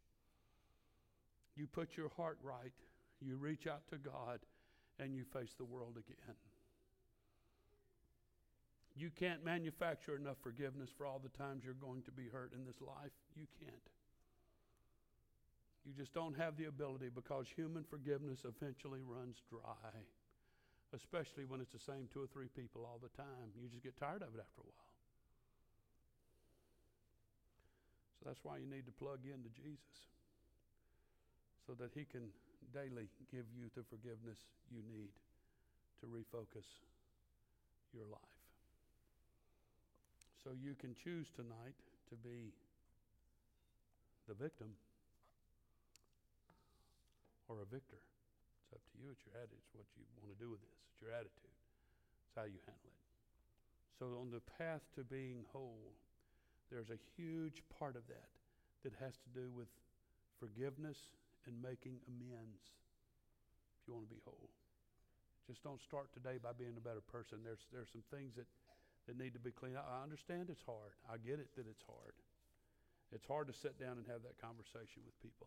You 1.56 1.68
put 1.68 1.98
your 1.98 2.10
heart 2.16 2.38
right, 2.44 2.74
you 3.20 3.38
reach 3.38 3.68
out 3.68 3.88
to 3.90 3.98
God, 3.98 4.40
and 5.00 5.16
you 5.16 5.24
face 5.24 5.54
the 5.58 5.66
world 5.66 5.98
again. 5.98 6.36
You 8.96 9.10
can't 9.10 9.44
manufacture 9.44 10.16
enough 10.16 10.38
forgiveness 10.44 10.90
for 10.96 11.06
all 11.06 11.20
the 11.20 11.34
times 11.38 11.64
you're 11.66 11.74
going 11.74 12.04
to 12.04 12.12
be 12.12 12.30
hurt 12.32 12.54
in 12.54 12.64
this 12.66 12.80
life. 12.80 13.12
You 13.36 13.46
can't. 13.60 13.90
You 15.86 15.92
just 15.92 16.14
don't 16.14 16.38
have 16.38 16.56
the 16.56 16.66
ability 16.66 17.10
because 17.14 17.46
human 17.50 17.84
forgiveness 17.84 18.46
eventually 18.46 19.02
runs 19.02 19.42
dry, 19.50 19.98
especially 20.94 21.44
when 21.44 21.60
it's 21.60 21.74
the 21.74 21.82
same 21.82 22.08
two 22.14 22.24
or 22.24 22.28
three 22.28 22.48
people 22.56 22.86
all 22.86 23.02
the 23.02 23.12
time. 23.18 23.52
You 23.60 23.68
just 23.68 23.84
get 23.84 23.98
tired 24.00 24.22
of 24.22 24.32
it 24.32 24.40
after 24.40 24.62
a 24.62 24.70
while. 24.70 24.94
So 28.16 28.30
that's 28.30 28.40
why 28.44 28.62
you 28.62 28.70
need 28.70 28.86
to 28.86 28.96
plug 28.96 29.26
into 29.26 29.50
Jesus 29.58 30.14
so 31.68 31.74
that 31.82 31.92
He 31.92 32.06
can 32.06 32.30
daily 32.72 33.10
give 33.28 33.50
you 33.52 33.68
the 33.76 33.84
forgiveness 33.90 34.40
you 34.72 34.80
need 34.88 35.12
to 36.00 36.06
refocus 36.08 36.68
your 37.92 38.06
life. 38.08 38.33
So 40.44 40.52
you 40.52 40.76
can 40.76 40.92
choose 40.92 41.32
tonight 41.32 41.80
to 42.12 42.16
be 42.20 42.52
the 44.28 44.36
victim 44.36 44.76
or 47.48 47.64
a 47.64 47.68
victor. 47.72 47.96
It's 47.96 48.76
up 48.76 48.84
to 48.92 48.96
you. 49.00 49.16
It's 49.16 49.24
your 49.24 49.40
attitude. 49.40 49.64
It's 49.64 49.72
what 49.72 49.88
you 49.96 50.20
want 50.20 50.36
to 50.36 50.40
do 50.44 50.52
with 50.52 50.60
this. 50.60 50.76
It's 50.92 51.00
your 51.00 51.16
attitude. 51.16 51.56
It's 52.28 52.36
how 52.36 52.44
you 52.44 52.60
handle 52.68 52.92
it. 52.92 53.04
So 53.96 54.20
on 54.20 54.36
the 54.36 54.44
path 54.60 54.84
to 55.00 55.08
being 55.08 55.48
whole, 55.56 55.96
there's 56.68 56.92
a 56.92 57.00
huge 57.16 57.64
part 57.80 57.96
of 57.96 58.04
that 58.12 58.32
that 58.84 58.92
has 59.00 59.16
to 59.24 59.30
do 59.32 59.48
with 59.48 59.72
forgiveness 60.44 61.00
and 61.48 61.56
making 61.64 62.04
amends 62.12 62.68
if 63.80 63.88
you 63.88 63.96
want 63.96 64.08
to 64.08 64.12
be 64.12 64.20
whole. 64.28 64.52
Just 65.48 65.64
don't 65.64 65.80
start 65.80 66.12
today 66.12 66.36
by 66.36 66.52
being 66.52 66.76
a 66.76 66.84
better 66.84 67.04
person. 67.04 67.40
There's, 67.44 67.64
there's 67.72 67.92
some 67.92 68.04
things 68.12 68.36
that 68.36 68.48
that 69.08 69.20
need 69.20 69.34
to 69.34 69.44
be 69.44 69.52
cleaned 69.52 69.78
up. 69.78 69.88
I 69.88 70.04
understand 70.04 70.48
it's 70.48 70.64
hard. 70.64 70.96
I 71.08 71.20
get 71.20 71.40
it 71.40 71.52
that 71.56 71.68
it's 71.68 71.84
hard. 71.84 72.16
It's 73.12 73.28
hard 73.28 73.46
to 73.52 73.56
sit 73.56 73.78
down 73.78 74.02
and 74.02 74.06
have 74.10 74.26
that 74.26 74.42
conversation 74.42 75.06
with 75.06 75.14
people, 75.22 75.46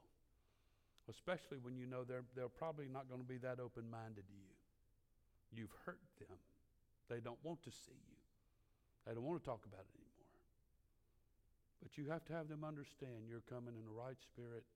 especially 1.11 1.59
when 1.59 1.74
you 1.74 1.88
know 1.88 2.07
they're, 2.07 2.26
they're 2.38 2.52
probably 2.52 2.86
not 2.86 3.11
going 3.11 3.18
to 3.18 3.26
be 3.26 3.42
that 3.42 3.59
open 3.59 3.90
minded 3.90 4.22
to 4.22 4.36
you. 4.38 4.54
You've 5.50 5.74
hurt 5.82 6.02
them. 6.22 6.38
They 7.11 7.18
don't 7.18 7.40
want 7.42 7.62
to 7.66 7.72
see 7.74 7.98
you, 7.98 8.18
they 9.07 9.14
don't 9.14 9.26
want 9.26 9.42
to 9.42 9.46
talk 9.46 9.66
about 9.66 9.82
it 9.82 9.94
anymore. 9.98 10.16
But 11.82 11.98
you 11.98 12.11
have 12.11 12.26
to 12.26 12.32
have 12.34 12.46
them 12.50 12.62
understand 12.66 13.30
you're 13.30 13.46
coming 13.46 13.74
in 13.74 13.86
the 13.86 13.94
right 13.94 14.18
spirit. 14.18 14.66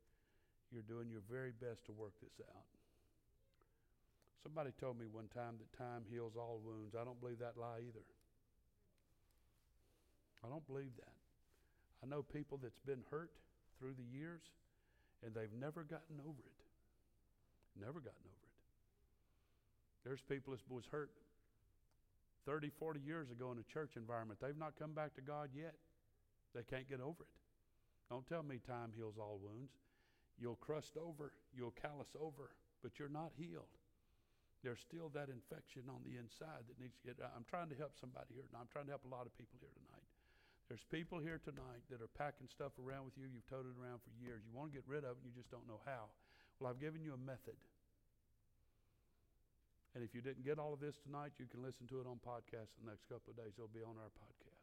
You're 0.70 0.86
doing 0.86 1.10
your 1.10 1.26
very 1.26 1.50
best 1.50 1.82
to 1.86 1.92
work 1.92 2.14
this 2.22 2.38
out. 2.46 2.70
Somebody 4.42 4.70
told 4.78 4.98
me 4.98 5.10
one 5.10 5.26
time 5.34 5.58
that 5.58 5.70
time 5.74 6.06
heals 6.06 6.38
all 6.38 6.62
wounds. 6.62 6.94
I 6.94 7.02
don't 7.02 7.18
believe 7.18 7.42
that 7.42 7.58
lie 7.58 7.82
either. 7.82 8.06
I 10.44 10.48
don't 10.48 10.66
believe 10.66 10.92
that. 10.98 11.16
I 12.02 12.06
know 12.06 12.22
people 12.22 12.58
that's 12.62 12.80
been 12.86 13.02
hurt 13.10 13.30
through 13.78 13.94
the 13.94 14.16
years 14.16 14.40
and 15.24 15.34
they've 15.34 15.52
never 15.58 15.84
gotten 15.84 16.20
over 16.24 16.44
it. 16.44 16.60
Never 17.78 18.00
gotten 18.00 18.24
over 18.24 18.46
it. 18.48 18.58
There's 20.04 20.22
people 20.22 20.56
that 20.56 20.60
was 20.72 20.84
hurt 20.90 21.10
30, 22.46 22.70
40 22.78 23.00
years 23.00 23.30
ago 23.30 23.52
in 23.52 23.58
a 23.58 23.72
church 23.72 23.96
environment. 23.96 24.40
They've 24.40 24.56
not 24.56 24.78
come 24.78 24.92
back 24.92 25.14
to 25.16 25.20
God 25.20 25.50
yet. 25.54 25.74
They 26.54 26.62
can't 26.64 26.88
get 26.88 27.00
over 27.00 27.22
it. 27.22 27.36
Don't 28.08 28.26
tell 28.26 28.42
me 28.42 28.58
time 28.58 28.90
heals 28.96 29.20
all 29.20 29.38
wounds. 29.38 29.70
You'll 30.40 30.58
crust 30.58 30.96
over, 30.96 31.32
you'll 31.54 31.76
callous 31.76 32.10
over, 32.16 32.56
but 32.82 32.98
you're 32.98 33.12
not 33.12 33.30
healed. 33.36 33.70
There's 34.64 34.80
still 34.80 35.12
that 35.14 35.28
infection 35.28 35.88
on 35.88 36.00
the 36.04 36.18
inside 36.18 36.64
that 36.68 36.80
needs 36.80 36.96
to 37.00 37.04
get. 37.06 37.16
I'm 37.22 37.46
trying 37.48 37.68
to 37.70 37.78
help 37.78 37.92
somebody 38.00 38.34
here. 38.34 38.44
I'm 38.56 38.68
trying 38.72 38.88
to 38.88 38.92
help 38.92 39.04
a 39.04 39.12
lot 39.12 39.28
of 39.28 39.32
people 39.36 39.56
here 39.60 39.72
tonight. 39.72 40.09
There's 40.70 40.86
people 40.86 41.18
here 41.18 41.42
tonight 41.42 41.82
that 41.90 41.98
are 41.98 42.14
packing 42.14 42.46
stuff 42.46 42.70
around 42.78 43.02
with 43.02 43.18
you. 43.18 43.26
You've 43.26 43.50
toted 43.50 43.74
it 43.74 43.78
around 43.82 44.06
for 44.06 44.14
years. 44.22 44.46
You 44.46 44.54
want 44.54 44.70
to 44.70 44.78
get 44.78 44.86
rid 44.86 45.02
of 45.02 45.18
it, 45.18 45.26
you 45.26 45.34
just 45.34 45.50
don't 45.50 45.66
know 45.66 45.82
how. 45.82 46.14
Well, 46.62 46.70
I've 46.70 46.78
given 46.78 47.02
you 47.02 47.10
a 47.10 47.18
method. 47.18 47.58
And 49.98 50.06
if 50.06 50.14
you 50.14 50.22
didn't 50.22 50.46
get 50.46 50.62
all 50.62 50.70
of 50.70 50.78
this 50.78 50.94
tonight, 51.02 51.34
you 51.42 51.50
can 51.50 51.58
listen 51.66 51.90
to 51.90 51.98
it 51.98 52.06
on 52.06 52.22
podcast 52.22 52.70
the 52.78 52.86
next 52.86 53.10
couple 53.10 53.34
of 53.34 53.36
days. 53.42 53.58
It'll 53.58 53.66
be 53.66 53.82
on 53.82 53.98
our 53.98 54.14
podcast. 54.14 54.62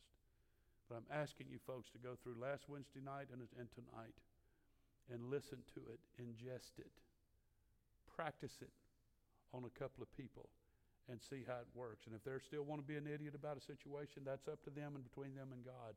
But 0.87 1.03
I'm 1.03 1.09
asking 1.11 1.51
you 1.51 1.59
folks 1.67 1.91
to 1.91 1.99
go 1.99 2.15
through 2.15 2.39
last 2.39 2.71
Wednesday 2.71 3.03
night 3.03 3.27
and, 3.27 3.43
and 3.59 3.67
tonight 3.75 4.15
and 5.11 5.27
listen 5.27 5.59
to 5.75 5.83
it, 5.91 5.99
ingest 6.15 6.79
it, 6.79 6.95
practice 8.07 8.63
it 8.63 8.71
on 9.51 9.67
a 9.67 9.73
couple 9.75 9.99
of 9.99 10.07
people 10.15 10.47
and 11.07 11.19
see 11.23 11.47
how 11.47 11.63
it 11.63 11.71
works. 11.71 12.05
And 12.05 12.15
if 12.15 12.23
they 12.23 12.35
still 12.43 12.67
want 12.67 12.83
to 12.83 12.87
be 12.87 12.99
an 12.99 13.07
idiot 13.07 13.35
about 13.35 13.55
a 13.55 13.63
situation, 13.63 14.27
that's 14.27 14.47
up 14.47 14.59
to 14.67 14.71
them 14.71 14.95
and 14.99 15.03
between 15.03 15.35
them 15.35 15.55
and 15.55 15.63
God. 15.63 15.95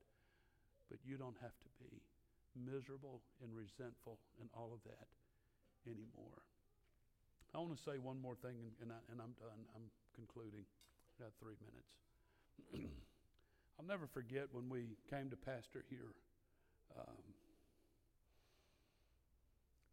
But 0.87 1.03
you 1.03 1.19
don't 1.19 1.39
have 1.43 1.55
to 1.55 1.71
be 1.83 2.03
miserable 2.55 3.23
and 3.43 3.51
resentful 3.55 4.19
and 4.39 4.51
all 4.55 4.71
of 4.75 4.83
that 4.87 5.07
anymore. 5.87 6.43
I 7.55 7.59
want 7.59 7.75
to 7.75 7.83
say 7.83 7.99
one 7.99 8.23
more 8.23 8.39
thing, 8.39 8.55
and, 8.55 8.71
and, 8.87 8.91
I, 8.95 8.99
I'm 9.11 9.35
done. 9.43 9.61
I'm 9.75 9.91
concluding. 10.15 10.63
I 11.19 11.27
got 11.27 11.35
three 11.43 11.59
minutes. 11.59 11.91
I'll 13.79 13.89
never 13.89 14.07
forget 14.07 14.47
when 14.53 14.71
we 14.71 14.95
came 15.11 15.31
to 15.35 15.39
pastor 15.39 15.83
here. 15.91 16.15
Um, 16.95 17.27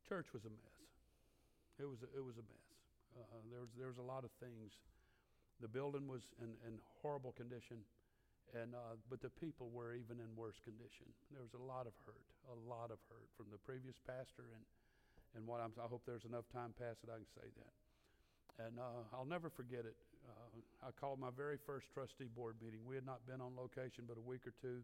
church 0.05 0.29
was 0.33 0.45
a 0.45 0.53
mess. 0.53 0.77
It 1.81 1.89
was 1.89 2.01
a, 2.05 2.09
it 2.13 2.21
was 2.21 2.37
a 2.37 2.45
mess. 2.45 2.67
Uh, 3.17 3.41
there 3.49 3.61
was 3.61 3.69
there 3.77 3.87
was 3.89 3.97
a 3.97 4.05
lot 4.05 4.21
of 4.21 4.29
things. 4.37 4.77
The 5.61 5.67
building 5.67 6.05
was 6.05 6.21
in, 6.37 6.53
in 6.65 6.77
horrible 7.01 7.33
condition, 7.33 7.81
and 8.53 8.77
uh, 8.77 8.95
but 9.09 9.21
the 9.21 9.33
people 9.41 9.73
were 9.73 9.97
even 9.97 10.21
in 10.21 10.29
worse 10.37 10.61
condition. 10.61 11.09
There 11.33 11.41
was 11.41 11.57
a 11.57 11.63
lot 11.65 11.89
of 11.89 11.97
hurt, 12.05 12.27
a 12.53 12.57
lot 12.69 12.93
of 12.93 13.01
hurt 13.09 13.27
from 13.33 13.49
the 13.49 13.57
previous 13.57 13.97
pastor, 14.05 14.53
and 14.53 14.63
and 15.35 15.45
what 15.45 15.59
I'm, 15.59 15.73
I 15.77 15.89
hope 15.89 16.05
there's 16.05 16.25
enough 16.25 16.47
time 16.53 16.71
past 16.77 17.03
that 17.03 17.11
I 17.11 17.19
can 17.19 17.29
say 17.35 17.47
that. 17.57 17.73
And 18.57 18.81
uh, 18.81 19.05
I'll 19.13 19.27
never 19.27 19.53
forget 19.53 19.85
it. 19.85 19.97
Uh, 20.25 20.87
I 20.87 20.89
called 20.97 21.21
my 21.21 21.29
very 21.29 21.61
first 21.61 21.93
trustee 21.93 22.31
board 22.31 22.57
meeting. 22.57 22.81
We 22.87 22.97
had 22.97 23.05
not 23.05 23.21
been 23.29 23.41
on 23.41 23.53
location 23.53 24.09
but 24.09 24.17
a 24.17 24.23
week 24.23 24.47
or 24.49 24.55
two. 24.57 24.81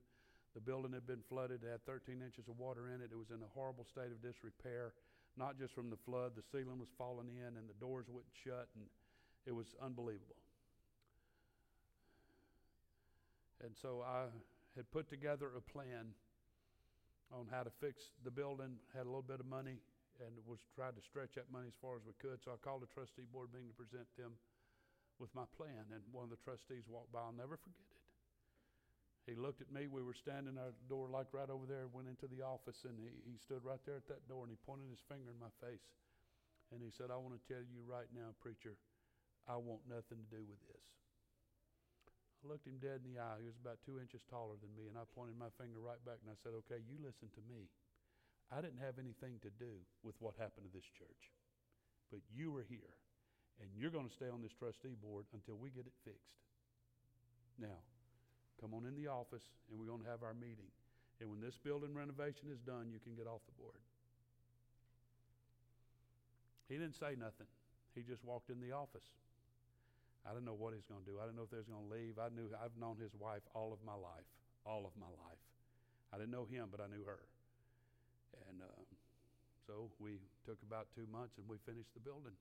The 0.53 0.61
building 0.61 0.93
had 0.93 1.09
been 1.09 1.25
flooded. 1.25 1.65
It 1.65 1.69
had 1.73 1.81
13 1.89 2.21
inches 2.21 2.45
of 2.45 2.61
water 2.61 2.93
in 2.93 3.01
it. 3.01 3.09
It 3.09 3.17
was 3.17 3.33
in 3.33 3.41
a 3.41 3.49
horrible 3.57 3.89
state 3.89 4.13
of 4.13 4.21
disrepair, 4.21 4.93
not 5.33 5.57
just 5.57 5.73
from 5.73 5.89
the 5.89 5.97
flood. 6.05 6.37
The 6.37 6.45
ceiling 6.53 6.77
was 6.77 6.93
falling 6.93 7.33
in 7.33 7.57
and 7.57 7.65
the 7.65 7.77
doors 7.81 8.05
wouldn't 8.05 8.37
shut, 8.45 8.69
and 8.77 8.85
it 9.49 9.57
was 9.57 9.73
unbelievable. 9.81 10.42
And 13.61 13.75
so 13.77 14.01
I 14.01 14.31
had 14.75 14.89
put 14.91 15.09
together 15.09 15.51
a 15.53 15.61
plan 15.61 16.15
on 17.31 17.45
how 17.49 17.63
to 17.63 17.71
fix 17.81 18.13
the 18.25 18.31
building, 18.31 18.77
had 18.93 19.05
a 19.05 19.09
little 19.09 19.25
bit 19.25 19.39
of 19.39 19.45
money, 19.45 19.81
and 20.21 20.37
was 20.45 20.61
tried 20.77 20.93
to 20.93 21.01
stretch 21.01 21.33
that 21.35 21.49
money 21.49 21.69
as 21.69 21.77
far 21.81 21.97
as 21.97 22.05
we 22.05 22.13
could. 22.21 22.41
So 22.45 22.53
I 22.53 22.57
called 22.61 22.85
the 22.85 22.91
trustee 22.93 23.25
board 23.29 23.49
meeting 23.49 23.73
to 23.73 23.77
present 23.77 24.05
them 24.17 24.37
with 25.17 25.33
my 25.33 25.45
plan. 25.57 25.89
And 25.89 26.01
one 26.13 26.25
of 26.25 26.33
the 26.33 26.41
trustees 26.41 26.85
walked 26.85 27.13
by, 27.13 27.25
I'll 27.25 27.33
never 27.33 27.57
forget 27.57 27.89
it. 27.89 28.03
He 29.23 29.39
looked 29.39 29.63
at 29.63 29.71
me. 29.71 29.87
We 29.87 30.03
were 30.03 30.17
standing 30.17 30.59
at 30.59 30.75
the 30.75 30.87
door, 30.91 31.07
like 31.07 31.31
right 31.31 31.49
over 31.49 31.63
there, 31.63 31.87
went 31.87 32.11
into 32.11 32.27
the 32.27 32.43
office, 32.43 32.83
and 32.83 32.99
he, 32.99 33.07
he 33.23 33.39
stood 33.39 33.63
right 33.63 33.79
there 33.87 34.03
at 34.03 34.07
that 34.11 34.27
door 34.27 34.43
and 34.43 34.51
he 34.51 34.59
pointed 34.67 34.91
his 34.91 35.01
finger 35.07 35.31
in 35.31 35.39
my 35.39 35.53
face. 35.63 35.87
And 36.75 36.83
he 36.83 36.91
said, 36.91 37.07
I 37.07 37.15
want 37.15 37.39
to 37.39 37.43
tell 37.47 37.63
you 37.63 37.85
right 37.87 38.09
now, 38.11 38.35
preacher, 38.43 38.75
I 39.47 39.55
want 39.55 39.87
nothing 39.87 40.19
to 40.19 40.27
do 40.27 40.43
with 40.43 40.59
this. 40.67 40.85
I 42.43 42.51
looked 42.51 42.67
him 42.67 42.75
dead 42.83 42.99
in 43.07 43.15
the 43.15 43.23
eye. 43.23 43.39
He 43.39 43.47
was 43.47 43.55
about 43.55 43.79
two 43.87 44.03
inches 44.03 44.19
taller 44.27 44.59
than 44.59 44.75
me, 44.75 44.91
and 44.91 44.99
I 44.99 45.07
pointed 45.15 45.39
my 45.39 45.47
finger 45.55 45.79
right 45.79 45.99
back 46.03 46.19
and 46.19 46.27
I 46.27 46.35
said, 46.43 46.51
Okay, 46.67 46.83
you 46.83 46.99
listen 46.99 47.31
to 47.39 47.43
me. 47.47 47.71
I 48.51 48.59
didn't 48.59 48.83
have 48.83 48.99
anything 48.99 49.39
to 49.47 49.51
do 49.55 49.79
with 50.03 50.19
what 50.19 50.35
happened 50.35 50.67
to 50.67 50.73
this 50.75 50.85
church, 50.99 51.31
but 52.11 52.19
you 52.27 52.51
were 52.51 52.67
here, 52.67 52.91
and 53.63 53.71
you're 53.71 53.89
going 53.95 54.11
to 54.11 54.13
stay 54.13 54.27
on 54.27 54.43
this 54.43 54.51
trustee 54.51 54.99
board 54.99 55.23
until 55.31 55.55
we 55.55 55.71
get 55.71 55.87
it 55.87 55.95
fixed. 56.03 56.35
Now, 57.55 57.79
come 58.59 58.75
on 58.75 58.83
in 58.83 58.99
the 58.99 59.07
office, 59.07 59.47
and 59.71 59.79
we're 59.79 59.87
going 59.87 60.03
to 60.03 60.11
have 60.11 60.21
our 60.21 60.35
meeting. 60.35 60.67
And 61.23 61.31
when 61.31 61.39
this 61.39 61.55
building 61.55 61.95
renovation 61.95 62.51
is 62.51 62.59
done, 62.59 62.91
you 62.91 62.99
can 62.99 63.15
get 63.15 63.25
off 63.25 63.41
the 63.47 63.55
board. 63.55 63.79
He 66.67 66.75
didn't 66.75 66.99
say 66.99 67.15
nothing. 67.15 67.47
He 67.95 68.03
just 68.03 68.25
walked 68.25 68.49
in 68.51 68.59
the 68.59 68.75
office. 68.75 69.07
I 70.23 70.31
didn't 70.31 70.47
know 70.47 70.55
what 70.55 70.71
he's 70.71 70.87
going 70.87 71.03
to 71.03 71.07
do. 71.07 71.19
I 71.19 71.27
didn't 71.27 71.35
know 71.35 71.43
if 71.43 71.51
he 71.51 71.59
was 71.59 71.67
going 71.67 71.83
to 71.83 71.91
leave. 71.91 72.15
I 72.15 72.31
knew 72.31 72.47
I've 72.55 72.75
known 72.79 72.95
his 72.95 73.11
wife 73.19 73.43
all 73.51 73.75
of 73.75 73.83
my 73.83 73.95
life, 73.95 74.27
all 74.63 74.87
of 74.87 74.95
my 74.95 75.11
life. 75.19 75.41
I 76.15 76.17
didn't 76.17 76.31
know 76.31 76.47
him, 76.47 76.71
but 76.71 76.79
I 76.79 76.87
knew 76.87 77.03
her. 77.03 77.19
And 78.47 78.63
uh, 78.63 78.83
so 79.67 79.91
we 79.99 80.23
took 80.47 80.61
about 80.63 80.87
two 80.95 81.07
months 81.11 81.35
and 81.35 81.47
we 81.47 81.57
finished 81.67 81.91
the 81.93 81.99
building. 81.99 82.35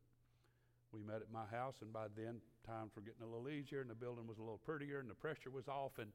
We 0.93 1.01
met 1.01 1.25
at 1.25 1.33
my 1.33 1.49
house, 1.49 1.81
and 1.81 1.91
by 1.91 2.13
then, 2.15 2.37
times 2.69 2.93
were 2.95 3.01
getting 3.01 3.25
a 3.25 3.27
little 3.27 3.49
easier, 3.49 3.81
and 3.81 3.89
the 3.89 3.97
building 3.97 4.27
was 4.29 4.37
a 4.37 4.45
little 4.45 4.61
prettier, 4.61 5.01
and 5.01 5.09
the 5.09 5.17
pressure 5.17 5.49
was 5.49 5.67
off. 5.67 5.97
And 5.99 6.13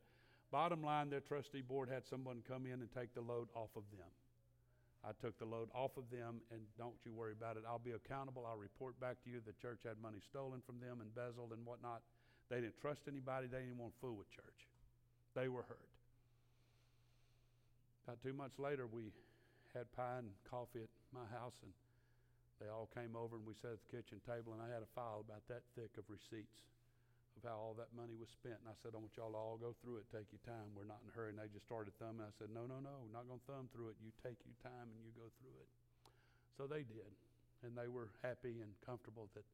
bottom 0.52 0.84
line, 0.84 1.10
their 1.10 1.20
trustee 1.20 1.66
board 1.66 1.90
had 1.90 2.06
someone 2.06 2.44
come 2.48 2.68
in 2.68 2.86
and 2.86 2.90
take 2.94 3.14
the 3.16 3.22
load 3.22 3.50
off 3.56 3.74
of 3.76 3.84
them. 3.98 4.06
I 5.06 5.14
took 5.22 5.38
the 5.38 5.46
load 5.46 5.70
off 5.74 5.96
of 5.96 6.10
them, 6.10 6.42
and 6.52 6.62
don't 6.78 6.98
you 7.06 7.14
worry 7.14 7.34
about 7.34 7.56
it. 7.56 7.64
I'll 7.68 7.82
be 7.82 7.94
accountable. 7.94 8.46
I'll 8.46 8.58
report 8.58 9.00
back 9.00 9.22
to 9.24 9.30
you. 9.30 9.40
The 9.46 9.56
church 9.62 9.86
had 9.86 10.02
money 10.02 10.20
stolen 10.20 10.62
from 10.66 10.80
them, 10.80 11.00
embezzled, 11.00 11.54
and 11.54 11.66
whatnot. 11.66 12.02
They 12.50 12.60
didn't 12.60 12.80
trust 12.82 13.06
anybody. 13.08 13.48
They 13.48 13.64
didn't 13.64 13.78
want 13.78 13.94
to 13.94 14.00
fool 14.00 14.18
with 14.18 14.30
church. 14.32 14.68
They 15.36 15.48
were 15.48 15.64
hurt. 15.64 15.92
About 18.08 18.24
two 18.24 18.34
months 18.34 18.58
later, 18.58 18.88
we 18.88 19.12
had 19.76 19.86
pie 19.94 20.24
and 20.24 20.32
coffee 20.50 20.82
at 20.82 20.92
my 21.14 21.28
house, 21.30 21.56
and 21.62 21.72
they 22.60 22.72
all 22.72 22.90
came 22.96 23.14
over, 23.14 23.36
and 23.38 23.46
we 23.46 23.54
sat 23.62 23.78
at 23.78 23.84
the 23.84 23.92
kitchen 23.94 24.18
table, 24.26 24.56
and 24.56 24.64
I 24.64 24.72
had 24.72 24.82
a 24.82 24.92
file 24.96 25.22
about 25.22 25.46
that 25.52 25.62
thick 25.76 25.92
of 26.00 26.08
receipts 26.08 26.64
how 27.48 27.56
all 27.56 27.76
that 27.80 27.96
money 27.96 28.14
was 28.20 28.28
spent. 28.28 28.60
And 28.60 28.68
I 28.68 28.76
said, 28.84 28.92
I 28.92 29.00
want 29.00 29.16
y'all 29.16 29.32
to 29.32 29.40
all 29.40 29.56
go 29.56 29.72
through 29.80 30.04
it, 30.04 30.12
take 30.12 30.28
your 30.36 30.44
time. 30.44 30.76
We're 30.76 30.86
not 30.86 31.00
in 31.02 31.10
a 31.10 31.16
hurry. 31.16 31.32
And 31.32 31.40
they 31.40 31.48
just 31.48 31.64
started 31.64 31.96
thumbing. 31.96 32.28
I 32.28 32.36
said, 32.36 32.52
No, 32.52 32.68
no, 32.68 32.84
no, 32.84 33.08
we're 33.08 33.16
not 33.16 33.26
going 33.26 33.40
to 33.40 33.48
thumb 33.48 33.72
through 33.72 33.96
it. 33.96 33.98
You 34.04 34.12
take 34.20 34.38
your 34.44 34.60
time 34.60 34.92
and 34.92 35.00
you 35.02 35.16
go 35.16 35.32
through 35.40 35.56
it. 35.64 35.72
So 36.60 36.68
they 36.68 36.84
did. 36.84 37.08
And 37.64 37.74
they 37.74 37.88
were 37.88 38.12
happy 38.22 38.60
and 38.60 38.76
comfortable 38.84 39.32
that 39.34 39.48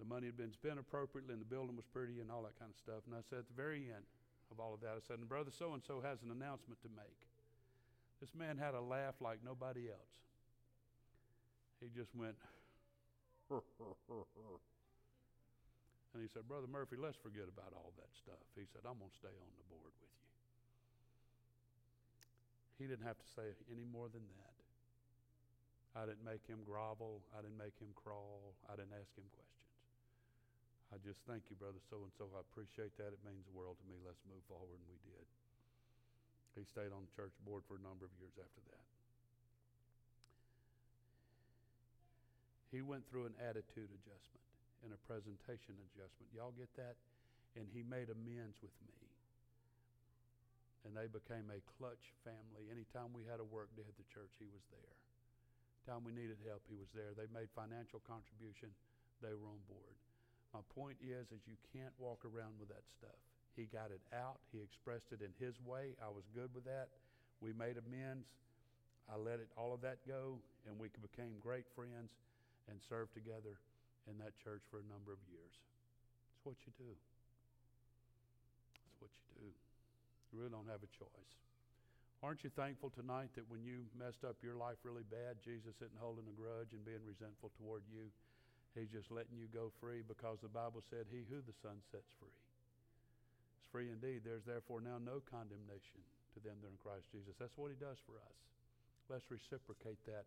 the 0.00 0.08
money 0.08 0.26
had 0.26 0.40
been 0.40 0.54
spent 0.54 0.80
appropriately 0.80 1.36
and 1.36 1.42
the 1.42 1.50
building 1.50 1.76
was 1.76 1.86
pretty 1.86 2.18
and 2.24 2.32
all 2.32 2.42
that 2.48 2.56
kind 2.56 2.72
of 2.72 2.78
stuff. 2.80 3.04
And 3.04 3.12
I 3.14 3.22
said, 3.28 3.44
at 3.44 3.48
the 3.50 3.58
very 3.58 3.90
end 3.92 4.08
of 4.50 4.58
all 4.58 4.72
of 4.74 4.80
that, 4.80 4.96
I 4.96 5.02
said, 5.04 5.20
and 5.20 5.28
brother 5.28 5.50
so 5.52 5.74
and 5.74 5.82
so 5.84 6.00
has 6.00 6.22
an 6.24 6.30
announcement 6.30 6.80
to 6.82 6.90
make. 6.96 7.20
This 8.20 8.34
man 8.34 8.56
had 8.58 8.74
a 8.74 8.80
laugh 8.80 9.14
like 9.20 9.38
nobody 9.44 9.90
else. 9.90 10.14
He 11.80 11.90
just 11.94 12.14
went, 12.14 12.34
and 16.16 16.24
he 16.24 16.28
said, 16.32 16.48
Brother 16.48 16.70
Murphy, 16.70 16.96
let's 16.96 17.20
forget 17.20 17.44
about 17.46 17.76
all 17.76 17.92
that 18.00 18.08
stuff. 18.16 18.40
He 18.56 18.64
said, 18.72 18.88
I'm 18.88 18.96
going 18.96 19.12
to 19.12 19.20
stay 19.20 19.32
on 19.32 19.50
the 19.60 19.66
board 19.68 19.92
with 20.00 20.08
you. 20.08 20.24
He 22.80 22.84
didn't 22.88 23.04
have 23.04 23.18
to 23.20 23.28
say 23.36 23.52
any 23.68 23.84
more 23.84 24.08
than 24.08 24.24
that. 24.40 24.56
I 25.98 26.06
didn't 26.08 26.24
make 26.24 26.46
him 26.48 26.64
grovel. 26.64 27.20
I 27.34 27.44
didn't 27.44 27.58
make 27.60 27.76
him 27.76 27.92
crawl. 27.92 28.56
I 28.70 28.78
didn't 28.78 28.94
ask 28.96 29.10
him 29.18 29.26
questions. 29.34 29.68
I 30.88 30.96
just 31.04 31.20
thank 31.28 31.52
you, 31.52 31.56
brother 31.60 31.82
so 31.92 32.00
and 32.00 32.12
so. 32.16 32.32
I 32.32 32.40
appreciate 32.40 32.96
that. 32.96 33.12
It 33.12 33.20
means 33.26 33.44
the 33.44 33.52
world 33.52 33.76
to 33.76 33.86
me. 33.90 34.00
Let's 34.00 34.22
move 34.24 34.40
forward. 34.48 34.80
And 34.80 34.88
we 34.88 34.96
did. 35.04 35.26
He 36.56 36.64
stayed 36.64 36.94
on 36.94 37.04
the 37.04 37.12
church 37.12 37.36
board 37.44 37.60
for 37.68 37.76
a 37.76 37.82
number 37.84 38.08
of 38.08 38.12
years 38.16 38.32
after 38.40 38.62
that. 38.72 38.84
He 42.72 42.80
went 42.80 43.04
through 43.12 43.28
an 43.28 43.36
attitude 43.44 43.92
adjustment 43.92 44.47
and 44.84 44.94
a 44.94 45.00
presentation 45.06 45.74
adjustment. 45.90 46.30
Y'all 46.30 46.54
get 46.54 46.70
that? 46.78 46.98
And 47.56 47.66
he 47.70 47.82
made 47.82 48.12
amends 48.12 48.58
with 48.62 48.74
me. 48.86 48.94
And 50.86 50.94
they 50.94 51.10
became 51.10 51.50
a 51.50 51.60
clutch 51.76 52.14
family. 52.22 52.70
Anytime 52.70 53.10
we 53.10 53.26
had 53.26 53.42
a 53.42 53.48
work 53.48 53.68
day 53.74 53.84
at 53.84 53.98
the 53.98 54.06
church, 54.08 54.30
he 54.38 54.46
was 54.46 54.62
there. 54.70 54.94
Time 55.88 56.04
we 56.04 56.14
needed 56.14 56.38
help, 56.44 56.62
he 56.68 56.78
was 56.78 56.88
there. 56.92 57.16
They 57.16 57.26
made 57.32 57.50
financial 57.56 57.98
contribution. 58.04 58.70
They 59.24 59.34
were 59.34 59.48
on 59.50 59.60
board. 59.66 59.96
My 60.54 60.64
point 60.72 60.96
is, 61.02 61.28
is 61.34 61.42
you 61.44 61.58
can't 61.74 61.92
walk 61.98 62.24
around 62.24 62.56
with 62.56 62.70
that 62.72 62.86
stuff. 62.94 63.18
He 63.58 63.66
got 63.68 63.90
it 63.90 64.00
out. 64.14 64.38
He 64.54 64.62
expressed 64.62 65.10
it 65.10 65.20
in 65.20 65.34
his 65.42 65.58
way. 65.66 65.98
I 65.98 66.08
was 66.08 66.24
good 66.30 66.54
with 66.54 66.64
that. 66.70 66.88
We 67.42 67.52
made 67.52 67.76
amends. 67.76 68.30
I 69.10 69.16
let 69.16 69.40
it 69.40 69.48
all 69.56 69.72
of 69.72 69.80
that 69.82 70.04
go, 70.06 70.38
and 70.68 70.78
we 70.78 70.88
became 71.00 71.40
great 71.40 71.64
friends 71.74 72.12
and 72.68 72.76
served 72.88 73.16
together 73.16 73.56
in 74.06 74.20
that 74.22 74.36
church 74.38 74.62
for 74.70 74.78
a 74.78 74.86
number 74.86 75.10
of 75.10 75.18
years. 75.26 75.54
It's 76.36 76.44
what 76.46 76.56
you 76.62 76.72
do. 76.78 76.92
It's 78.86 78.98
what 79.02 79.10
you 79.10 79.26
do. 79.42 79.50
You 80.30 80.34
really 80.38 80.54
don't 80.54 80.70
have 80.70 80.84
a 80.84 80.92
choice. 80.94 81.32
Aren't 82.22 82.42
you 82.42 82.50
thankful 82.50 82.90
tonight 82.90 83.30
that 83.38 83.46
when 83.46 83.62
you 83.62 83.86
messed 83.94 84.26
up 84.26 84.42
your 84.42 84.58
life 84.58 84.82
really 84.82 85.06
bad, 85.06 85.38
Jesus 85.38 85.78
isn't 85.78 86.02
holding 86.02 86.26
a 86.26 86.34
grudge 86.34 86.74
and 86.74 86.82
being 86.82 87.02
resentful 87.06 87.54
toward 87.54 87.86
you? 87.86 88.10
He's 88.74 88.90
just 88.90 89.10
letting 89.14 89.38
you 89.38 89.46
go 89.54 89.70
free 89.78 90.02
because 90.02 90.42
the 90.42 90.50
Bible 90.50 90.82
said, 90.90 91.06
He 91.10 91.22
who 91.30 91.38
the 91.42 91.54
Son 91.62 91.78
sets 91.94 92.10
free 92.18 92.34
is 93.58 93.66
free 93.70 93.90
indeed. 93.90 94.26
There's 94.26 94.44
therefore 94.44 94.82
now 94.82 94.98
no 94.98 95.22
condemnation 95.30 96.02
to 96.34 96.38
them 96.42 96.58
that 96.60 96.70
are 96.70 96.74
in 96.74 96.80
Christ 96.82 97.06
Jesus. 97.14 97.38
That's 97.38 97.54
what 97.54 97.70
He 97.70 97.78
does 97.78 98.02
for 98.02 98.18
us. 98.18 98.36
Let's 99.06 99.30
reciprocate 99.30 100.02
that 100.10 100.26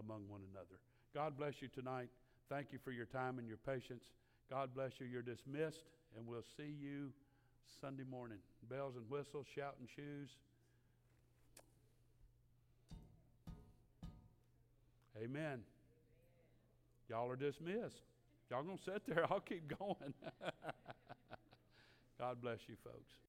among 0.00 0.24
one 0.32 0.42
another. 0.52 0.80
God 1.14 1.36
bless 1.36 1.60
you 1.60 1.68
tonight. 1.68 2.08
Thank 2.48 2.68
you 2.72 2.78
for 2.84 2.92
your 2.92 3.06
time 3.06 3.38
and 3.38 3.48
your 3.48 3.56
patience. 3.56 4.04
God 4.48 4.70
bless 4.74 4.92
you. 5.00 5.06
You're 5.06 5.22
dismissed, 5.22 5.84
and 6.16 6.26
we'll 6.26 6.44
see 6.56 6.74
you 6.80 7.10
Sunday 7.80 8.04
morning. 8.08 8.38
Bells 8.70 8.94
and 8.96 9.08
whistles, 9.10 9.46
shouting 9.52 9.88
shoes. 9.96 10.30
Amen. 15.22 15.60
Y'all 17.08 17.28
are 17.28 17.36
dismissed. 17.36 18.02
Y'all 18.50 18.62
gonna 18.62 18.78
sit 18.84 19.02
there. 19.08 19.24
I'll 19.30 19.40
keep 19.40 19.76
going. 19.78 20.14
God 22.18 22.40
bless 22.40 22.58
you, 22.68 22.76
folks. 22.84 23.25